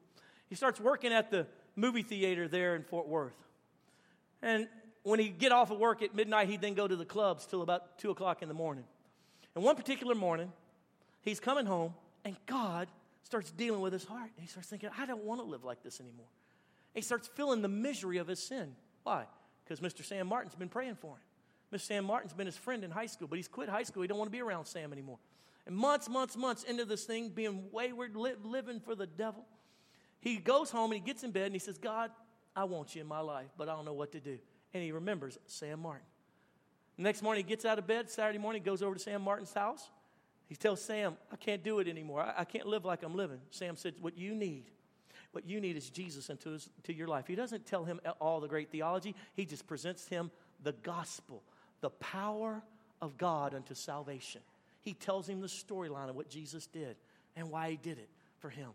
he 0.47 0.55
starts 0.55 0.79
working 0.79 1.11
at 1.11 1.31
the 1.31 1.47
movie 1.75 2.03
theater 2.03 2.47
there 2.47 2.75
in 2.75 2.83
Fort 2.83 3.07
Worth. 3.07 3.35
And 4.41 4.67
when 5.03 5.19
he'd 5.19 5.39
get 5.39 5.51
off 5.51 5.71
of 5.71 5.79
work 5.79 6.01
at 6.01 6.15
midnight, 6.15 6.49
he'd 6.49 6.61
then 6.61 6.73
go 6.73 6.87
to 6.87 6.95
the 6.95 7.05
clubs 7.05 7.45
till 7.45 7.61
about 7.61 7.97
2 7.99 8.11
o'clock 8.11 8.41
in 8.41 8.47
the 8.47 8.53
morning. 8.53 8.83
And 9.55 9.63
one 9.63 9.75
particular 9.75 10.15
morning, 10.15 10.51
he's 11.21 11.39
coming 11.39 11.65
home, 11.65 11.93
and 12.23 12.35
God 12.45 12.87
starts 13.25 13.51
dealing 13.51 13.81
with 13.81 13.91
his 13.91 14.05
heart. 14.05 14.29
And 14.35 14.41
he 14.41 14.47
starts 14.47 14.69
thinking, 14.69 14.89
I 14.97 15.05
don't 15.05 15.23
want 15.23 15.41
to 15.41 15.45
live 15.45 15.63
like 15.63 15.83
this 15.83 15.99
anymore. 15.99 16.27
And 16.93 17.01
he 17.03 17.05
starts 17.05 17.27
feeling 17.27 17.61
the 17.61 17.67
misery 17.67 18.19
of 18.19 18.27
his 18.27 18.41
sin. 18.41 18.75
Why? 19.03 19.25
Because 19.63 19.79
Mr. 19.79 20.05
Sam 20.05 20.27
Martin's 20.27 20.55
been 20.55 20.69
praying 20.69 20.95
for 20.95 21.13
him. 21.13 21.19
Mr. 21.73 21.81
Sam 21.81 22.05
Martin's 22.05 22.33
been 22.33 22.45
his 22.45 22.55
friend 22.55 22.83
in 22.83 22.91
high 22.91 23.07
school, 23.07 23.27
but 23.27 23.37
he's 23.37 23.47
quit 23.47 23.67
high 23.67 23.83
school. 23.83 24.03
He 24.03 24.07
don't 24.07 24.19
want 24.19 24.27
to 24.27 24.31
be 24.31 24.41
around 24.41 24.65
Sam 24.65 24.93
anymore. 24.93 25.17
And 25.65 25.75
months, 25.75 26.07
months, 26.07 26.37
months 26.37 26.63
into 26.63 26.85
this 26.85 27.05
thing, 27.05 27.29
being 27.29 27.65
wayward, 27.71 28.15
li- 28.15 28.35
living 28.43 28.79
for 28.79 28.93
the 28.93 29.07
devil, 29.07 29.43
he 30.19 30.37
goes 30.37 30.69
home 30.69 30.91
and 30.91 31.01
he 31.01 31.05
gets 31.05 31.23
in 31.23 31.31
bed 31.31 31.47
and 31.47 31.53
he 31.53 31.59
says, 31.59 31.79
God, 31.79 32.11
I 32.55 32.65
want 32.65 32.95
you 32.95 33.01
in 33.01 33.07
my 33.07 33.19
life, 33.19 33.49
but 33.57 33.67
I 33.67 33.75
don't 33.75 33.85
know 33.85 33.93
what 33.93 34.11
to 34.11 34.19
do. 34.19 34.37
And 34.73 34.83
he 34.83 34.91
remembers 34.91 35.39
Sam 35.47 35.81
Martin. 35.81 36.05
The 36.97 37.03
next 37.03 37.23
morning, 37.23 37.43
he 37.43 37.49
gets 37.49 37.65
out 37.65 37.79
of 37.79 37.87
bed. 37.87 38.09
Saturday 38.09 38.37
morning, 38.37 38.61
he 38.61 38.65
goes 38.65 38.83
over 38.83 38.93
to 38.93 38.99
Sam 38.99 39.21
Martin's 39.21 39.53
house. 39.53 39.89
He 40.47 40.55
tells 40.55 40.81
Sam, 40.81 41.17
I 41.31 41.35
can't 41.37 41.63
do 41.63 41.79
it 41.79 41.87
anymore. 41.87 42.21
I, 42.21 42.41
I 42.41 42.45
can't 42.45 42.67
live 42.67 42.85
like 42.85 43.03
I'm 43.03 43.15
living. 43.15 43.39
Sam 43.49 43.75
said, 43.75 43.95
What 43.99 44.17
you 44.17 44.35
need, 44.35 44.65
what 45.31 45.47
you 45.47 45.59
need 45.59 45.75
is 45.75 45.89
Jesus 45.89 46.29
into 46.29 46.49
his, 46.51 46.69
to 46.83 46.93
your 46.93 47.07
life. 47.07 47.27
He 47.27 47.35
doesn't 47.35 47.65
tell 47.65 47.83
him 47.83 47.99
all 48.19 48.39
the 48.39 48.47
great 48.47 48.69
theology, 48.69 49.15
he 49.33 49.45
just 49.45 49.67
presents 49.67 50.07
him 50.07 50.31
the 50.63 50.73
gospel, 50.73 51.43
the 51.81 51.89
power 51.89 52.63
of 53.01 53.17
God 53.17 53.53
unto 53.53 53.73
salvation. 53.73 54.41
He 54.81 54.93
tells 54.93 55.27
him 55.27 55.41
the 55.41 55.47
storyline 55.47 56.09
of 56.09 56.15
what 56.15 56.29
Jesus 56.29 56.67
did 56.67 56.95
and 57.35 57.49
why 57.49 57.71
he 57.71 57.77
did 57.77 57.97
it 57.97 58.09
for 58.39 58.49
him. 58.49 58.69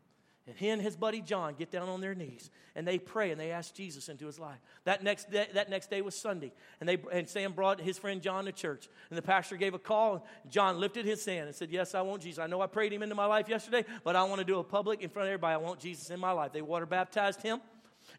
And 0.50 0.58
he 0.58 0.68
and 0.68 0.82
his 0.82 0.96
buddy 0.96 1.20
John 1.20 1.54
get 1.54 1.70
down 1.70 1.88
on 1.88 2.00
their 2.00 2.14
knees 2.14 2.50
and 2.74 2.86
they 2.86 2.98
pray 2.98 3.30
and 3.30 3.40
they 3.40 3.52
ask 3.52 3.74
Jesus 3.74 4.08
into 4.08 4.26
his 4.26 4.38
life. 4.38 4.58
That 4.84 5.02
next 5.02 5.30
day, 5.30 5.46
that 5.54 5.70
next 5.70 5.90
day 5.90 6.02
was 6.02 6.14
Sunday. 6.14 6.52
And, 6.80 6.88
they, 6.88 6.98
and 7.12 7.28
Sam 7.28 7.52
brought 7.52 7.80
his 7.80 7.98
friend 7.98 8.20
John 8.20 8.44
to 8.46 8.52
church. 8.52 8.88
And 9.10 9.16
the 9.16 9.22
pastor 9.22 9.56
gave 9.56 9.74
a 9.74 9.78
call. 9.78 10.26
And 10.42 10.52
John 10.52 10.80
lifted 10.80 11.06
his 11.06 11.24
hand 11.24 11.46
and 11.46 11.54
said, 11.54 11.70
Yes, 11.70 11.94
I 11.94 12.02
want 12.02 12.22
Jesus. 12.22 12.38
I 12.38 12.46
know 12.46 12.60
I 12.60 12.66
prayed 12.66 12.92
him 12.92 13.02
into 13.02 13.14
my 13.14 13.26
life 13.26 13.48
yesterday, 13.48 13.84
but 14.04 14.16
I 14.16 14.24
want 14.24 14.40
to 14.40 14.44
do 14.44 14.58
a 14.58 14.64
public 14.64 15.02
in 15.02 15.10
front 15.10 15.28
of 15.28 15.32
everybody. 15.32 15.54
I 15.54 15.58
want 15.58 15.80
Jesus 15.80 16.10
in 16.10 16.20
my 16.20 16.32
life. 16.32 16.52
They 16.52 16.62
water 16.62 16.86
baptized 16.86 17.42
him. 17.42 17.60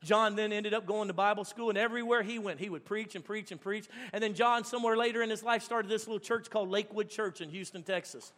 John 0.03 0.35
then 0.35 0.53
ended 0.53 0.73
up 0.73 0.85
going 0.85 1.07
to 1.07 1.13
Bible 1.13 1.43
school, 1.43 1.69
and 1.69 1.77
everywhere 1.77 2.23
he 2.23 2.39
went, 2.39 2.59
he 2.59 2.69
would 2.69 2.85
preach 2.85 3.15
and 3.15 3.25
preach 3.25 3.51
and 3.51 3.59
preach. 3.59 3.87
And 4.13 4.23
then 4.23 4.33
John, 4.33 4.63
somewhere 4.63 4.95
later 4.95 5.21
in 5.21 5.29
his 5.29 5.43
life, 5.43 5.63
started 5.63 5.89
this 5.89 6.07
little 6.07 6.19
church 6.19 6.49
called 6.49 6.69
Lakewood 6.69 7.09
Church 7.09 7.41
in 7.41 7.49
Houston, 7.49 7.83
Texas. 7.83 8.31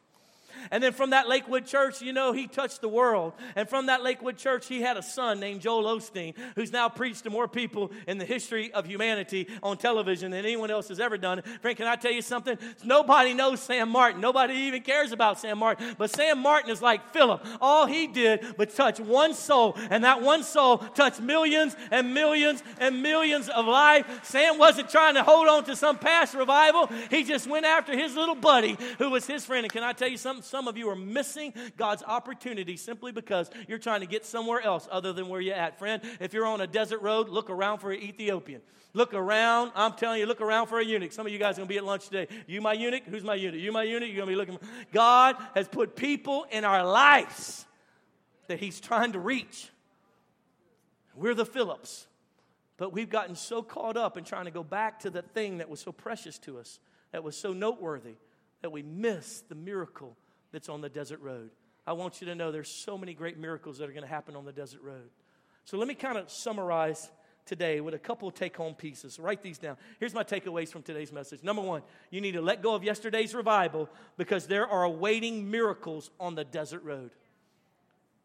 And 0.71 0.83
then 0.83 0.93
from 0.93 1.11
that 1.11 1.27
Lakewood 1.27 1.65
church, 1.65 2.01
you 2.01 2.13
know, 2.13 2.31
he 2.31 2.47
touched 2.47 2.81
the 2.81 2.89
world. 2.89 3.33
And 3.55 3.67
from 3.67 3.87
that 3.87 4.03
Lakewood 4.03 4.37
church, 4.37 4.67
he 4.67 4.81
had 4.81 4.97
a 4.97 5.03
son 5.03 5.39
named 5.39 5.61
Joel 5.61 5.83
Osteen, 5.83 6.35
who's 6.55 6.71
now 6.71 6.89
preached 6.89 7.23
to 7.23 7.29
more 7.29 7.47
people 7.47 7.91
in 8.07 8.17
the 8.17 8.25
history 8.25 8.71
of 8.73 8.85
humanity 8.85 9.47
on 9.61 9.77
television 9.77 10.31
than 10.31 10.45
anyone 10.45 10.71
else 10.71 10.87
has 10.89 10.99
ever 10.99 11.17
done. 11.17 11.41
Frank, 11.61 11.77
can 11.77 11.87
I 11.87 11.95
tell 11.95 12.11
you 12.11 12.21
something? 12.21 12.57
Nobody 12.83 13.33
knows 13.33 13.61
Sam 13.61 13.89
Martin. 13.89 14.21
Nobody 14.21 14.53
even 14.53 14.81
cares 14.81 15.11
about 15.11 15.39
Sam 15.39 15.57
Martin. 15.57 15.95
But 15.97 16.13
Sam 16.15 16.39
Martin 16.39 16.71
is 16.71 16.81
like 16.81 17.11
Philip. 17.13 17.45
All 17.61 17.85
he 17.85 18.07
did 18.07 18.55
but 18.57 18.73
touch 18.75 18.99
one 18.99 19.33
soul, 19.33 19.77
and 19.89 20.03
that 20.03 20.21
one 20.21 20.43
soul 20.43 20.77
touched 20.77 21.21
millions 21.21 21.75
and 21.91 22.13
millions 22.13 22.63
and 22.79 23.01
millions 23.01 23.49
of 23.49 23.65
lives. 23.65 24.07
Sam 24.23 24.57
wasn't 24.57 24.89
trying 24.89 25.15
to 25.15 25.23
hold 25.23 25.47
on 25.47 25.63
to 25.65 25.75
some 25.75 25.97
past 25.97 26.33
revival. 26.33 26.87
He 27.09 27.23
just 27.23 27.47
went 27.47 27.65
after 27.65 27.97
his 27.97 28.15
little 28.15 28.35
buddy 28.35 28.77
who 28.97 29.09
was 29.09 29.25
his 29.25 29.45
friend. 29.45 29.65
And 29.65 29.71
can 29.71 29.83
I 29.83 29.93
tell 29.93 30.07
you 30.07 30.17
something? 30.17 30.42
Some 30.43 30.67
of 30.67 30.77
you 30.77 30.89
are 30.89 30.95
missing 30.95 31.53
God's 31.77 32.03
opportunity 32.03 32.77
simply 32.77 33.11
because 33.11 33.49
you're 33.67 33.79
trying 33.79 34.01
to 34.01 34.07
get 34.07 34.25
somewhere 34.25 34.61
else 34.61 34.87
other 34.91 35.13
than 35.13 35.29
where 35.29 35.41
you're 35.41 35.55
at. 35.55 35.79
Friend, 35.79 36.01
if 36.19 36.33
you're 36.33 36.45
on 36.45 36.61
a 36.61 36.67
desert 36.67 37.01
road, 37.01 37.29
look 37.29 37.49
around 37.49 37.79
for 37.79 37.91
an 37.91 38.01
Ethiopian. 38.01 38.61
Look 38.93 39.13
around. 39.13 39.71
I'm 39.75 39.93
telling 39.93 40.19
you, 40.19 40.27
look 40.27 40.41
around 40.41 40.67
for 40.67 40.79
a 40.79 40.85
eunuch. 40.85 41.11
Some 41.11 41.25
of 41.25 41.33
you 41.33 41.39
guys 41.39 41.55
are 41.55 41.61
going 41.61 41.67
to 41.67 41.73
be 41.73 41.77
at 41.77 41.83
lunch 41.83 42.09
today. 42.09 42.27
You 42.45 42.61
my 42.61 42.73
eunuch? 42.73 43.03
Who's 43.05 43.23
my 43.23 43.35
eunuch? 43.35 43.59
You 43.59 43.71
my 43.71 43.83
eunuch? 43.83 44.07
You're 44.07 44.25
going 44.25 44.27
to 44.27 44.33
be 44.33 44.35
looking. 44.35 44.59
God 44.91 45.35
has 45.55 45.67
put 45.67 45.95
people 45.95 46.45
in 46.51 46.63
our 46.63 46.85
lives 46.85 47.65
that 48.47 48.59
He's 48.59 48.79
trying 48.79 49.13
to 49.13 49.19
reach. 49.19 49.69
We're 51.15 51.33
the 51.33 51.45
Philips. 51.45 52.07
But 52.77 52.93
we've 52.93 53.09
gotten 53.09 53.35
so 53.35 53.61
caught 53.61 53.97
up 53.97 54.17
in 54.17 54.23
trying 54.23 54.45
to 54.45 54.51
go 54.51 54.63
back 54.63 55.01
to 55.01 55.09
the 55.09 55.21
thing 55.21 55.59
that 55.59 55.69
was 55.69 55.79
so 55.79 55.91
precious 55.91 56.37
to 56.39 56.59
us, 56.59 56.79
that 57.11 57.23
was 57.23 57.35
so 57.35 57.53
noteworthy, 57.53 58.15
that 58.61 58.71
we 58.71 58.81
miss 58.81 59.41
the 59.41 59.55
miracle 59.55 60.17
that's 60.53 60.69
on 60.69 60.79
the 60.79 60.87
desert 60.87 61.19
road. 61.19 61.49
I 61.85 61.91
want 61.91 62.21
you 62.21 62.27
to 62.27 62.35
know 62.35 62.53
there's 62.53 62.69
so 62.69 62.97
many 62.97 63.13
great 63.13 63.37
miracles 63.37 63.79
that 63.79 63.89
are 63.89 63.91
going 63.91 64.03
to 64.03 64.09
happen 64.09 64.37
on 64.37 64.45
the 64.45 64.53
desert 64.53 64.81
road. 64.81 65.09
So 65.65 65.77
let 65.77 65.89
me 65.89 65.95
kind 65.95 66.17
of 66.17 66.31
summarize 66.31 67.11
today 67.45 67.81
with 67.81 67.93
a 67.93 67.99
couple 67.99 68.31
take 68.31 68.55
home 68.55 68.73
pieces. 68.73 69.19
Write 69.19 69.43
these 69.43 69.57
down. 69.57 69.75
Here's 69.99 70.13
my 70.13 70.23
takeaways 70.23 70.69
from 70.69 70.83
today's 70.83 71.11
message. 71.11 71.43
Number 71.43 71.61
one, 71.61 71.81
you 72.09 72.21
need 72.21 72.33
to 72.33 72.41
let 72.41 72.61
go 72.61 72.73
of 72.73 72.83
yesterday's 72.83 73.35
revival 73.35 73.89
because 74.15 74.47
there 74.47 74.67
are 74.67 74.83
awaiting 74.83 75.51
miracles 75.51 76.09
on 76.19 76.35
the 76.35 76.45
desert 76.45 76.83
road. 76.83 77.11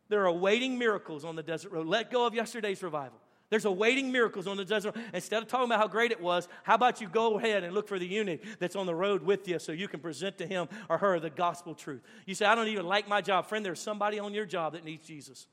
There 0.08 0.22
are 0.22 0.26
awaiting 0.26 0.78
miracles 0.78 1.24
on 1.24 1.34
the 1.34 1.42
desert 1.42 1.72
road. 1.72 1.86
Let 1.86 2.12
go 2.12 2.26
of 2.26 2.34
yesterday's 2.34 2.82
revival. 2.82 3.18
There's 3.50 3.64
awaiting 3.64 4.12
miracles 4.12 4.46
on 4.46 4.56
the 4.56 4.64
desert. 4.64 4.94
Instead 5.14 5.42
of 5.42 5.48
talking 5.48 5.66
about 5.66 5.80
how 5.80 5.88
great 5.88 6.10
it 6.10 6.20
was, 6.20 6.48
how 6.64 6.74
about 6.74 7.00
you 7.00 7.08
go 7.08 7.38
ahead 7.38 7.64
and 7.64 7.74
look 7.74 7.88
for 7.88 7.98
the 7.98 8.06
eunuch 8.06 8.40
that's 8.58 8.76
on 8.76 8.86
the 8.86 8.94
road 8.94 9.22
with 9.22 9.48
you 9.48 9.58
so 9.58 9.72
you 9.72 9.88
can 9.88 10.00
present 10.00 10.36
to 10.38 10.46
him 10.46 10.68
or 10.90 10.98
her 10.98 11.18
the 11.18 11.30
gospel 11.30 11.74
truth. 11.74 12.02
You 12.26 12.34
say, 12.34 12.44
I 12.44 12.54
don't 12.54 12.68
even 12.68 12.86
like 12.86 13.08
my 13.08 13.20
job. 13.20 13.46
Friend, 13.46 13.64
there's 13.64 13.80
somebody 13.80 14.18
on 14.18 14.34
your 14.34 14.44
job 14.44 14.74
that 14.74 14.84
needs 14.84 15.06
Jesus. 15.06 15.46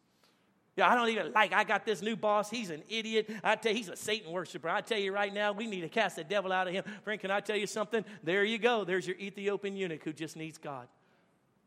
Yeah, 0.75 0.89
I 0.89 0.95
don't 0.95 1.07
even 1.07 1.31
like, 1.31 1.53
I 1.53 1.63
got 1.63 1.85
this 1.85 2.01
new 2.01 2.17
boss. 2.17 2.49
He's 2.49 2.69
an 2.69 2.83
idiot. 2.89 3.29
I 3.43 3.55
tell 3.55 3.71
you, 3.71 3.77
he's 3.77 3.87
a 3.87 3.95
Satan 3.95 4.31
worshiper. 4.33 4.67
I 4.67 4.81
tell 4.81 4.99
you 4.99 5.13
right 5.13 5.33
now, 5.33 5.53
we 5.53 5.67
need 5.67 5.81
to 5.81 5.89
cast 5.89 6.17
the 6.17 6.23
devil 6.25 6.51
out 6.51 6.67
of 6.67 6.73
him. 6.73 6.83
Friend, 7.03 7.19
can 7.19 7.31
I 7.31 7.39
tell 7.39 7.55
you 7.55 7.65
something? 7.65 8.03
There 8.23 8.43
you 8.43 8.57
go. 8.57 8.83
There's 8.83 9.07
your 9.07 9.15
Ethiopian 9.15 9.77
eunuch 9.77 10.03
who 10.03 10.11
just 10.11 10.35
needs 10.35 10.57
God. 10.57 10.87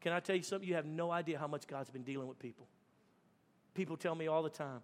Can 0.03 0.13
I 0.13 0.21
tell 0.21 0.37
you 0.37 0.43
something? 0.43 0.69
You 0.69 0.75
have 0.75 0.85
no 0.85 1.11
idea 1.11 1.39
how 1.39 1.47
much 1.47 1.67
God's 1.67 1.89
been 1.89 2.03
dealing 2.03 2.29
with 2.29 2.39
people. 2.39 2.67
People 3.75 3.97
tell 3.97 4.15
me 4.15 4.27
all 4.27 4.43
the 4.43 4.51
time, 4.51 4.81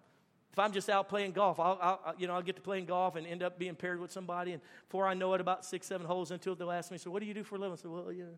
if 0.51 0.59
I'm 0.59 0.71
just 0.71 0.89
out 0.89 1.09
playing 1.09 1.33
golf, 1.33 1.59
I'll, 1.59 1.77
I'll, 1.81 2.15
you 2.17 2.27
know, 2.27 2.33
I'll 2.33 2.41
get 2.41 2.55
to 2.55 2.61
playing 2.61 2.85
golf 2.85 3.15
and 3.15 3.27
end 3.27 3.43
up 3.43 3.59
being 3.59 3.75
paired 3.75 3.99
with 3.99 4.11
somebody. 4.11 4.53
And 4.53 4.61
before 4.87 5.07
I 5.07 5.13
know 5.13 5.33
it, 5.33 5.41
about 5.41 5.65
six, 5.65 5.87
seven 5.87 6.07
holes 6.07 6.31
into 6.31 6.51
it, 6.51 6.59
they'll 6.59 6.71
ask 6.71 6.91
me, 6.91 6.97
so 6.97 7.11
what 7.11 7.19
do 7.19 7.25
you 7.25 7.33
do 7.33 7.43
for 7.43 7.55
a 7.55 7.59
living? 7.59 7.73
I 7.73 7.81
said, 7.81 7.91
well, 7.91 8.11
you 8.11 8.23
know, 8.23 8.37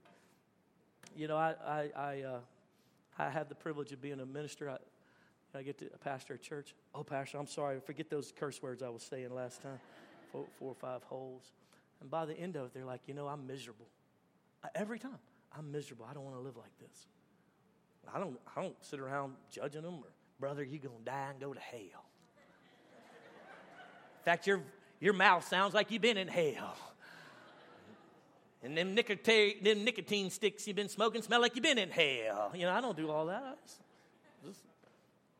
you 1.15 1.27
know 1.27 1.37
I, 1.37 1.53
I, 1.65 1.89
I, 1.95 2.21
uh, 2.21 2.39
I 3.19 3.29
have 3.29 3.49
the 3.49 3.55
privilege 3.55 3.91
of 3.91 4.01
being 4.01 4.19
a 4.19 4.25
minister. 4.25 4.69
I, 4.69 4.77
I 5.57 5.63
get 5.63 5.77
to 5.79 5.85
a 5.93 5.97
pastor 5.97 6.33
a 6.33 6.37
church. 6.37 6.75
Oh, 6.93 7.03
pastor, 7.03 7.37
I'm 7.37 7.47
sorry. 7.47 7.79
Forget 7.79 8.09
those 8.09 8.33
curse 8.35 8.61
words 8.61 8.81
I 8.83 8.89
was 8.89 9.03
saying 9.03 9.33
last 9.33 9.61
time. 9.61 9.79
Four, 10.31 10.45
four 10.59 10.71
or 10.71 10.75
five 10.75 11.03
holes. 11.03 11.51
And 12.01 12.09
by 12.09 12.25
the 12.25 12.37
end 12.37 12.55
of 12.55 12.65
it, 12.65 12.73
they're 12.73 12.85
like, 12.85 13.01
you 13.07 13.13
know, 13.13 13.27
I'm 13.27 13.47
miserable. 13.47 13.87
Every 14.75 14.99
time, 14.99 15.17
I'm 15.57 15.71
miserable. 15.71 16.05
I 16.09 16.13
don't 16.13 16.23
want 16.23 16.35
to 16.35 16.41
live 16.41 16.57
like 16.57 16.77
this. 16.79 17.07
I 18.13 18.19
don't, 18.19 18.39
I 18.55 18.61
don't 18.61 18.75
sit 18.81 18.99
around 18.99 19.33
judging 19.51 19.81
them 19.81 19.95
or, 19.95 20.11
brother, 20.39 20.63
you're 20.63 20.79
going 20.79 20.97
to 20.97 21.03
die 21.05 21.29
and 21.31 21.39
go 21.39 21.53
to 21.53 21.59
hell 21.59 22.05
In 24.19 24.25
fact, 24.25 24.47
your, 24.47 24.61
your 24.99 25.13
mouth 25.13 25.47
sounds 25.47 25.73
like 25.73 25.91
you've 25.91 26.01
been 26.01 26.17
in 26.17 26.27
hell. 26.27 26.77
And 28.63 28.77
them 28.77 28.95
nicotine, 28.95 29.63
them 29.63 29.83
nicotine 29.83 30.29
sticks 30.29 30.67
you've 30.67 30.75
been 30.75 30.89
smoking 30.89 31.21
smell 31.21 31.41
like 31.41 31.55
you've 31.55 31.63
been 31.63 31.77
in 31.77 31.91
hell. 31.91 32.51
You 32.53 32.63
know, 32.63 32.71
I 32.71 32.81
don't 32.81 32.97
do 32.97 33.09
all 33.09 33.27
that. 33.27 33.57
Just, 33.65 33.79
just 34.45 34.61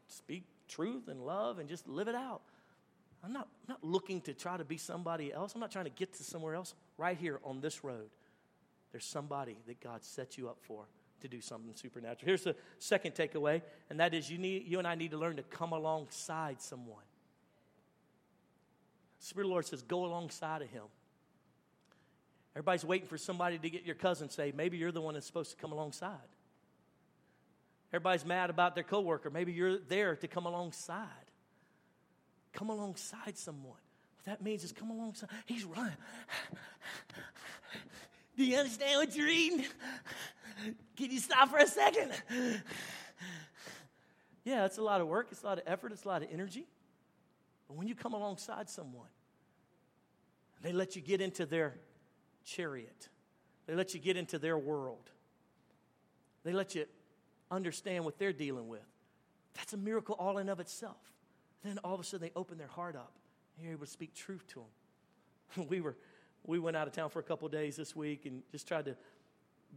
speak 0.07 0.43
truth 0.67 1.07
and 1.07 1.25
love 1.25 1.60
and 1.60 1.67
just 1.67 1.88
live 1.88 2.07
it 2.07 2.15
out. 2.15 2.41
I'm 3.23 3.33
not, 3.33 3.47
I'm 3.67 3.73
not 3.73 3.83
looking 3.83 4.21
to 4.21 4.33
try 4.33 4.57
to 4.57 4.63
be 4.63 4.77
somebody 4.77 5.33
else. 5.33 5.55
I'm 5.55 5.62
not 5.62 5.71
trying 5.71 5.86
to 5.86 5.91
get 5.91 6.13
to 6.13 6.23
somewhere 6.23 6.53
else. 6.53 6.75
Right 6.97 7.17
here 7.17 7.39
on 7.43 7.60
this 7.60 7.83
road, 7.83 8.10
there's 8.91 9.05
somebody 9.05 9.57
that 9.65 9.81
God 9.81 10.03
set 10.03 10.38
you 10.38 10.47
up 10.47 10.57
for 10.62 10.86
to 11.21 11.27
do 11.27 11.41
something 11.41 11.73
supernatural. 11.75 12.25
Here's 12.25 12.43
the 12.43 12.56
second 12.80 13.15
takeaway, 13.15 13.62
and 13.89 13.99
that 13.99 14.13
is 14.13 14.30
you, 14.30 14.38
need, 14.38 14.67
you 14.67 14.80
and 14.80 14.88
I 14.88 14.95
need 14.95 15.12
to 15.12 15.17
learn 15.17 15.38
to 15.38 15.43
come 15.43 15.73
alongside 15.73 16.62
someone. 16.62 17.03
The 19.19 19.25
Spirit 19.25 19.45
of 19.45 19.49
the 19.49 19.53
Lord 19.53 19.65
says, 19.65 19.82
go 19.82 20.06
alongside 20.06 20.62
of 20.62 20.69
him. 20.69 20.84
Everybody's 22.56 22.86
waiting 22.86 23.08
for 23.08 23.17
somebody 23.17 23.60
to 23.60 23.69
get 23.69 23.84
your 23.84 23.95
cousin 23.95 24.30
saved. 24.30 24.58
Maybe 24.58 24.77
you're 24.77 24.91
the 24.91 25.01
one 25.01 25.13
that's 25.13 25.27
supposed 25.27 25.51
to 25.51 25.58
come 25.58 25.71
alongside. 25.71 26.17
Everybody's 27.93 28.25
mad 28.25 28.49
about 28.49 28.75
their 28.75 28.84
coworker. 28.84 29.30
Maybe 29.30 29.53
you're 29.53 29.77
there 29.77 30.15
to 30.15 30.27
come 30.27 30.45
alongside. 30.45 31.08
Come 32.53 32.69
alongside 32.69 33.38
someone. 33.38 33.77
What 34.17 34.25
that 34.25 34.41
means 34.41 34.63
is 34.63 34.71
come 34.71 34.89
alongside. 34.89 35.30
He's 35.45 35.63
running. 35.63 35.93
Do 38.38 38.43
you 38.43 38.58
understand 38.58 38.99
what 38.99 39.15
you're 39.15 39.30
eating? 39.30 39.65
Can 40.97 41.12
you 41.12 41.19
stop 41.19 41.49
for 41.49 41.60
a 41.60 41.67
second? 41.67 42.12
Yeah, 44.43 44.63
it's 44.63 44.77
a 44.77 44.81
lot 44.81 45.01
of 45.01 45.07
work, 45.07 45.27
it's 45.29 45.43
a 45.43 45.45
lot 45.45 45.57
of 45.57 45.65
effort, 45.67 45.91
it's 45.91 46.05
a 46.05 46.07
lot 46.07 46.23
of 46.23 46.29
energy. 46.31 46.65
But 47.67 47.75
when 47.75 47.89
you 47.89 47.95
come 47.95 48.13
alongside 48.13 48.69
someone, 48.69 49.10
they 50.62 50.71
let 50.71 50.95
you 50.95 51.01
get 51.01 51.19
into 51.19 51.45
their 51.45 51.75
chariot, 52.45 53.10
they 53.65 53.75
let 53.75 53.93
you 53.93 53.99
get 53.99 54.15
into 54.15 54.39
their 54.39 54.57
world, 54.57 55.12
they 56.45 56.53
let 56.53 56.75
you 56.75 56.86
understand 57.51 58.05
what 58.05 58.17
they're 58.17 58.31
dealing 58.31 58.69
with. 58.69 58.88
That's 59.55 59.73
a 59.73 59.77
miracle 59.77 60.15
all 60.17 60.38
in 60.38 60.47
of 60.47 60.62
itself. 60.62 61.12
Then 61.62 61.77
all 61.83 61.95
of 61.95 61.99
a 61.99 62.03
sudden 62.05 62.29
they 62.29 62.39
open 62.39 62.57
their 62.57 62.67
heart 62.67 62.95
up 62.95 63.12
and 63.57 63.65
you're 63.65 63.73
able 63.73 63.86
to 63.86 63.91
speak 63.91 64.15
truth 64.15 64.47
to 64.53 64.63
them. 65.55 65.67
we 65.69 65.81
were 65.81 65.97
we 66.45 66.57
went 66.57 66.77
out 66.77 66.88
of 66.88 66.93
town 66.93 67.10
for 67.10 67.19
a 67.19 67.23
couple 67.23 67.49
days 67.49 67.75
this 67.75 67.93
week 67.97 68.25
and 68.25 68.43
just 68.49 68.65
tried 68.65 68.86
to 68.86 68.95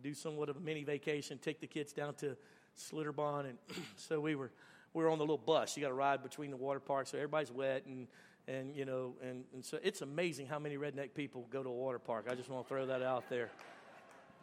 do 0.03 0.15
somewhat 0.15 0.49
of 0.49 0.57
a 0.57 0.61
mini 0.61 0.85
vacation, 0.85 1.39
take 1.39 1.61
the 1.61 1.67
kids 1.67 1.93
down 1.93 2.15
to 2.15 2.37
Schlitterbahn, 2.79 3.51
and 3.51 3.59
so 3.97 4.21
we 4.21 4.35
were 4.35 4.51
we 4.93 5.05
were 5.05 5.11
on 5.11 5.19
the 5.19 5.25
little 5.25 5.39
bus. 5.39 5.77
You 5.77 5.83
got 5.83 5.89
to 5.89 5.95
ride 5.95 6.23
between 6.23 6.51
the 6.51 6.57
water 6.57 6.81
parks, 6.81 7.11
so 7.11 7.19
everybody's 7.19 7.53
wet 7.53 7.87
and 7.87 8.07
and 8.49 8.75
you 8.75 8.85
know 8.85 9.15
and, 9.23 9.45
and 9.53 9.65
so 9.65 9.79
it's 9.83 10.03
amazing 10.03 10.47
how 10.47 10.59
many 10.59 10.77
redneck 10.77 11.15
people 11.15 11.47
go 11.51 11.63
to 11.63 11.69
a 11.69 11.73
water 11.73 11.99
park. 11.99 12.27
I 12.31 12.35
just 12.35 12.49
want 12.49 12.67
to 12.67 12.69
throw 12.69 12.87
that 12.87 13.03
out 13.03 13.29
there. 13.29 13.51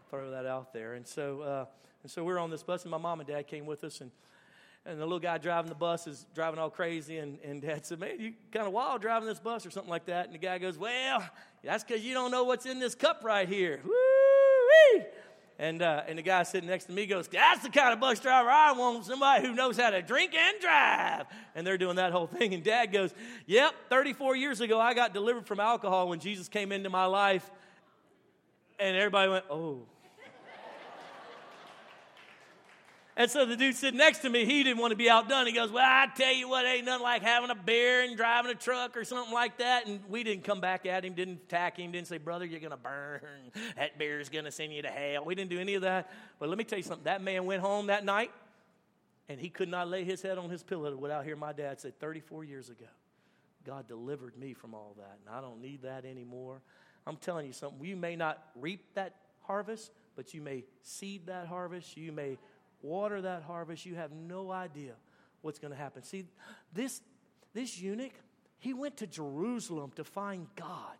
throw 0.10 0.32
that 0.32 0.46
out 0.46 0.74
there. 0.74 0.94
And 0.94 1.06
so 1.06 1.42
uh, 1.42 1.66
and 2.04 2.12
so 2.12 2.24
we 2.24 2.34
are 2.34 2.40
on 2.40 2.50
this 2.50 2.64
bus, 2.64 2.84
and 2.84 2.92
my 2.92 2.98
mom 2.98 3.20
and 3.20 3.28
dad 3.28 3.48
came 3.48 3.66
with 3.66 3.84
us, 3.84 4.02
and 4.02 4.12
and 4.88 5.02
the 5.02 5.04
little 5.04 5.20
guy 5.20 5.38
driving 5.38 5.68
the 5.68 5.76
bus 5.76 6.08
is 6.08 6.26
driving 6.34 6.60
all 6.60 6.70
crazy, 6.70 7.18
and, 7.18 7.40
and 7.44 7.62
dad 7.62 7.86
said, 7.86 8.00
Man, 8.00 8.20
you 8.20 8.34
kind 8.54 8.66
of 8.66 8.72
wild 8.72 9.02
driving 9.02 9.28
this 9.28 9.40
bus 9.40 9.66
or 9.66 9.70
something 9.70 9.90
like 9.90 10.06
that. 10.06 10.26
And 10.26 10.34
the 10.34 10.40
guy 10.40 10.60
goes, 10.60 10.78
Well, 10.78 11.28
that's 11.62 11.84
because 11.84 12.04
you 12.06 12.14
don't 12.14 12.32
know 12.32 12.46
what's 12.46 12.66
in 12.66 12.80
this 12.80 12.96
cup 12.96 13.22
right 13.22 13.50
here. 13.50 13.82
Woo-wee! 13.84 15.04
And, 15.60 15.82
uh, 15.82 16.04
and 16.08 16.20
the 16.20 16.22
guy 16.22 16.44
sitting 16.44 16.70
next 16.70 16.86
to 16.86 16.92
me 16.92 17.08
goes, 17.08 17.28
That's 17.28 17.64
the 17.64 17.70
kind 17.70 17.92
of 17.92 18.00
bus 18.00 18.20
driver 18.20 18.50
I 18.50 18.74
want, 18.74 19.06
somebody 19.06 19.46
who 19.46 19.54
knows 19.54 19.78
how 19.78 19.90
to 19.90 20.02
drink 20.02 20.36
and 20.36 20.60
drive. 20.62 21.26
And 21.56 21.66
they're 21.66 21.80
doing 21.80 21.96
that 21.96 22.12
whole 22.12 22.28
thing. 22.28 22.54
And 22.54 22.64
dad 22.64 22.88
goes, 22.92 23.14
Yep, 23.48 23.74
34 23.90 24.36
years 24.36 24.62
ago, 24.62 24.80
I 24.80 24.94
got 24.94 25.14
delivered 25.14 25.48
from 25.48 25.60
alcohol 25.60 26.10
when 26.10 26.20
Jesus 26.20 26.48
came 26.48 26.72
into 26.72 26.90
my 26.90 27.06
life. 27.06 27.50
And 28.80 28.96
everybody 28.96 29.32
went, 29.32 29.46
Oh. 29.50 29.82
And 33.20 33.32
so 33.32 33.48
the 33.48 33.58
dude 33.58 33.76
sitting 33.76 33.98
next 33.98 34.20
to 34.20 34.30
me, 34.30 34.46
he 34.46 34.64
didn't 34.64 34.78
want 34.78 34.92
to 34.92 34.96
be 34.96 35.10
outdone. 35.10 35.48
He 35.48 35.52
goes, 35.52 35.72
Well, 35.72 35.84
I 35.84 36.06
tell 36.16 36.32
you 36.32 36.48
what, 36.48 36.68
ain't 36.68 36.86
nothing 36.86 37.02
like 37.02 37.24
having 37.24 37.50
a 37.50 37.56
beer 37.56 38.04
and 38.04 38.16
driving 38.16 38.52
a 38.52 38.56
truck 38.56 38.96
or 38.96 39.04
something 39.04 39.34
like 39.34 39.58
that. 39.58 39.88
And 39.88 40.00
we 40.08 40.24
didn't 40.24 40.44
come 40.44 40.62
back 40.62 40.86
at 40.86 41.04
him, 41.04 41.14
didn't 41.16 41.40
attack 41.48 41.78
him, 41.78 41.92
didn't 41.92 42.08
say, 42.08 42.20
Brother, 42.20 42.46
you're 42.46 42.60
going 42.60 42.72
to 42.72 42.78
burn. 42.78 43.22
That 43.76 43.98
beer's 43.98 44.30
going 44.30 44.46
to 44.46 44.52
send 44.52 44.72
you 44.72 44.84
to 44.84 44.90
hell. 44.90 45.26
We 45.26 45.34
didn't 45.34 45.50
do 45.50 45.60
any 45.60 45.74
of 45.74 45.82
that. 45.82 46.12
But 46.40 46.50
let 46.50 46.60
me 46.60 46.64
tell 46.64 46.78
you 46.78 46.84
something. 46.84 47.06
That 47.06 47.24
man 47.24 47.48
went 47.48 47.62
home 47.62 47.88
that 47.88 48.06
night 48.06 48.30
and 49.28 49.42
he 49.42 49.50
could 49.50 49.68
not 49.68 49.88
lay 49.88 50.04
his 50.04 50.22
head 50.22 50.38
on 50.38 50.52
his 50.52 50.62
pillow 50.62 50.96
without 50.96 51.24
hearing 51.24 51.40
my 51.40 51.54
dad 51.54 51.82
say, 51.82 51.92
34 52.00 52.44
years 52.44 52.70
ago, 52.70 52.86
God 53.66 53.88
delivered 53.88 54.38
me 54.38 54.54
from 54.54 54.76
all 54.76 54.96
that. 54.98 55.18
And 55.26 55.36
I 55.36 55.42
don't 55.42 55.60
need 55.60 55.82
that 55.82 56.06
anymore. 56.06 56.62
I'm 57.08 57.18
telling 57.18 57.48
you 57.48 57.54
something. 57.54 57.84
You 57.84 57.96
may 57.96 58.16
not 58.16 58.44
reap 58.56 58.94
that 58.94 59.16
harvest, 59.42 59.92
but 60.16 60.36
you 60.36 60.42
may 60.42 60.66
seed 60.84 61.26
that 61.28 61.48
harvest. 61.48 61.98
You 61.98 62.12
may 62.12 62.38
water 62.88 63.22
that 63.22 63.44
harvest, 63.44 63.86
you 63.86 63.96
have 63.96 64.12
no 64.12 64.52
idea 64.52 64.94
what's 65.42 65.60
going 65.60 65.72
to 65.72 65.78
happen. 65.78 66.04
See, 66.04 66.26
this, 66.74 67.02
this 67.54 67.80
eunuch, 67.80 68.14
he 68.60 68.74
went 68.74 68.98
to 68.98 69.08
Jerusalem 69.08 69.92
to 69.96 70.04
find 70.04 70.48
God. 70.56 70.96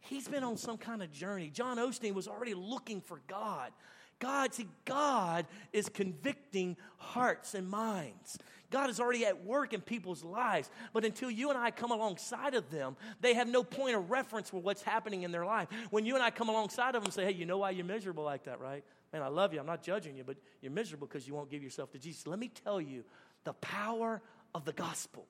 He's 0.00 0.26
been 0.26 0.42
on 0.42 0.56
some 0.56 0.78
kind 0.78 1.02
of 1.02 1.12
journey. 1.12 1.50
John 1.50 1.76
Osteen 1.76 2.14
was 2.14 2.26
already 2.26 2.54
looking 2.54 3.00
for 3.00 3.20
God. 3.28 3.70
God, 4.18 4.54
see, 4.54 4.66
God 4.84 5.46
is 5.72 5.88
convicting 5.88 6.76
hearts 6.96 7.54
and 7.54 7.68
minds. 7.68 8.38
God 8.70 8.88
is 8.88 9.00
already 9.00 9.26
at 9.26 9.44
work 9.44 9.72
in 9.72 9.80
people's 9.80 10.22
lives. 10.22 10.70
But 10.92 11.04
until 11.04 11.30
you 11.30 11.50
and 11.50 11.58
I 11.58 11.70
come 11.70 11.90
alongside 11.90 12.54
of 12.54 12.70
them, 12.70 12.96
they 13.20 13.34
have 13.34 13.48
no 13.48 13.64
point 13.64 13.96
of 13.96 14.10
reference 14.10 14.50
for 14.50 14.60
what's 14.60 14.82
happening 14.82 15.22
in 15.22 15.32
their 15.32 15.44
life. 15.44 15.68
When 15.90 16.06
you 16.06 16.14
and 16.14 16.22
I 16.22 16.30
come 16.30 16.48
alongside 16.48 16.94
of 16.94 17.02
them 17.02 17.04
and 17.04 17.12
say, 17.12 17.24
hey, 17.24 17.32
you 17.32 17.46
know 17.46 17.58
why 17.58 17.70
you're 17.70 17.84
miserable 17.84 18.24
like 18.24 18.44
that, 18.44 18.60
right? 18.60 18.84
Man, 19.12 19.22
I 19.22 19.28
love 19.28 19.52
you. 19.52 19.60
I'm 19.60 19.66
not 19.66 19.82
judging 19.82 20.16
you, 20.16 20.24
but 20.24 20.36
you're 20.60 20.72
miserable 20.72 21.06
because 21.06 21.26
you 21.26 21.34
won't 21.34 21.50
give 21.50 21.62
yourself 21.62 21.90
to 21.92 21.98
Jesus. 21.98 22.26
Let 22.26 22.38
me 22.38 22.48
tell 22.48 22.80
you 22.80 23.04
the 23.44 23.54
power 23.54 24.22
of 24.54 24.64
the 24.64 24.72
gospel. 24.72 25.26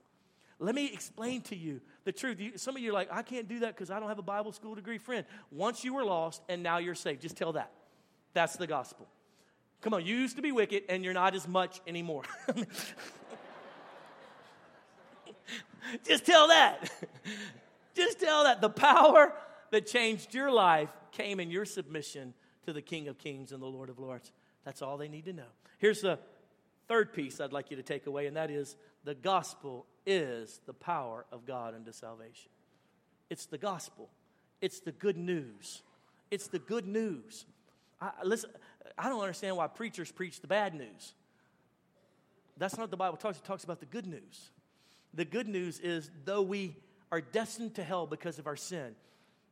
Let 0.58 0.74
me 0.74 0.92
explain 0.92 1.40
to 1.42 1.56
you 1.56 1.80
the 2.04 2.12
truth. 2.12 2.38
You, 2.38 2.58
some 2.58 2.76
of 2.76 2.82
you 2.82 2.90
are 2.90 2.92
like, 2.92 3.08
I 3.10 3.22
can't 3.22 3.48
do 3.48 3.60
that 3.60 3.74
because 3.74 3.90
I 3.90 3.98
don't 3.98 4.10
have 4.10 4.18
a 4.18 4.22
Bible 4.22 4.52
school 4.52 4.74
degree. 4.74 4.98
Friend, 4.98 5.24
once 5.50 5.82
you 5.84 5.94
were 5.94 6.04
lost 6.04 6.42
and 6.50 6.62
now 6.62 6.76
you're 6.76 6.94
saved, 6.94 7.22
just 7.22 7.38
tell 7.38 7.54
that. 7.54 7.72
That's 8.34 8.56
the 8.56 8.66
gospel. 8.66 9.08
Come 9.80 9.94
on, 9.94 10.04
you 10.04 10.14
used 10.14 10.36
to 10.36 10.42
be 10.42 10.52
wicked 10.52 10.82
and 10.90 11.02
you're 11.02 11.14
not 11.14 11.34
as 11.34 11.48
much 11.48 11.80
anymore. 11.86 12.24
just 16.06 16.26
tell 16.26 16.48
that. 16.48 16.90
just 17.94 18.20
tell 18.20 18.44
that. 18.44 18.60
The 18.60 18.68
power 18.68 19.32
that 19.70 19.86
changed 19.86 20.34
your 20.34 20.50
life 20.52 20.90
came 21.12 21.40
in 21.40 21.50
your 21.50 21.64
submission 21.64 22.34
to 22.70 22.74
the 22.74 22.82
King 22.82 23.08
of 23.08 23.18
Kings 23.18 23.50
and 23.50 23.60
the 23.60 23.66
Lord 23.66 23.90
of 23.90 23.98
Lords. 23.98 24.30
That's 24.64 24.80
all 24.80 24.96
they 24.96 25.08
need 25.08 25.24
to 25.24 25.32
know. 25.32 25.50
Here's 25.78 26.00
the 26.00 26.18
third 26.86 27.12
piece 27.12 27.40
I'd 27.40 27.52
like 27.52 27.70
you 27.70 27.76
to 27.76 27.82
take 27.82 28.06
away, 28.06 28.26
and 28.26 28.36
that 28.36 28.50
is 28.50 28.76
the 29.04 29.14
gospel 29.14 29.86
is 30.06 30.60
the 30.66 30.72
power 30.72 31.26
of 31.32 31.46
God 31.46 31.74
unto 31.74 31.92
salvation. 31.92 32.50
It's 33.28 33.46
the 33.46 33.58
gospel, 33.58 34.08
it's 34.60 34.80
the 34.80 34.92
good 34.92 35.16
news. 35.16 35.82
It's 36.30 36.46
the 36.46 36.60
good 36.60 36.86
news. 36.86 37.44
I, 38.00 38.12
listen, 38.22 38.50
I 38.96 39.08
don't 39.08 39.20
understand 39.20 39.56
why 39.56 39.66
preachers 39.66 40.12
preach 40.12 40.40
the 40.40 40.46
bad 40.46 40.74
news. 40.74 41.12
That's 42.56 42.76
not 42.76 42.84
what 42.84 42.90
the 42.92 42.96
Bible 42.96 43.16
talks. 43.16 43.38
It 43.38 43.44
talks 43.44 43.64
about 43.64 43.80
the 43.80 43.86
good 43.86 44.06
news. 44.06 44.50
The 45.12 45.24
good 45.24 45.48
news 45.48 45.80
is, 45.80 46.08
though 46.24 46.42
we 46.42 46.76
are 47.10 47.20
destined 47.20 47.74
to 47.74 47.82
hell 47.82 48.06
because 48.06 48.38
of 48.38 48.46
our 48.46 48.54
sin, 48.54 48.94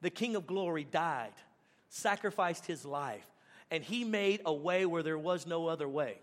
the 0.03 0.11
King 0.11 0.37
of 0.37 0.47
glory 0.47 0.87
died, 0.89 1.33
sacrificed 1.89 2.67
his 2.67 2.85
life, 2.85 3.27
and 3.71 3.83
he 3.83 4.05
made 4.05 4.41
a 4.45 4.53
way 4.53 4.87
where 4.87 5.03
there 5.03 5.19
was 5.19 5.47
no 5.47 5.67
other 5.67 5.89
way. 5.89 6.19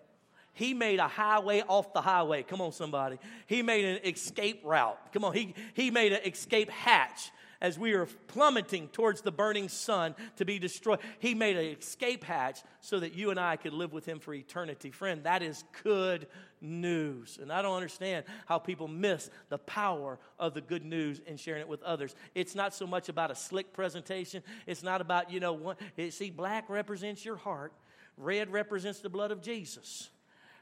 He 0.53 0.74
made 0.74 0.99
a 0.99 1.07
highway 1.07 1.63
off 1.68 1.91
the 1.93 2.01
highway. 2.01 2.43
Come 2.43 2.61
on, 2.61 2.72
somebody. 2.72 3.20
He 3.45 3.61
made 3.61 3.84
an 3.84 3.99
escape 4.05 4.61
route. 4.63 4.97
Come 5.11 5.26
on. 5.26 5.34
He, 5.34 5.53
he 5.74 5.91
made 5.91 6.13
an 6.13 6.22
escape 6.26 6.70
hatch 6.70 7.32
as 7.66 7.80
we 7.80 7.95
were 7.95 8.05
plummeting 8.28 8.88
towards 8.89 9.22
the 9.22 9.32
burning 9.32 9.68
sun 9.68 10.13
to 10.36 10.45
be 10.45 10.59
destroyed. 10.59 10.99
He 11.18 11.34
made 11.34 11.57
an 11.57 11.66
escape 11.66 12.24
hatch 12.24 12.61
so 12.80 12.99
that 12.99 13.16
you 13.16 13.32
and 13.32 13.39
I 13.39 13.55
could 13.55 13.74
live 13.74 13.91
with 13.91 14.05
Him 14.05 14.20
for 14.20 14.36
eternity. 14.36 14.91
Friend, 14.91 15.24
that 15.24 15.41
is 15.41 15.63
good 15.82 16.28
news. 16.61 17.39
And 17.41 17.51
I 17.51 17.63
don't 17.63 17.76
understand 17.76 18.26
how 18.45 18.59
people 18.59 18.88
miss 18.88 19.32
the 19.49 19.57
power 19.57 20.20
of 20.38 20.53
the 20.53 20.61
good 20.61 20.86
news 20.86 21.20
and 21.26 21.39
sharing 21.39 21.61
it 21.61 21.68
with 21.68 21.82
others. 21.82 22.13
It's 22.36 22.53
not 22.53 22.76
so 22.76 22.86
much 22.86 23.09
about 23.09 23.32
a 23.32 23.36
slick 23.36 23.74
presentation, 23.74 24.43
it's 24.68 24.84
not 24.84 25.01
about, 25.01 25.32
you 25.32 25.39
know, 25.39 25.53
one, 25.53 25.76
see, 26.11 26.30
black 26.30 26.70
represents 26.70 27.26
your 27.26 27.38
heart, 27.38 27.74
red 28.16 28.51
represents 28.51 28.99
the 28.99 29.09
blood 29.09 29.32
of 29.32 29.41
Jesus. 29.41 30.11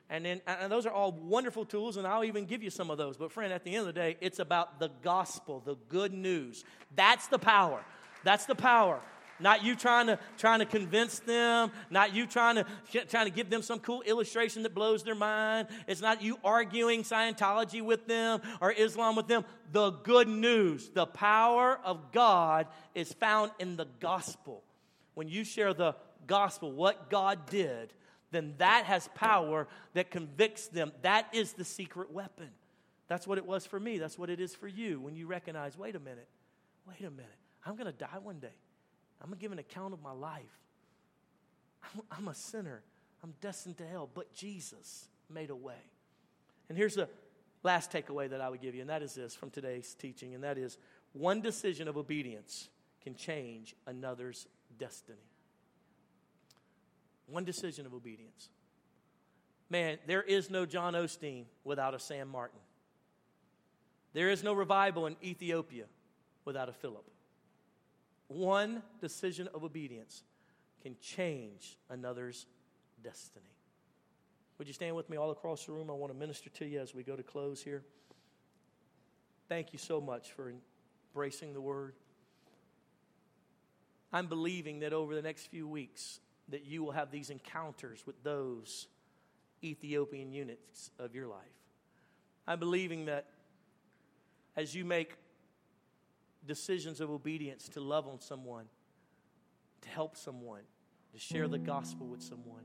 And 0.10 0.26
then 0.26 0.41
and 0.45 0.72
those 0.72 0.86
are 0.86 0.91
all 0.91 1.12
wonderful 1.12 1.66
tools, 1.66 1.97
and 1.97 2.06
I'll 2.06 2.24
even 2.24 2.45
give 2.45 2.62
you 2.62 2.70
some 2.70 2.91
of 2.91 2.97
those. 2.97 3.18
But, 3.18 3.32
friend, 3.32 3.51
at 3.51 3.64
the 3.64 3.72
end 3.72 3.88
of 3.88 3.88
the 3.88 3.99
day, 3.99 4.18
it's 4.22 4.39
about 4.39 4.80
the 4.80 4.91
gospel, 5.01 5.62
the 5.66 5.76
good 5.89 6.14
news. 6.14 6.64
That's 6.95 7.28
the 7.28 7.39
power. 7.39 7.84
That's 8.24 8.45
the 8.45 8.56
power. 8.56 9.01
Not 9.39 9.64
you 9.64 9.76
trying 9.76 10.08
to 10.08 10.20
trying 10.38 10.60
to 10.60 10.66
convince 10.66 11.20
them, 11.20 11.72
not 11.89 12.14
you 12.14 12.28
trying 12.28 12.56
to 12.56 12.66
trying 13.06 13.26
to 13.26 13.32
give 13.32 13.49
them 13.49 13.62
some 13.62 13.80
cool 13.80 14.01
illustration 14.04 14.64
that 14.64 14.74
blows 14.74 15.04
their 15.04 15.16
mind. 15.16 15.68
It's 15.88 16.01
not 16.01 16.22
you 16.22 16.38
arguing 16.43 17.04
Scientology 17.04 17.82
with 17.82 18.08
them 18.08 18.41
or 18.62 18.72
Islam 18.72 19.16
with 19.16 19.28
them. 19.28 19.43
The 19.72 19.91
good 19.91 20.28
news, 20.28 20.89
the 20.89 21.08
power 21.08 21.80
of 21.84 22.12
God 22.12 22.68
is 22.93 23.12
found 23.12 23.51
in 23.60 23.76
the 23.76 23.88
gospel. 23.99 24.64
When 25.16 25.28
you 25.28 25.43
share 25.43 25.74
the 25.74 25.95
gospel, 26.28 26.72
what 26.72 27.10
God 27.10 27.47
did, 27.49 27.91
then 28.34 28.56
that 28.58 28.86
has 28.86 29.08
power 29.16 29.68
that 29.94 30.12
convicts 30.12 30.68
them. 30.68 30.92
That 31.02 31.28
is 31.34 31.54
the 31.54 31.64
secret 31.64 32.12
weapon. 32.12 32.50
That's 33.08 33.26
what 33.26 33.38
it 33.38 33.46
was 33.46 33.66
for 33.66 33.80
me. 33.80 33.98
That's 33.98 34.18
what 34.18 34.30
it 34.30 34.40
is 34.40 34.56
for 34.56 34.68
you 34.68 35.00
when 35.00 35.16
you 35.16 35.28
recognize 35.28 35.78
wait 35.78 35.96
a 35.96 36.00
minute, 36.00 36.28
wait 36.88 37.02
a 37.02 37.12
minute. 37.12 37.38
I'm 37.66 37.76
going 37.76 37.86
to 37.86 37.98
die 37.98 38.20
one 38.22 38.40
day. 38.40 38.56
I'm 39.22 39.28
going 39.28 39.38
to 39.38 39.42
give 39.42 39.52
an 39.52 39.60
account 39.60 39.94
of 39.94 40.02
my 40.02 40.12
life. 40.12 40.42
I'm, 41.84 42.02
I'm 42.12 42.28
a 42.28 42.36
sinner. 42.36 42.82
I'm 43.24 43.34
destined 43.40 43.78
to 43.78 43.88
hell, 43.88 44.10
but 44.14 44.34
Jesus 44.34 45.08
made 45.30 45.50
a 45.50 45.56
way. 45.56 45.82
And 46.68 46.78
here's 46.78 46.96
the 46.96 47.08
last 47.64 47.92
takeaway 47.92 48.30
that 48.30 48.42
I 48.42 48.50
would 48.50 48.62
give 48.62 48.76
you, 48.76 48.82
and 48.82 48.90
that 48.90 49.02
is 49.02 49.14
this 49.14 49.34
from 49.34 49.50
today's 49.50 49.94
teaching, 49.94 50.36
and 50.36 50.44
that 50.44 50.58
is 50.58 50.78
one 51.14 51.40
decision 51.40 51.88
of 51.88 51.96
obedience 51.96 52.70
can 53.02 53.16
change 53.16 53.76
another's 53.86 54.48
destiny. 54.78 55.18
One 57.28 57.46
decision 57.46 57.86
of 57.86 57.94
obedience. 57.94 58.50
Man, 59.70 59.98
there 60.06 60.22
is 60.22 60.50
no 60.50 60.66
John 60.66 60.94
Osteen 60.94 61.46
without 61.64 61.94
a 61.94 62.00
Sam 62.00 62.28
Martin. 62.28 62.60
There 64.14 64.30
is 64.30 64.44
no 64.44 64.54
revival 64.54 65.08
in 65.08 65.16
Ethiopia 65.24 65.86
without 66.46 66.70
a 66.70 66.74
Philip. 66.74 67.10
One 68.28 68.84
decision 69.02 69.50
of 69.54 69.64
obedience 69.64 70.24
can 70.82 70.96
change 71.02 71.78
another's 71.90 72.46
destiny. 73.04 73.46
Would 74.58 74.68
you 74.68 74.74
stand 74.74 74.96
with 74.96 75.10
me 75.10 75.18
all 75.18 75.32
across 75.32 75.66
the 75.66 75.72
room? 75.72 75.90
I 75.90 75.94
want 75.94 76.14
to 76.14 76.18
minister 76.18 76.50
to 76.50 76.66
you 76.66 76.80
as 76.80 76.94
we 76.94 77.04
go 77.04 77.16
to 77.16 77.24
close 77.24 77.62
here. 77.62 77.84
Thank 79.50 79.74
you 79.74 79.80
so 79.80 80.00
much 80.00 80.32
for 80.32 80.54
embracing 81.12 81.54
the 81.54 81.62
word. 81.62 81.96
I'm 84.12 84.28
believing 84.28 84.80
that 84.80 84.94
over 84.94 85.16
the 85.16 85.22
next 85.22 85.48
few 85.48 85.68
weeks, 85.68 86.20
that 86.50 86.66
you 86.66 86.84
will 86.84 86.91
have 86.91 87.12
these 87.12 87.30
encounters 87.30 88.06
with 88.06 88.22
those 88.24 88.88
Ethiopian 89.64 90.32
eunuchs 90.32 90.91
of 91.00 91.16
your 91.16 91.28
life. 91.28 91.39
I'm 92.48 92.60
believing 92.60 93.06
that 93.06 93.28
as 94.56 94.76
you 94.76 94.84
make 94.84 95.16
decisions 96.46 97.00
of 97.00 97.10
obedience 97.10 97.70
to 97.70 97.80
love 97.80 98.08
on 98.08 98.20
someone, 98.20 98.66
to 99.82 99.89
help 99.89 100.18
someone, 100.18 100.62
to 101.14 101.20
share 101.20 101.48
the 101.48 101.58
gospel 101.58 102.08
with 102.08 102.22
someone, 102.22 102.64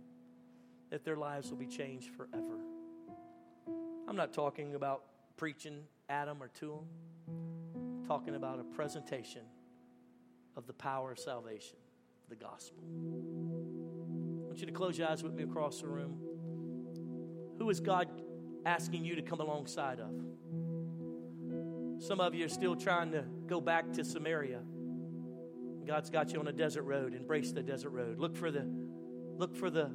that 0.91 1.05
their 1.05 1.17
lives 1.17 1.51
will 1.51 1.59
be 1.59 1.67
changed 1.67 2.11
forever. 2.11 2.59
I'm 4.09 4.17
not 4.17 4.33
talking 4.33 4.75
about 4.75 5.05
preaching 5.37 5.83
at 6.09 6.25
them 6.25 6.43
or 6.43 6.49
to 6.49 6.67
them, 6.67 6.87
I'm 7.77 8.07
talking 8.09 8.35
about 8.35 8.59
a 8.59 8.65
presentation 8.65 9.43
of 10.57 10.67
the 10.67 10.73
power 10.73 11.13
of 11.13 11.19
salvation, 11.19 11.77
the 12.29 12.35
gospel 12.35 12.83
want 14.59 14.67
you 14.67 14.73
to 14.75 14.77
close 14.77 14.99
your 14.99 15.09
eyes 15.09 15.23
with 15.23 15.35
me 15.35 15.45
across 15.45 15.83
the 15.83 15.87
room. 15.87 16.19
Who 17.59 17.71
is 17.71 17.79
God 17.79 18.09
asking 18.67 19.05
you 19.05 19.15
to 19.15 19.23
come 19.23 19.39
alongside 19.39 20.01
of? 20.01 20.11
Some 22.03 22.19
of 22.19 22.35
you 22.35 22.45
are 22.45 22.49
still 22.49 22.75
trying 22.75 23.13
to 23.13 23.23
go 23.47 23.61
back 23.61 23.93
to 23.93 24.05
Samaria. 24.05 24.63
God's 25.87 26.11
got 26.11 26.33
you 26.33 26.41
on 26.41 26.49
a 26.49 26.53
desert 26.53 26.83
road. 26.83 27.15
Embrace 27.15 27.53
the 27.53 27.63
desert 27.63 27.91
road. 27.91 28.19
Look 28.19 28.37
for 28.37 28.51
the 28.51 28.69
look 29.37 29.55
for 29.55 29.71
the 29.71 29.93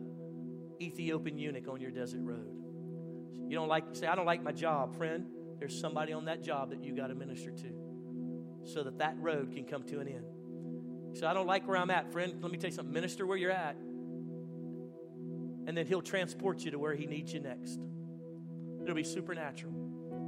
Ethiopian 0.82 1.38
eunuch 1.38 1.68
on 1.68 1.82
your 1.82 1.92
desert 1.92 2.22
road. 2.22 2.56
You 3.50 3.58
don't 3.58 3.68
like 3.68 3.84
say 3.92 4.08
I 4.08 4.16
don't 4.16 4.26
like 4.26 4.44
my 4.44 4.54
job, 4.54 4.96
friend. 4.96 5.26
There's 5.60 5.78
somebody 5.78 6.14
on 6.14 6.24
that 6.26 6.42
job 6.42 6.70
that 6.70 6.82
you 6.82 6.96
got 6.96 7.08
to 7.08 7.16
minister 7.16 7.52
to 7.52 7.74
so 8.64 8.84
that 8.84 9.00
that 9.00 9.18
road 9.20 9.52
can 9.52 9.66
come 9.66 9.84
to 9.84 10.00
an 10.00 10.08
end. 10.08 11.18
So 11.18 11.28
I 11.28 11.34
don't 11.34 11.48
like 11.48 11.68
where 11.68 11.76
I'm 11.76 11.90
at, 11.90 12.14
friend. 12.14 12.42
Let 12.42 12.50
me 12.50 12.58
tell 12.58 12.70
you 12.70 12.76
something. 12.78 12.94
Minister 12.94 13.26
where 13.26 13.38
you're 13.38 13.52
at 13.52 13.76
and 15.66 15.78
then 15.78 15.86
He'll 15.86 16.02
transport 16.02 16.60
you 16.60 16.72
to 16.72 16.80
where 16.80 16.96
He 16.96 17.06
needs 17.06 17.34
you 17.34 17.40
next. 17.40 17.80
It'll 18.82 18.96
be 18.96 19.04
supernatural. 19.04 19.74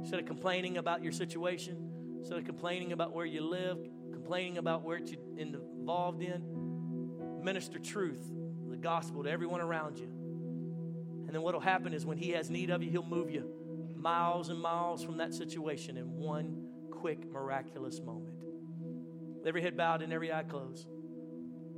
Instead 0.00 0.20
of 0.20 0.26
complaining 0.26 0.78
about 0.78 1.02
your 1.02 1.12
situation, 1.12 2.16
instead 2.18 2.38
of 2.38 2.44
complaining 2.44 2.92
about 2.92 3.12
where 3.14 3.26
you 3.26 3.42
live, 3.42 3.78
complaining 4.12 4.58
about 4.58 4.82
where 4.82 4.98
you're 4.98 5.20
involved 5.36 6.22
in, 6.22 7.42
minister 7.42 7.78
truth, 7.78 8.32
the 8.68 8.76
gospel 8.76 9.24
to 9.24 9.30
everyone 9.30 9.60
around 9.60 9.98
you. 9.98 10.08
And 11.26 11.34
then 11.34 11.42
what'll 11.42 11.60
happen 11.60 11.92
is 11.92 12.06
when 12.06 12.18
He 12.18 12.30
has 12.30 12.50
need 12.50 12.70
of 12.70 12.82
you, 12.82 12.90
He'll 12.90 13.04
move 13.04 13.30
you 13.30 13.50
miles 13.96 14.50
and 14.50 14.60
miles 14.60 15.02
from 15.02 15.16
that 15.16 15.34
situation 15.34 15.96
in 15.96 16.16
one 16.16 16.68
quick, 16.90 17.28
miraculous 17.30 18.00
moment. 18.00 18.36
Every 19.44 19.62
head 19.62 19.76
bowed 19.76 20.02
and 20.02 20.12
every 20.12 20.32
eye 20.32 20.44
closed. 20.44 20.88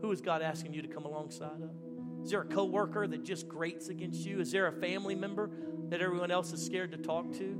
Who 0.00 0.10
is 0.12 0.20
God 0.20 0.42
asking 0.42 0.74
you 0.74 0.82
to 0.82 0.88
come 0.88 1.04
alongside 1.04 1.62
of? 1.62 1.87
Is 2.22 2.30
there 2.30 2.40
a 2.40 2.46
coworker 2.46 3.06
that 3.06 3.24
just 3.24 3.48
grates 3.48 3.88
against 3.88 4.20
you? 4.26 4.40
Is 4.40 4.52
there 4.52 4.66
a 4.66 4.72
family 4.72 5.14
member 5.14 5.50
that 5.88 6.00
everyone 6.00 6.30
else 6.30 6.52
is 6.52 6.64
scared 6.64 6.92
to 6.92 6.98
talk 6.98 7.32
to? 7.34 7.58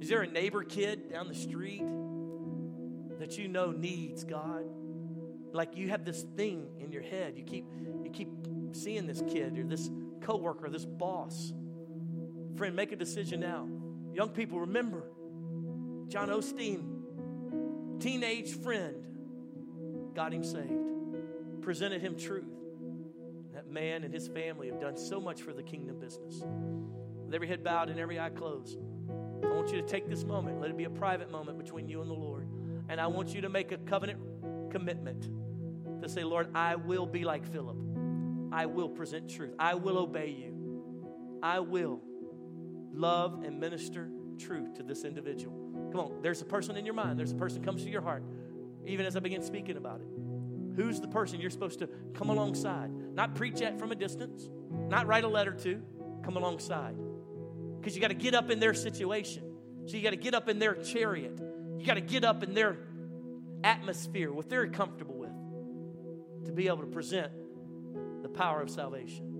Is 0.00 0.08
there 0.08 0.22
a 0.22 0.26
neighbor 0.26 0.62
kid 0.64 1.10
down 1.10 1.28
the 1.28 1.34
street 1.34 1.84
that 3.18 3.38
you 3.38 3.48
know 3.48 3.70
needs 3.70 4.24
God? 4.24 4.64
Like 5.52 5.76
you 5.76 5.88
have 5.88 6.04
this 6.04 6.22
thing 6.36 6.66
in 6.78 6.92
your 6.92 7.02
head. 7.02 7.34
You 7.36 7.44
keep 7.44 7.64
you 8.02 8.10
keep 8.10 8.28
seeing 8.72 9.06
this 9.06 9.22
kid 9.28 9.58
or 9.58 9.64
this 9.64 9.88
coworker, 10.20 10.68
this 10.68 10.84
boss. 10.84 11.52
Friend, 12.56 12.74
make 12.74 12.92
a 12.92 12.96
decision 12.96 13.40
now. 13.40 13.68
Young 14.12 14.30
people, 14.30 14.60
remember 14.60 15.04
John 16.08 16.28
Osteen, 16.28 18.00
teenage 18.00 18.52
friend, 18.58 18.94
got 20.14 20.32
him 20.34 20.44
saved, 20.44 21.62
presented 21.62 22.02
him 22.02 22.16
truth 22.16 22.63
man 23.74 24.04
and 24.04 24.14
his 24.14 24.28
family 24.28 24.68
have 24.68 24.80
done 24.80 24.96
so 24.96 25.20
much 25.20 25.42
for 25.42 25.52
the 25.52 25.62
kingdom 25.62 25.98
business. 25.98 26.42
With 27.26 27.34
every 27.34 27.48
head 27.48 27.64
bowed 27.64 27.90
and 27.90 27.98
every 27.98 28.18
eye 28.18 28.30
closed, 28.30 28.78
I 29.42 29.48
want 29.48 29.70
you 29.72 29.80
to 29.82 29.86
take 29.86 30.08
this 30.08 30.24
moment. 30.24 30.60
Let 30.60 30.70
it 30.70 30.76
be 30.76 30.84
a 30.84 30.90
private 30.90 31.30
moment 31.30 31.58
between 31.58 31.88
you 31.88 32.00
and 32.00 32.08
the 32.08 32.14
Lord. 32.14 32.48
And 32.88 33.00
I 33.00 33.08
want 33.08 33.34
you 33.34 33.40
to 33.42 33.48
make 33.48 33.72
a 33.72 33.78
covenant 33.78 34.20
commitment 34.70 35.28
to 36.02 36.08
say, 36.08 36.24
Lord, 36.24 36.48
I 36.54 36.76
will 36.76 37.06
be 37.06 37.24
like 37.24 37.44
Philip. 37.44 37.76
I 38.52 38.66
will 38.66 38.88
present 38.88 39.28
truth. 39.28 39.54
I 39.58 39.74
will 39.74 39.98
obey 39.98 40.28
you. 40.30 40.54
I 41.42 41.58
will 41.58 42.00
love 42.92 43.42
and 43.44 43.58
minister 43.58 44.08
truth 44.38 44.74
to 44.74 44.82
this 44.82 45.04
individual. 45.04 45.90
Come 45.90 46.00
on, 46.00 46.22
there's 46.22 46.40
a 46.40 46.44
person 46.44 46.76
in 46.76 46.84
your 46.84 46.94
mind. 46.94 47.18
There's 47.18 47.32
a 47.32 47.36
person 47.36 47.62
comes 47.62 47.82
to 47.84 47.90
your 47.90 48.02
heart, 48.02 48.22
even 48.86 49.06
as 49.06 49.16
I 49.16 49.20
begin 49.20 49.42
speaking 49.42 49.76
about 49.76 50.00
it. 50.00 50.06
Who's 50.76 51.00
the 51.00 51.08
person 51.08 51.40
you're 51.40 51.50
supposed 51.50 51.80
to 51.80 51.88
come 52.14 52.30
alongside? 52.30 52.90
Not 53.14 53.34
preach 53.34 53.62
at 53.62 53.78
from 53.78 53.92
a 53.92 53.94
distance, 53.94 54.48
not 54.88 55.06
write 55.06 55.24
a 55.24 55.28
letter 55.28 55.52
to, 55.52 55.80
come 56.24 56.36
alongside. 56.36 56.96
Because 57.80 57.94
you 57.94 58.00
got 58.00 58.08
to 58.08 58.14
get 58.14 58.34
up 58.34 58.50
in 58.50 58.60
their 58.60 58.74
situation. 58.74 59.44
So 59.86 59.96
you 59.96 60.02
got 60.02 60.10
to 60.10 60.16
get 60.16 60.34
up 60.34 60.48
in 60.48 60.58
their 60.58 60.74
chariot. 60.74 61.38
You 61.78 61.86
got 61.86 61.94
to 61.94 62.00
get 62.00 62.24
up 62.24 62.42
in 62.42 62.54
their 62.54 62.78
atmosphere, 63.62 64.32
what 64.32 64.48
they're 64.48 64.66
comfortable 64.68 65.16
with, 65.16 66.46
to 66.46 66.52
be 66.52 66.66
able 66.66 66.78
to 66.78 66.86
present 66.86 67.32
the 68.22 68.28
power 68.28 68.60
of 68.60 68.70
salvation. 68.70 69.30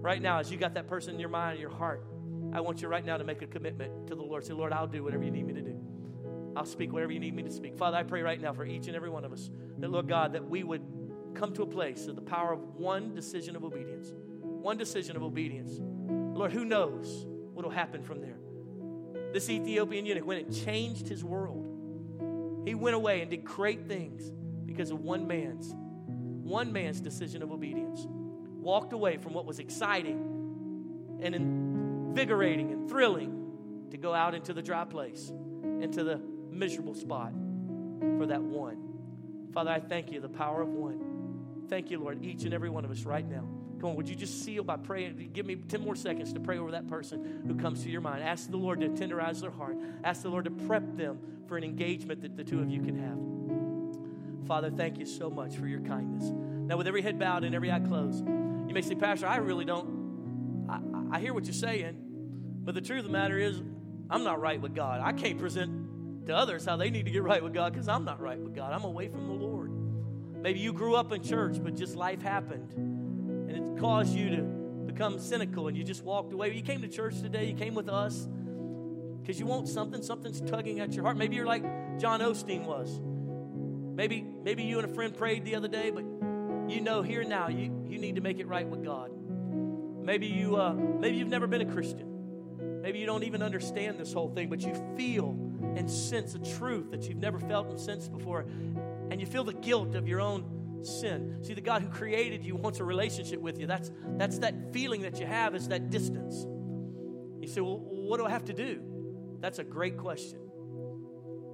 Right 0.00 0.20
now, 0.20 0.38
as 0.38 0.50
you 0.50 0.58
got 0.58 0.74
that 0.74 0.88
person 0.88 1.14
in 1.14 1.20
your 1.20 1.28
mind 1.28 1.52
and 1.52 1.60
your 1.60 1.70
heart, 1.70 2.04
I 2.52 2.60
want 2.60 2.82
you 2.82 2.88
right 2.88 3.04
now 3.04 3.16
to 3.16 3.24
make 3.24 3.40
a 3.42 3.46
commitment 3.46 4.08
to 4.08 4.14
the 4.14 4.22
Lord. 4.22 4.44
Say, 4.44 4.52
Lord, 4.52 4.72
I'll 4.72 4.86
do 4.86 5.02
whatever 5.04 5.24
you 5.24 5.30
need 5.30 5.46
me 5.46 5.54
to 5.54 5.62
do. 5.62 5.78
I'll 6.54 6.66
speak 6.66 6.92
whatever 6.92 7.12
you 7.12 7.20
need 7.20 7.34
me 7.34 7.42
to 7.44 7.50
speak. 7.50 7.78
Father, 7.78 7.96
I 7.96 8.02
pray 8.02 8.22
right 8.22 8.40
now 8.40 8.52
for 8.52 8.66
each 8.66 8.86
and 8.88 8.96
every 8.96 9.08
one 9.08 9.24
of 9.24 9.32
us 9.32 9.50
that, 9.78 9.90
Lord 9.90 10.08
God, 10.08 10.34
that 10.34 10.48
we 10.48 10.62
would 10.62 10.82
come 11.42 11.52
to 11.52 11.62
a 11.64 11.66
place 11.66 12.06
of 12.06 12.14
the 12.14 12.22
power 12.22 12.52
of 12.52 12.62
one 12.76 13.16
decision 13.16 13.56
of 13.56 13.64
obedience. 13.64 14.12
One 14.42 14.76
decision 14.76 15.16
of 15.16 15.24
obedience. 15.24 15.80
Lord, 16.38 16.52
who 16.52 16.64
knows 16.64 17.26
what 17.52 17.64
will 17.64 17.72
happen 17.72 18.00
from 18.04 18.20
there? 18.20 18.36
This 19.32 19.50
Ethiopian 19.50 20.06
eunuch 20.06 20.24
went 20.24 20.46
and 20.46 20.64
changed 20.64 21.08
his 21.08 21.24
world. 21.24 22.62
He 22.64 22.76
went 22.76 22.94
away 22.94 23.22
and 23.22 23.30
did 23.30 23.44
great 23.44 23.88
things 23.88 24.30
because 24.66 24.92
of 24.92 25.00
one 25.00 25.26
man's, 25.26 25.74
one 26.06 26.72
man's 26.72 27.00
decision 27.00 27.42
of 27.42 27.50
obedience. 27.50 28.06
Walked 28.06 28.92
away 28.92 29.16
from 29.16 29.32
what 29.32 29.44
was 29.44 29.58
exciting 29.58 31.18
and 31.20 31.34
invigorating 31.34 32.70
and 32.70 32.88
thrilling 32.88 33.88
to 33.90 33.96
go 33.96 34.14
out 34.14 34.36
into 34.36 34.52
the 34.54 34.62
dry 34.62 34.84
place, 34.84 35.32
into 35.80 36.04
the 36.04 36.20
miserable 36.48 36.94
spot 36.94 37.32
for 38.16 38.26
that 38.26 38.42
one. 38.42 38.76
Father, 39.52 39.72
I 39.72 39.80
thank 39.80 40.12
you, 40.12 40.20
the 40.20 40.28
power 40.28 40.62
of 40.62 40.68
one. 40.68 41.11
Thank 41.72 41.90
you, 41.90 41.98
Lord, 41.98 42.22
each 42.22 42.44
and 42.44 42.52
every 42.52 42.68
one 42.68 42.84
of 42.84 42.90
us 42.90 43.04
right 43.04 43.26
now. 43.26 43.48
Come 43.80 43.88
on, 43.88 43.96
would 43.96 44.06
you 44.06 44.14
just 44.14 44.44
seal 44.44 44.62
by 44.62 44.76
praying? 44.76 45.30
Give 45.32 45.46
me 45.46 45.56
10 45.56 45.80
more 45.80 45.96
seconds 45.96 46.30
to 46.34 46.38
pray 46.38 46.58
over 46.58 46.72
that 46.72 46.86
person 46.86 47.42
who 47.46 47.54
comes 47.54 47.82
to 47.84 47.88
your 47.88 48.02
mind. 48.02 48.22
Ask 48.22 48.50
the 48.50 48.58
Lord 48.58 48.82
to 48.82 48.90
tenderize 48.90 49.40
their 49.40 49.50
heart. 49.50 49.78
Ask 50.04 50.20
the 50.20 50.28
Lord 50.28 50.44
to 50.44 50.50
prep 50.50 50.98
them 50.98 51.18
for 51.48 51.56
an 51.56 51.64
engagement 51.64 52.20
that 52.20 52.36
the 52.36 52.44
two 52.44 52.60
of 52.60 52.68
you 52.68 52.82
can 52.82 52.98
have. 52.98 54.46
Father, 54.46 54.68
thank 54.70 54.98
you 54.98 55.06
so 55.06 55.30
much 55.30 55.56
for 55.56 55.66
your 55.66 55.80
kindness. 55.80 56.24
Now, 56.24 56.76
with 56.76 56.86
every 56.86 57.00
head 57.00 57.18
bowed 57.18 57.42
and 57.42 57.54
every 57.54 57.72
eye 57.72 57.80
closed, 57.80 58.22
you 58.22 58.74
may 58.74 58.82
say, 58.82 58.94
Pastor, 58.94 59.26
I 59.26 59.36
really 59.36 59.64
don't, 59.64 60.68
I, 60.68 61.16
I 61.16 61.20
hear 61.20 61.32
what 61.32 61.44
you're 61.44 61.54
saying, 61.54 61.96
but 62.64 62.74
the 62.74 62.82
truth 62.82 62.98
of 62.98 63.06
the 63.06 63.12
matter 63.12 63.38
is, 63.38 63.62
I'm 64.10 64.24
not 64.24 64.42
right 64.42 64.60
with 64.60 64.74
God. 64.74 65.00
I 65.02 65.12
can't 65.14 65.38
present 65.38 66.26
to 66.26 66.36
others 66.36 66.66
how 66.66 66.76
they 66.76 66.90
need 66.90 67.06
to 67.06 67.10
get 67.10 67.22
right 67.22 67.42
with 67.42 67.54
God 67.54 67.72
because 67.72 67.88
I'm 67.88 68.04
not 68.04 68.20
right 68.20 68.38
with 68.38 68.54
God. 68.54 68.74
I'm 68.74 68.84
away 68.84 69.08
from 69.08 69.26
the 69.26 69.32
Lord. 69.32 69.61
Maybe 70.42 70.58
you 70.58 70.72
grew 70.72 70.96
up 70.96 71.12
in 71.12 71.22
church, 71.22 71.62
but 71.62 71.76
just 71.76 71.94
life 71.94 72.20
happened 72.20 72.72
and 72.72 73.50
it 73.50 73.80
caused 73.80 74.14
you 74.14 74.30
to 74.36 74.42
become 74.86 75.18
cynical 75.18 75.68
and 75.68 75.76
you 75.76 75.84
just 75.84 76.02
walked 76.02 76.32
away. 76.32 76.52
You 76.52 76.62
came 76.62 76.82
to 76.82 76.88
church 76.88 77.20
today, 77.20 77.46
you 77.46 77.54
came 77.54 77.74
with 77.74 77.88
us 77.88 78.28
because 79.20 79.38
you 79.38 79.46
want 79.46 79.68
something, 79.68 80.02
something's 80.02 80.40
tugging 80.40 80.80
at 80.80 80.94
your 80.94 81.04
heart. 81.04 81.16
Maybe 81.16 81.36
you're 81.36 81.46
like 81.46 81.62
John 81.98 82.20
Osteen 82.20 82.64
was. 82.64 83.00
Maybe, 83.94 84.22
maybe 84.42 84.64
you 84.64 84.80
and 84.80 84.90
a 84.90 84.92
friend 84.92 85.16
prayed 85.16 85.44
the 85.44 85.54
other 85.54 85.68
day, 85.68 85.90
but 85.90 86.04
you 86.68 86.80
know 86.80 87.02
here 87.02 87.22
now 87.22 87.48
you, 87.48 87.86
you 87.88 87.98
need 87.98 88.16
to 88.16 88.20
make 88.20 88.40
it 88.40 88.48
right 88.48 88.66
with 88.66 88.82
God. 88.84 89.10
Maybe 90.04 90.26
you 90.26 90.56
uh, 90.56 90.72
maybe 90.72 91.18
you've 91.18 91.28
never 91.28 91.46
been 91.46 91.60
a 91.60 91.72
Christian. 91.72 92.80
Maybe 92.82 92.98
you 92.98 93.06
don't 93.06 93.22
even 93.22 93.42
understand 93.42 93.98
this 93.98 94.12
whole 94.12 94.28
thing, 94.28 94.48
but 94.48 94.60
you 94.62 94.74
feel 94.96 95.36
and 95.76 95.88
sense 95.88 96.34
a 96.34 96.40
truth 96.40 96.90
that 96.90 97.04
you've 97.04 97.18
never 97.18 97.38
felt 97.38 97.70
and 97.70 97.78
sensed 97.78 98.12
before, 98.12 98.44
and 99.12 99.20
you 99.20 99.26
feel 99.26 99.44
the 99.44 99.52
guilt 99.52 99.94
of 99.94 100.08
your 100.08 100.20
own 100.20 100.84
sin. 100.84 101.38
See, 101.42 101.52
the 101.52 101.60
God 101.60 101.82
who 101.82 101.88
created 101.88 102.44
you 102.44 102.56
wants 102.56 102.80
a 102.80 102.84
relationship 102.84 103.40
with 103.40 103.58
you. 103.58 103.66
That's 103.66 103.90
that's 104.16 104.38
that 104.38 104.72
feeling 104.72 105.02
that 105.02 105.20
you 105.20 105.26
have 105.26 105.54
is 105.54 105.68
that 105.68 105.90
distance. 105.90 106.46
You 107.40 107.46
say, 107.46 107.60
well, 107.60 107.78
what 107.78 108.16
do 108.18 108.24
I 108.24 108.30
have 108.30 108.46
to 108.46 108.54
do? 108.54 108.80
That's 109.40 109.58
a 109.58 109.64
great 109.64 109.98
question. 109.98 110.38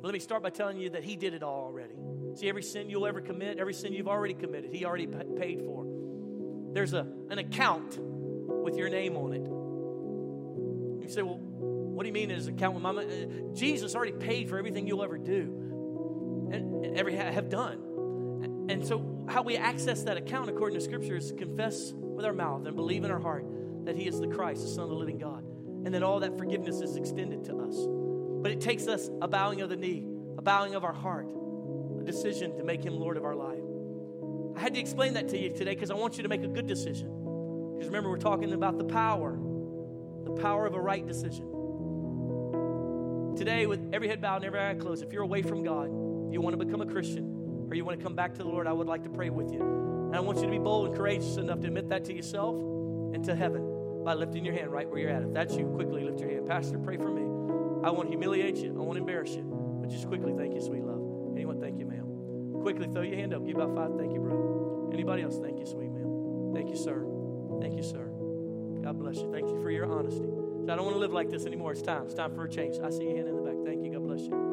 Let 0.03 0.13
me 0.13 0.21
start 0.21 0.43
by 0.43 0.51
telling 0.51 0.79
you 0.79 0.91
that 0.91 1.03
He 1.03 1.17
did 1.17 1.35
it 1.35 1.43
all 1.43 1.65
already. 1.65 1.95
See, 2.37 2.49
every 2.49 2.63
sin 2.63 2.89
you'll 2.89 3.07
ever 3.07 3.21
commit, 3.21 3.59
every 3.59 3.75
sin 3.75 3.93
you've 3.93 4.07
already 4.07 4.35
committed, 4.35 4.73
He 4.73 4.85
already 4.85 5.09
paid 5.09 5.61
for. 5.63 5.85
There's 6.75 6.93
a, 6.93 7.07
an 7.31 7.39
account 7.39 7.99
with 7.99 8.77
your 8.77 8.89
name 8.89 9.17
on 9.17 9.33
it. 9.33 9.43
You 11.03 11.13
say, 11.13 11.23
well, 11.23 11.39
what 11.39 12.05
do 12.05 12.07
you 12.07 12.13
mean 12.13 12.29
there's 12.29 12.47
an 12.47 12.55
account 12.55 12.75
with 12.75 12.83
my 12.85 12.93
money? 12.93 13.25
Uh, 13.25 13.55
Jesus 13.55 13.97
already 13.97 14.13
paid 14.13 14.49
for 14.49 14.59
everything 14.59 14.87
you'll 14.87 15.03
ever 15.03 15.19
do 15.19 15.68
and, 16.53 16.85
and 16.85 16.97
ever 16.97 17.11
have 17.11 17.49
done. 17.49 18.67
And 18.69 18.87
so, 18.87 19.25
how 19.29 19.43
we 19.43 19.57
access 19.57 20.03
that 20.03 20.17
account 20.17 20.51
according 20.51 20.79
to 20.79 20.85
Scripture 20.85 21.17
is 21.17 21.33
confess 21.33 21.93
with 21.95 22.27
our 22.27 22.33
mouth 22.33 22.67
and 22.67 22.77
believe 22.77 23.05
in 23.05 23.11
our 23.11 23.19
heart 23.19 23.45
that 23.85 23.97
He 23.97 24.07
is 24.07 24.21
the 24.21 24.29
Christ, 24.29 24.63
the 24.63 24.69
Son 24.69 24.85
of 24.85 24.91
the 24.91 24.97
living 24.97 25.19
God, 25.19 25.45
and 25.85 25.95
that 25.95 26.03
all 26.03 26.21
that 26.21 26.37
forgiveness 26.37 26.81
is 26.81 26.97
extended 26.97 27.45
to 27.45 27.57
us. 27.57 27.77
But 28.43 28.53
it 28.53 28.61
takes 28.61 28.87
us 28.87 29.09
a 29.23 29.29
bowing 29.29 29.63
of 29.63 29.71
the 29.71 29.77
knee, 29.77 30.05
a 30.37 30.43
bowing 30.43 30.75
of 30.75 30.85
our 30.85 30.93
heart, 30.93 31.29
a 31.99 32.05
decision 32.05 32.57
to 32.59 32.65
make 32.65 32.85
Him 32.85 32.95
Lord 32.99 33.17
of 33.17 33.25
our 33.25 33.35
life. 33.35 33.59
I 34.57 34.61
had 34.61 34.75
to 34.75 34.81
explain 34.81 35.15
that 35.15 35.29
to 35.29 35.39
you 35.39 35.51
today 35.51 35.75
because 35.75 35.91
I 35.91 35.95
want 35.95 36.17
you 36.17 36.23
to 36.25 36.29
make 36.29 36.43
a 36.43 36.49
good 36.49 36.67
decision. 36.67 37.09
Because 37.75 37.87
remember, 37.87 38.11
we're 38.11 38.19
talking 38.19 38.53
about 38.53 38.77
the 38.77 38.85
power, 38.85 39.39
the 40.25 40.33
power 40.33 40.67
of 40.67 40.75
a 40.75 40.81
right 40.81 41.07
decision. 41.07 41.47
Today, 43.37 43.67
with 43.67 43.91
every 43.93 44.09
head 44.09 44.21
bowed 44.21 44.37
and 44.37 44.47
every 44.47 44.61
eye 44.61 44.75
closed, 44.75 45.03
if 45.05 45.13
you're 45.13 45.23
away 45.23 45.43
from 45.43 45.63
God, 45.63 45.89
you 46.33 46.41
want 46.41 46.59
to 46.59 46.65
become 46.65 46.81
a 46.81 46.87
Christian, 46.87 47.67
or 47.71 47.75
you 47.75 47.85
want 47.85 47.99
to 47.99 48.03
come 48.03 48.15
back 48.15 48.33
to 48.35 48.43
the 48.43 48.49
Lord, 48.49 48.67
I 48.67 48.73
would 48.73 48.87
like 48.87 49.03
to 49.05 49.11
pray 49.11 49.31
with 49.31 49.53
you. 49.53 49.61
And 49.61 50.17
I 50.17 50.21
want 50.21 50.39
you 50.39 50.45
to 50.45 50.51
be 50.51 50.59
bold 50.59 50.89
and 50.89 50.97
courageous 50.97 51.37
enough 51.37 51.61
to 51.61 51.67
admit 51.67 51.89
that 51.91 52.05
to 52.07 52.15
yourself 52.15 52.55
and 52.55 53.23
to 53.25 53.35
heaven 53.35 54.05
by 54.05 54.15
lifting 54.15 54.45
your 54.45 54.55
hand 54.55 54.73
right 54.73 54.89
where 54.89 54.99
you're 54.99 55.11
at. 55.11 55.23
If 55.23 55.33
that's 55.35 55.55
you, 55.55 55.67
quickly 55.67 56.03
lift 56.03 56.21
your 56.21 56.31
hand. 56.31 56.47
Pastor, 56.47 56.79
pray 56.79 56.97
for 56.97 57.11
me. 57.11 57.23
I 57.87 57.91
won't 57.91 58.09
humiliate 58.09 58.57
you. 58.57 58.71
I 58.71 58.83
won't 58.83 58.99
embarrass 58.99 59.33
you. 59.33 59.43
But 59.81 59.91
just 59.91 60.07
quickly, 60.07 60.33
thank 60.37 60.55
you, 60.55 60.61
sweet 60.61 60.83
love. 60.83 61.35
Anyone, 61.37 61.61
thank 61.61 61.79
you, 61.79 61.87
ma'am. 61.87 62.63
Quickly, 62.63 62.89
throw 62.93 63.03
your 63.03 63.17
hand 63.17 63.35
up. 63.35 63.47
Give 63.47 63.57
about 63.57 63.75
five. 63.75 63.99
Thank 63.99 64.13
you, 64.13 64.21
bro. 64.21 64.91
Anybody 64.93 65.23
else? 65.23 65.39
Thank 65.39 65.59
you, 65.59 65.67
sweet 65.67 65.91
ma'am. 65.91 66.53
Thank 66.55 66.71
you, 66.71 66.77
sir. 66.77 67.07
Thank 67.61 67.77
you, 67.77 67.83
sir. 67.83 68.11
God 68.83 68.99
bless 68.99 69.17
you. 69.17 69.31
Thank 69.31 69.49
you 69.49 69.61
for 69.63 69.71
your 69.71 69.87
honesty. 69.87 70.25
I 70.25 70.77
don't 70.77 70.85
want 70.85 70.97
to 70.97 71.01
live 71.01 71.13
like 71.13 71.31
this 71.31 71.47
anymore. 71.47 71.73
It's 71.73 71.83
time. 71.83 72.05
It's 72.05 72.15
time 72.15 72.35
for 72.35 72.45
a 72.45 72.49
change. 72.49 72.77
I 72.83 72.91
see 72.91 73.05
your 73.05 73.17
hand 73.17 73.29
in 73.29 73.37
the 73.37 73.43
back. 73.43 73.57
Thank 73.65 73.85
you. 73.85 73.93
God 73.93 74.03
bless 74.03 74.21
you. 74.21 74.48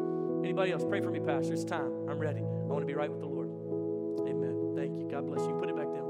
Anybody 0.45 0.73
else? 0.73 0.85
Pray 0.87 1.01
for 1.01 1.09
me, 1.09 1.19
Pastor. 1.19 1.53
It's 1.53 1.63
time. 1.63 1.91
I'm 2.07 2.19
ready. 2.19 2.41
I 2.41 2.67
want 2.69 2.83
to 2.83 2.85
be 2.85 2.93
right 2.93 3.09
with 3.09 3.19
the 3.19 3.25
Lord. 3.25 3.49
Amen. 4.29 4.75
Thank 4.75 4.95
you. 4.99 5.07
God 5.09 5.25
bless 5.25 5.41
you. 5.41 5.55
Put 5.59 5.69
it 5.69 5.75
back 5.75 5.87
down. 5.87 6.05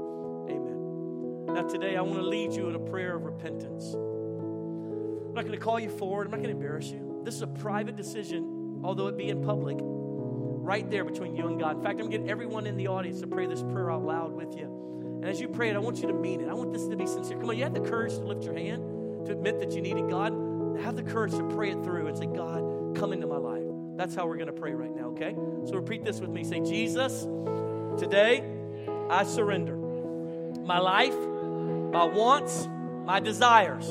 Amen. 0.50 1.54
Now, 1.54 1.62
today, 1.62 1.96
I 1.96 2.02
want 2.02 2.18
to 2.18 2.26
lead 2.26 2.52
you 2.52 2.68
in 2.68 2.74
a 2.74 2.78
prayer 2.78 3.16
of 3.16 3.24
repentance. 3.24 3.94
I'm 3.94 5.32
not 5.32 5.46
going 5.46 5.52
to 5.52 5.64
call 5.64 5.80
you 5.80 5.88
forward. 5.88 6.26
I'm 6.26 6.32
not 6.32 6.42
going 6.42 6.50
to 6.50 6.60
embarrass 6.60 6.90
you. 6.90 7.22
This 7.24 7.34
is 7.34 7.40
a 7.40 7.46
private 7.46 7.96
decision, 7.96 8.82
although 8.84 9.06
it 9.06 9.16
be 9.16 9.30
in 9.30 9.42
public, 9.42 9.78
right 9.80 10.88
there 10.90 11.06
between 11.06 11.34
you 11.34 11.46
and 11.46 11.58
God. 11.58 11.78
In 11.78 11.82
fact, 11.82 11.98
I'm 11.98 12.10
going 12.10 12.10
to 12.10 12.18
get 12.18 12.28
everyone 12.30 12.66
in 12.66 12.76
the 12.76 12.88
audience 12.88 13.22
to 13.22 13.26
pray 13.26 13.46
this 13.46 13.62
prayer 13.62 13.90
out 13.90 14.04
loud 14.04 14.32
with 14.32 14.54
you. 14.54 15.18
And 15.22 15.24
as 15.24 15.40
you 15.40 15.48
pray 15.48 15.70
it, 15.70 15.76
I 15.76 15.78
want 15.78 16.02
you 16.02 16.08
to 16.08 16.14
mean 16.14 16.42
it. 16.42 16.50
I 16.50 16.52
want 16.52 16.74
this 16.74 16.86
to 16.88 16.96
be 16.96 17.06
sincere. 17.06 17.38
Come 17.38 17.48
on, 17.48 17.56
you 17.56 17.64
have 17.64 17.72
the 17.72 17.80
courage 17.80 18.12
to 18.16 18.24
lift 18.24 18.44
your 18.44 18.54
hand 18.54 18.82
to 19.24 19.32
admit 19.32 19.58
that 19.60 19.72
you 19.72 19.80
needed 19.80 20.10
God, 20.10 20.34
have 20.82 20.94
the 20.94 21.02
courage 21.02 21.32
to 21.32 21.42
pray 21.54 21.70
it 21.70 21.82
through 21.82 22.06
and 22.06 22.18
say, 22.18 22.26
God, 22.26 22.94
come 22.94 23.14
into 23.14 23.26
my 23.26 23.38
life. 23.38 23.65
That's 23.96 24.14
how 24.14 24.26
we're 24.26 24.36
going 24.36 24.46
to 24.48 24.52
pray 24.52 24.74
right 24.74 24.94
now, 24.94 25.08
okay? 25.08 25.34
So 25.66 25.76
repeat 25.76 26.04
this 26.04 26.20
with 26.20 26.28
me. 26.28 26.44
Say, 26.44 26.60
Jesus, 26.60 27.22
today 27.98 28.44
I 29.08 29.24
surrender 29.24 29.74
my 29.74 30.78
life, 30.78 31.14
my 31.14 32.04
wants, 32.04 32.68
my 33.04 33.20
desires. 33.20 33.88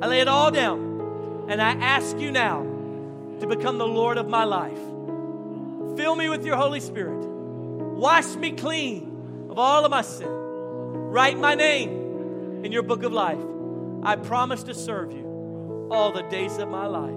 I 0.00 0.06
lay 0.06 0.20
it 0.20 0.28
all 0.28 0.50
down 0.50 1.46
and 1.48 1.60
I 1.60 1.72
ask 1.72 2.18
you 2.18 2.30
now 2.30 2.62
to 3.40 3.46
become 3.46 3.76
the 3.76 3.86
Lord 3.86 4.16
of 4.16 4.28
my 4.28 4.44
life. 4.44 4.78
Fill 5.98 6.16
me 6.16 6.28
with 6.30 6.46
your 6.46 6.56
Holy 6.56 6.80
Spirit. 6.80 7.24
Wash 7.26 8.34
me 8.36 8.52
clean 8.52 9.46
of 9.50 9.58
all 9.58 9.84
of 9.84 9.90
my 9.90 10.02
sin. 10.02 10.28
Write 10.28 11.38
my 11.38 11.54
name 11.54 12.64
in 12.64 12.72
your 12.72 12.82
book 12.82 13.02
of 13.02 13.12
life. 13.12 13.44
I 14.02 14.16
promise 14.16 14.62
to 14.64 14.74
serve 14.74 15.12
you 15.12 15.88
all 15.90 16.12
the 16.12 16.22
days 16.22 16.56
of 16.58 16.68
my 16.68 16.86
life. 16.86 17.10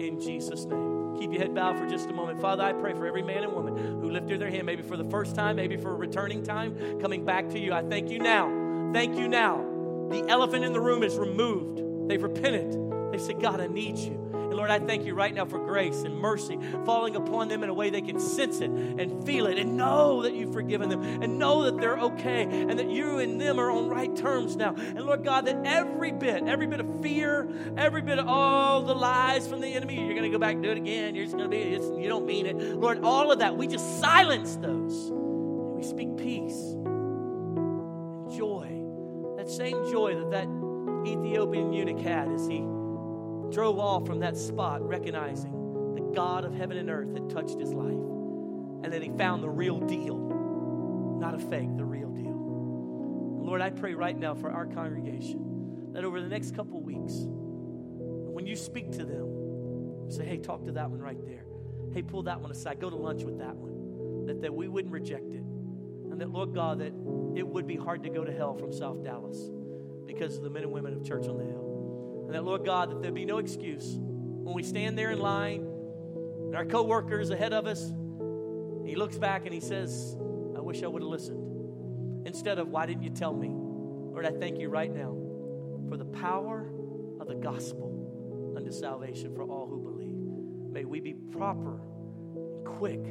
In 0.00 0.18
Jesus' 0.20 0.64
name. 0.64 0.93
Keep 1.18 1.32
your 1.32 1.42
head 1.42 1.54
bowed 1.54 1.78
for 1.78 1.86
just 1.86 2.08
a 2.10 2.12
moment. 2.12 2.40
Father, 2.40 2.62
I 2.62 2.72
pray 2.72 2.92
for 2.92 3.06
every 3.06 3.22
man 3.22 3.44
and 3.44 3.52
woman 3.52 3.76
who 3.76 4.10
lifted 4.10 4.40
their 4.40 4.50
hand, 4.50 4.66
maybe 4.66 4.82
for 4.82 4.96
the 4.96 5.04
first 5.04 5.34
time, 5.34 5.56
maybe 5.56 5.76
for 5.76 5.90
a 5.90 5.94
returning 5.94 6.42
time, 6.42 7.00
coming 7.00 7.24
back 7.24 7.48
to 7.50 7.58
you. 7.58 7.72
I 7.72 7.82
thank 7.82 8.10
you 8.10 8.18
now. 8.18 8.90
Thank 8.92 9.16
you 9.16 9.28
now. 9.28 9.64
The 10.10 10.24
elephant 10.28 10.64
in 10.64 10.72
the 10.72 10.80
room 10.80 11.02
is 11.02 11.16
removed. 11.16 12.08
They've 12.08 12.22
repented. 12.22 13.12
They 13.12 13.18
said, 13.18 13.40
God, 13.40 13.60
I 13.60 13.66
need 13.66 13.96
you. 13.98 14.23
And 14.54 14.58
Lord, 14.60 14.70
I 14.70 14.78
thank 14.78 15.04
you 15.04 15.16
right 15.16 15.34
now 15.34 15.46
for 15.46 15.58
grace 15.58 16.04
and 16.04 16.16
mercy 16.16 16.60
falling 16.84 17.16
upon 17.16 17.48
them 17.48 17.64
in 17.64 17.70
a 17.70 17.74
way 17.74 17.90
they 17.90 18.00
can 18.00 18.20
sense 18.20 18.60
it 18.60 18.70
and 18.70 19.26
feel 19.26 19.46
it 19.48 19.58
and 19.58 19.76
know 19.76 20.22
that 20.22 20.32
you've 20.32 20.52
forgiven 20.52 20.88
them 20.88 21.02
and 21.02 21.40
know 21.40 21.64
that 21.64 21.80
they're 21.80 21.98
okay 21.98 22.44
and 22.44 22.78
that 22.78 22.88
you 22.88 23.18
and 23.18 23.40
them 23.40 23.58
are 23.58 23.68
on 23.68 23.88
right 23.88 24.14
terms 24.14 24.54
now. 24.54 24.72
And 24.76 25.00
Lord 25.00 25.24
God, 25.24 25.46
that 25.46 25.60
every 25.64 26.12
bit, 26.12 26.44
every 26.44 26.68
bit 26.68 26.78
of 26.78 27.02
fear, 27.02 27.48
every 27.76 28.00
bit 28.00 28.20
of 28.20 28.28
all 28.28 28.82
the 28.82 28.94
lies 28.94 29.48
from 29.48 29.60
the 29.60 29.74
enemy, 29.74 29.96
you're 29.96 30.14
going 30.14 30.22
to 30.22 30.28
go 30.28 30.38
back 30.38 30.54
and 30.54 30.62
do 30.62 30.70
it 30.70 30.78
again. 30.78 31.16
You're 31.16 31.24
just 31.24 31.36
going 31.36 31.50
to 31.50 31.56
be, 31.56 31.70
you 32.00 32.08
don't 32.08 32.24
mean 32.24 32.46
it. 32.46 32.56
Lord, 32.76 33.00
all 33.02 33.32
of 33.32 33.40
that, 33.40 33.56
we 33.56 33.66
just 33.66 33.98
silence 33.98 34.54
those. 34.54 35.08
And 35.08 35.74
we 35.74 35.82
speak 35.82 36.16
peace 36.16 36.60
and 36.84 38.30
joy. 38.30 38.68
That 39.36 39.50
same 39.50 39.90
joy 39.90 40.14
that 40.14 40.30
that 40.30 40.46
Ethiopian 41.10 41.72
eunuch 41.72 41.98
had 41.98 42.28
as 42.28 42.46
he 42.46 42.64
drove 43.54 43.78
off 43.78 44.04
from 44.04 44.18
that 44.18 44.36
spot, 44.36 44.86
recognizing 44.86 45.52
the 45.94 46.12
God 46.14 46.44
of 46.44 46.52
heaven 46.52 46.76
and 46.76 46.90
earth 46.90 47.14
had 47.14 47.30
touched 47.30 47.58
his 47.58 47.72
life. 47.72 47.92
And 48.82 48.92
that 48.92 49.02
he 49.02 49.10
found 49.16 49.42
the 49.42 49.48
real 49.48 49.80
deal, 49.80 50.18
not 51.18 51.34
a 51.34 51.38
fake, 51.38 51.74
the 51.76 51.84
real 51.84 52.10
deal. 52.10 52.26
And 52.26 53.46
Lord, 53.46 53.62
I 53.62 53.70
pray 53.70 53.94
right 53.94 54.18
now 54.18 54.34
for 54.34 54.50
our 54.50 54.66
congregation 54.66 55.92
that 55.92 56.04
over 56.04 56.20
the 56.20 56.28
next 56.28 56.54
couple 56.54 56.82
weeks, 56.82 57.14
when 57.24 58.46
you 58.46 58.56
speak 58.56 58.90
to 58.92 59.04
them, 59.04 60.10
say, 60.10 60.24
hey, 60.24 60.36
talk 60.36 60.64
to 60.66 60.72
that 60.72 60.90
one 60.90 61.00
right 61.00 61.24
there. 61.24 61.44
Hey, 61.94 62.02
pull 62.02 62.24
that 62.24 62.40
one 62.40 62.50
aside. 62.50 62.80
Go 62.80 62.90
to 62.90 62.96
lunch 62.96 63.22
with 63.22 63.38
that 63.38 63.54
one. 63.54 64.26
That, 64.26 64.42
that 64.42 64.52
we 64.52 64.68
wouldn't 64.68 64.92
reject 64.92 65.32
it. 65.32 65.44
And 66.10 66.20
that, 66.20 66.28
Lord 66.28 66.52
God, 66.52 66.80
that 66.80 66.92
it 67.38 67.46
would 67.46 67.66
be 67.66 67.76
hard 67.76 68.02
to 68.02 68.10
go 68.10 68.24
to 68.24 68.32
hell 68.32 68.54
from 68.54 68.72
South 68.72 69.02
Dallas 69.02 69.38
because 70.06 70.36
of 70.36 70.42
the 70.42 70.50
men 70.50 70.64
and 70.64 70.72
women 70.72 70.92
of 70.92 71.04
Church 71.04 71.26
on 71.26 71.38
the 71.38 71.44
Hill. 71.44 71.63
And 72.26 72.34
that, 72.34 72.44
Lord 72.44 72.64
God, 72.64 72.90
that 72.90 73.02
there'd 73.02 73.14
be 73.14 73.24
no 73.24 73.38
excuse 73.38 73.96
when 74.44 74.54
we 74.54 74.62
stand 74.62 74.98
there 74.98 75.10
in 75.10 75.18
line 75.18 75.66
and 76.54 76.54
our 76.54 77.18
is 77.18 77.30
ahead 77.30 77.54
of 77.54 77.66
us, 77.66 77.92
he 78.84 78.94
looks 78.94 79.16
back 79.16 79.46
and 79.46 79.54
he 79.54 79.60
says, 79.60 80.16
I 80.54 80.60
wish 80.60 80.82
I 80.82 80.86
would 80.86 81.00
have 81.00 81.10
listened. 81.10 82.26
Instead 82.26 82.58
of, 82.58 82.68
why 82.68 82.84
didn't 82.84 83.02
you 83.02 83.10
tell 83.10 83.32
me? 83.32 83.48
Lord, 83.48 84.26
I 84.26 84.30
thank 84.30 84.60
you 84.60 84.68
right 84.68 84.94
now 84.94 85.16
for 85.88 85.96
the 85.96 86.04
power 86.04 86.70
of 87.20 87.26
the 87.26 87.34
gospel 87.34 88.52
unto 88.56 88.70
salvation 88.70 89.34
for 89.34 89.42
all 89.42 89.66
who 89.66 89.80
believe. 89.80 90.72
May 90.72 90.84
we 90.84 91.00
be 91.00 91.14
proper 91.14 91.80
and 92.36 92.66
quick 92.66 93.02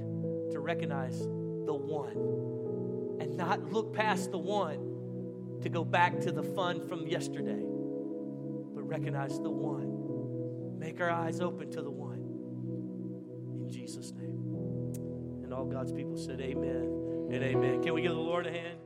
to 0.51 0.59
recognize 0.59 1.19
the 1.19 1.73
one 1.73 3.19
and 3.19 3.35
not 3.35 3.73
look 3.73 3.93
past 3.93 4.31
the 4.31 4.37
one 4.37 5.59
to 5.63 5.69
go 5.69 5.83
back 5.83 6.19
to 6.21 6.31
the 6.31 6.43
fun 6.43 6.87
from 6.87 7.07
yesterday, 7.07 7.63
recognize 8.93 9.39
the 9.39 9.49
one. 9.49 10.77
Make 10.77 11.01
our 11.01 11.09
eyes 11.09 11.41
open 11.41 11.71
to 11.71 11.81
the 11.81 11.89
one. 11.89 12.19
In 13.65 13.71
Jesus' 13.71 14.11
name. 14.11 15.41
And 15.43 15.51
all 15.51 15.65
God's 15.65 15.91
people 15.91 16.15
said, 16.15 16.39
Amen 16.39 17.29
and 17.31 17.43
amen. 17.43 17.81
Can 17.81 17.95
we 17.95 18.03
give 18.03 18.11
the 18.11 18.19
Lord 18.19 18.45
a 18.45 18.51
hand? 18.51 18.77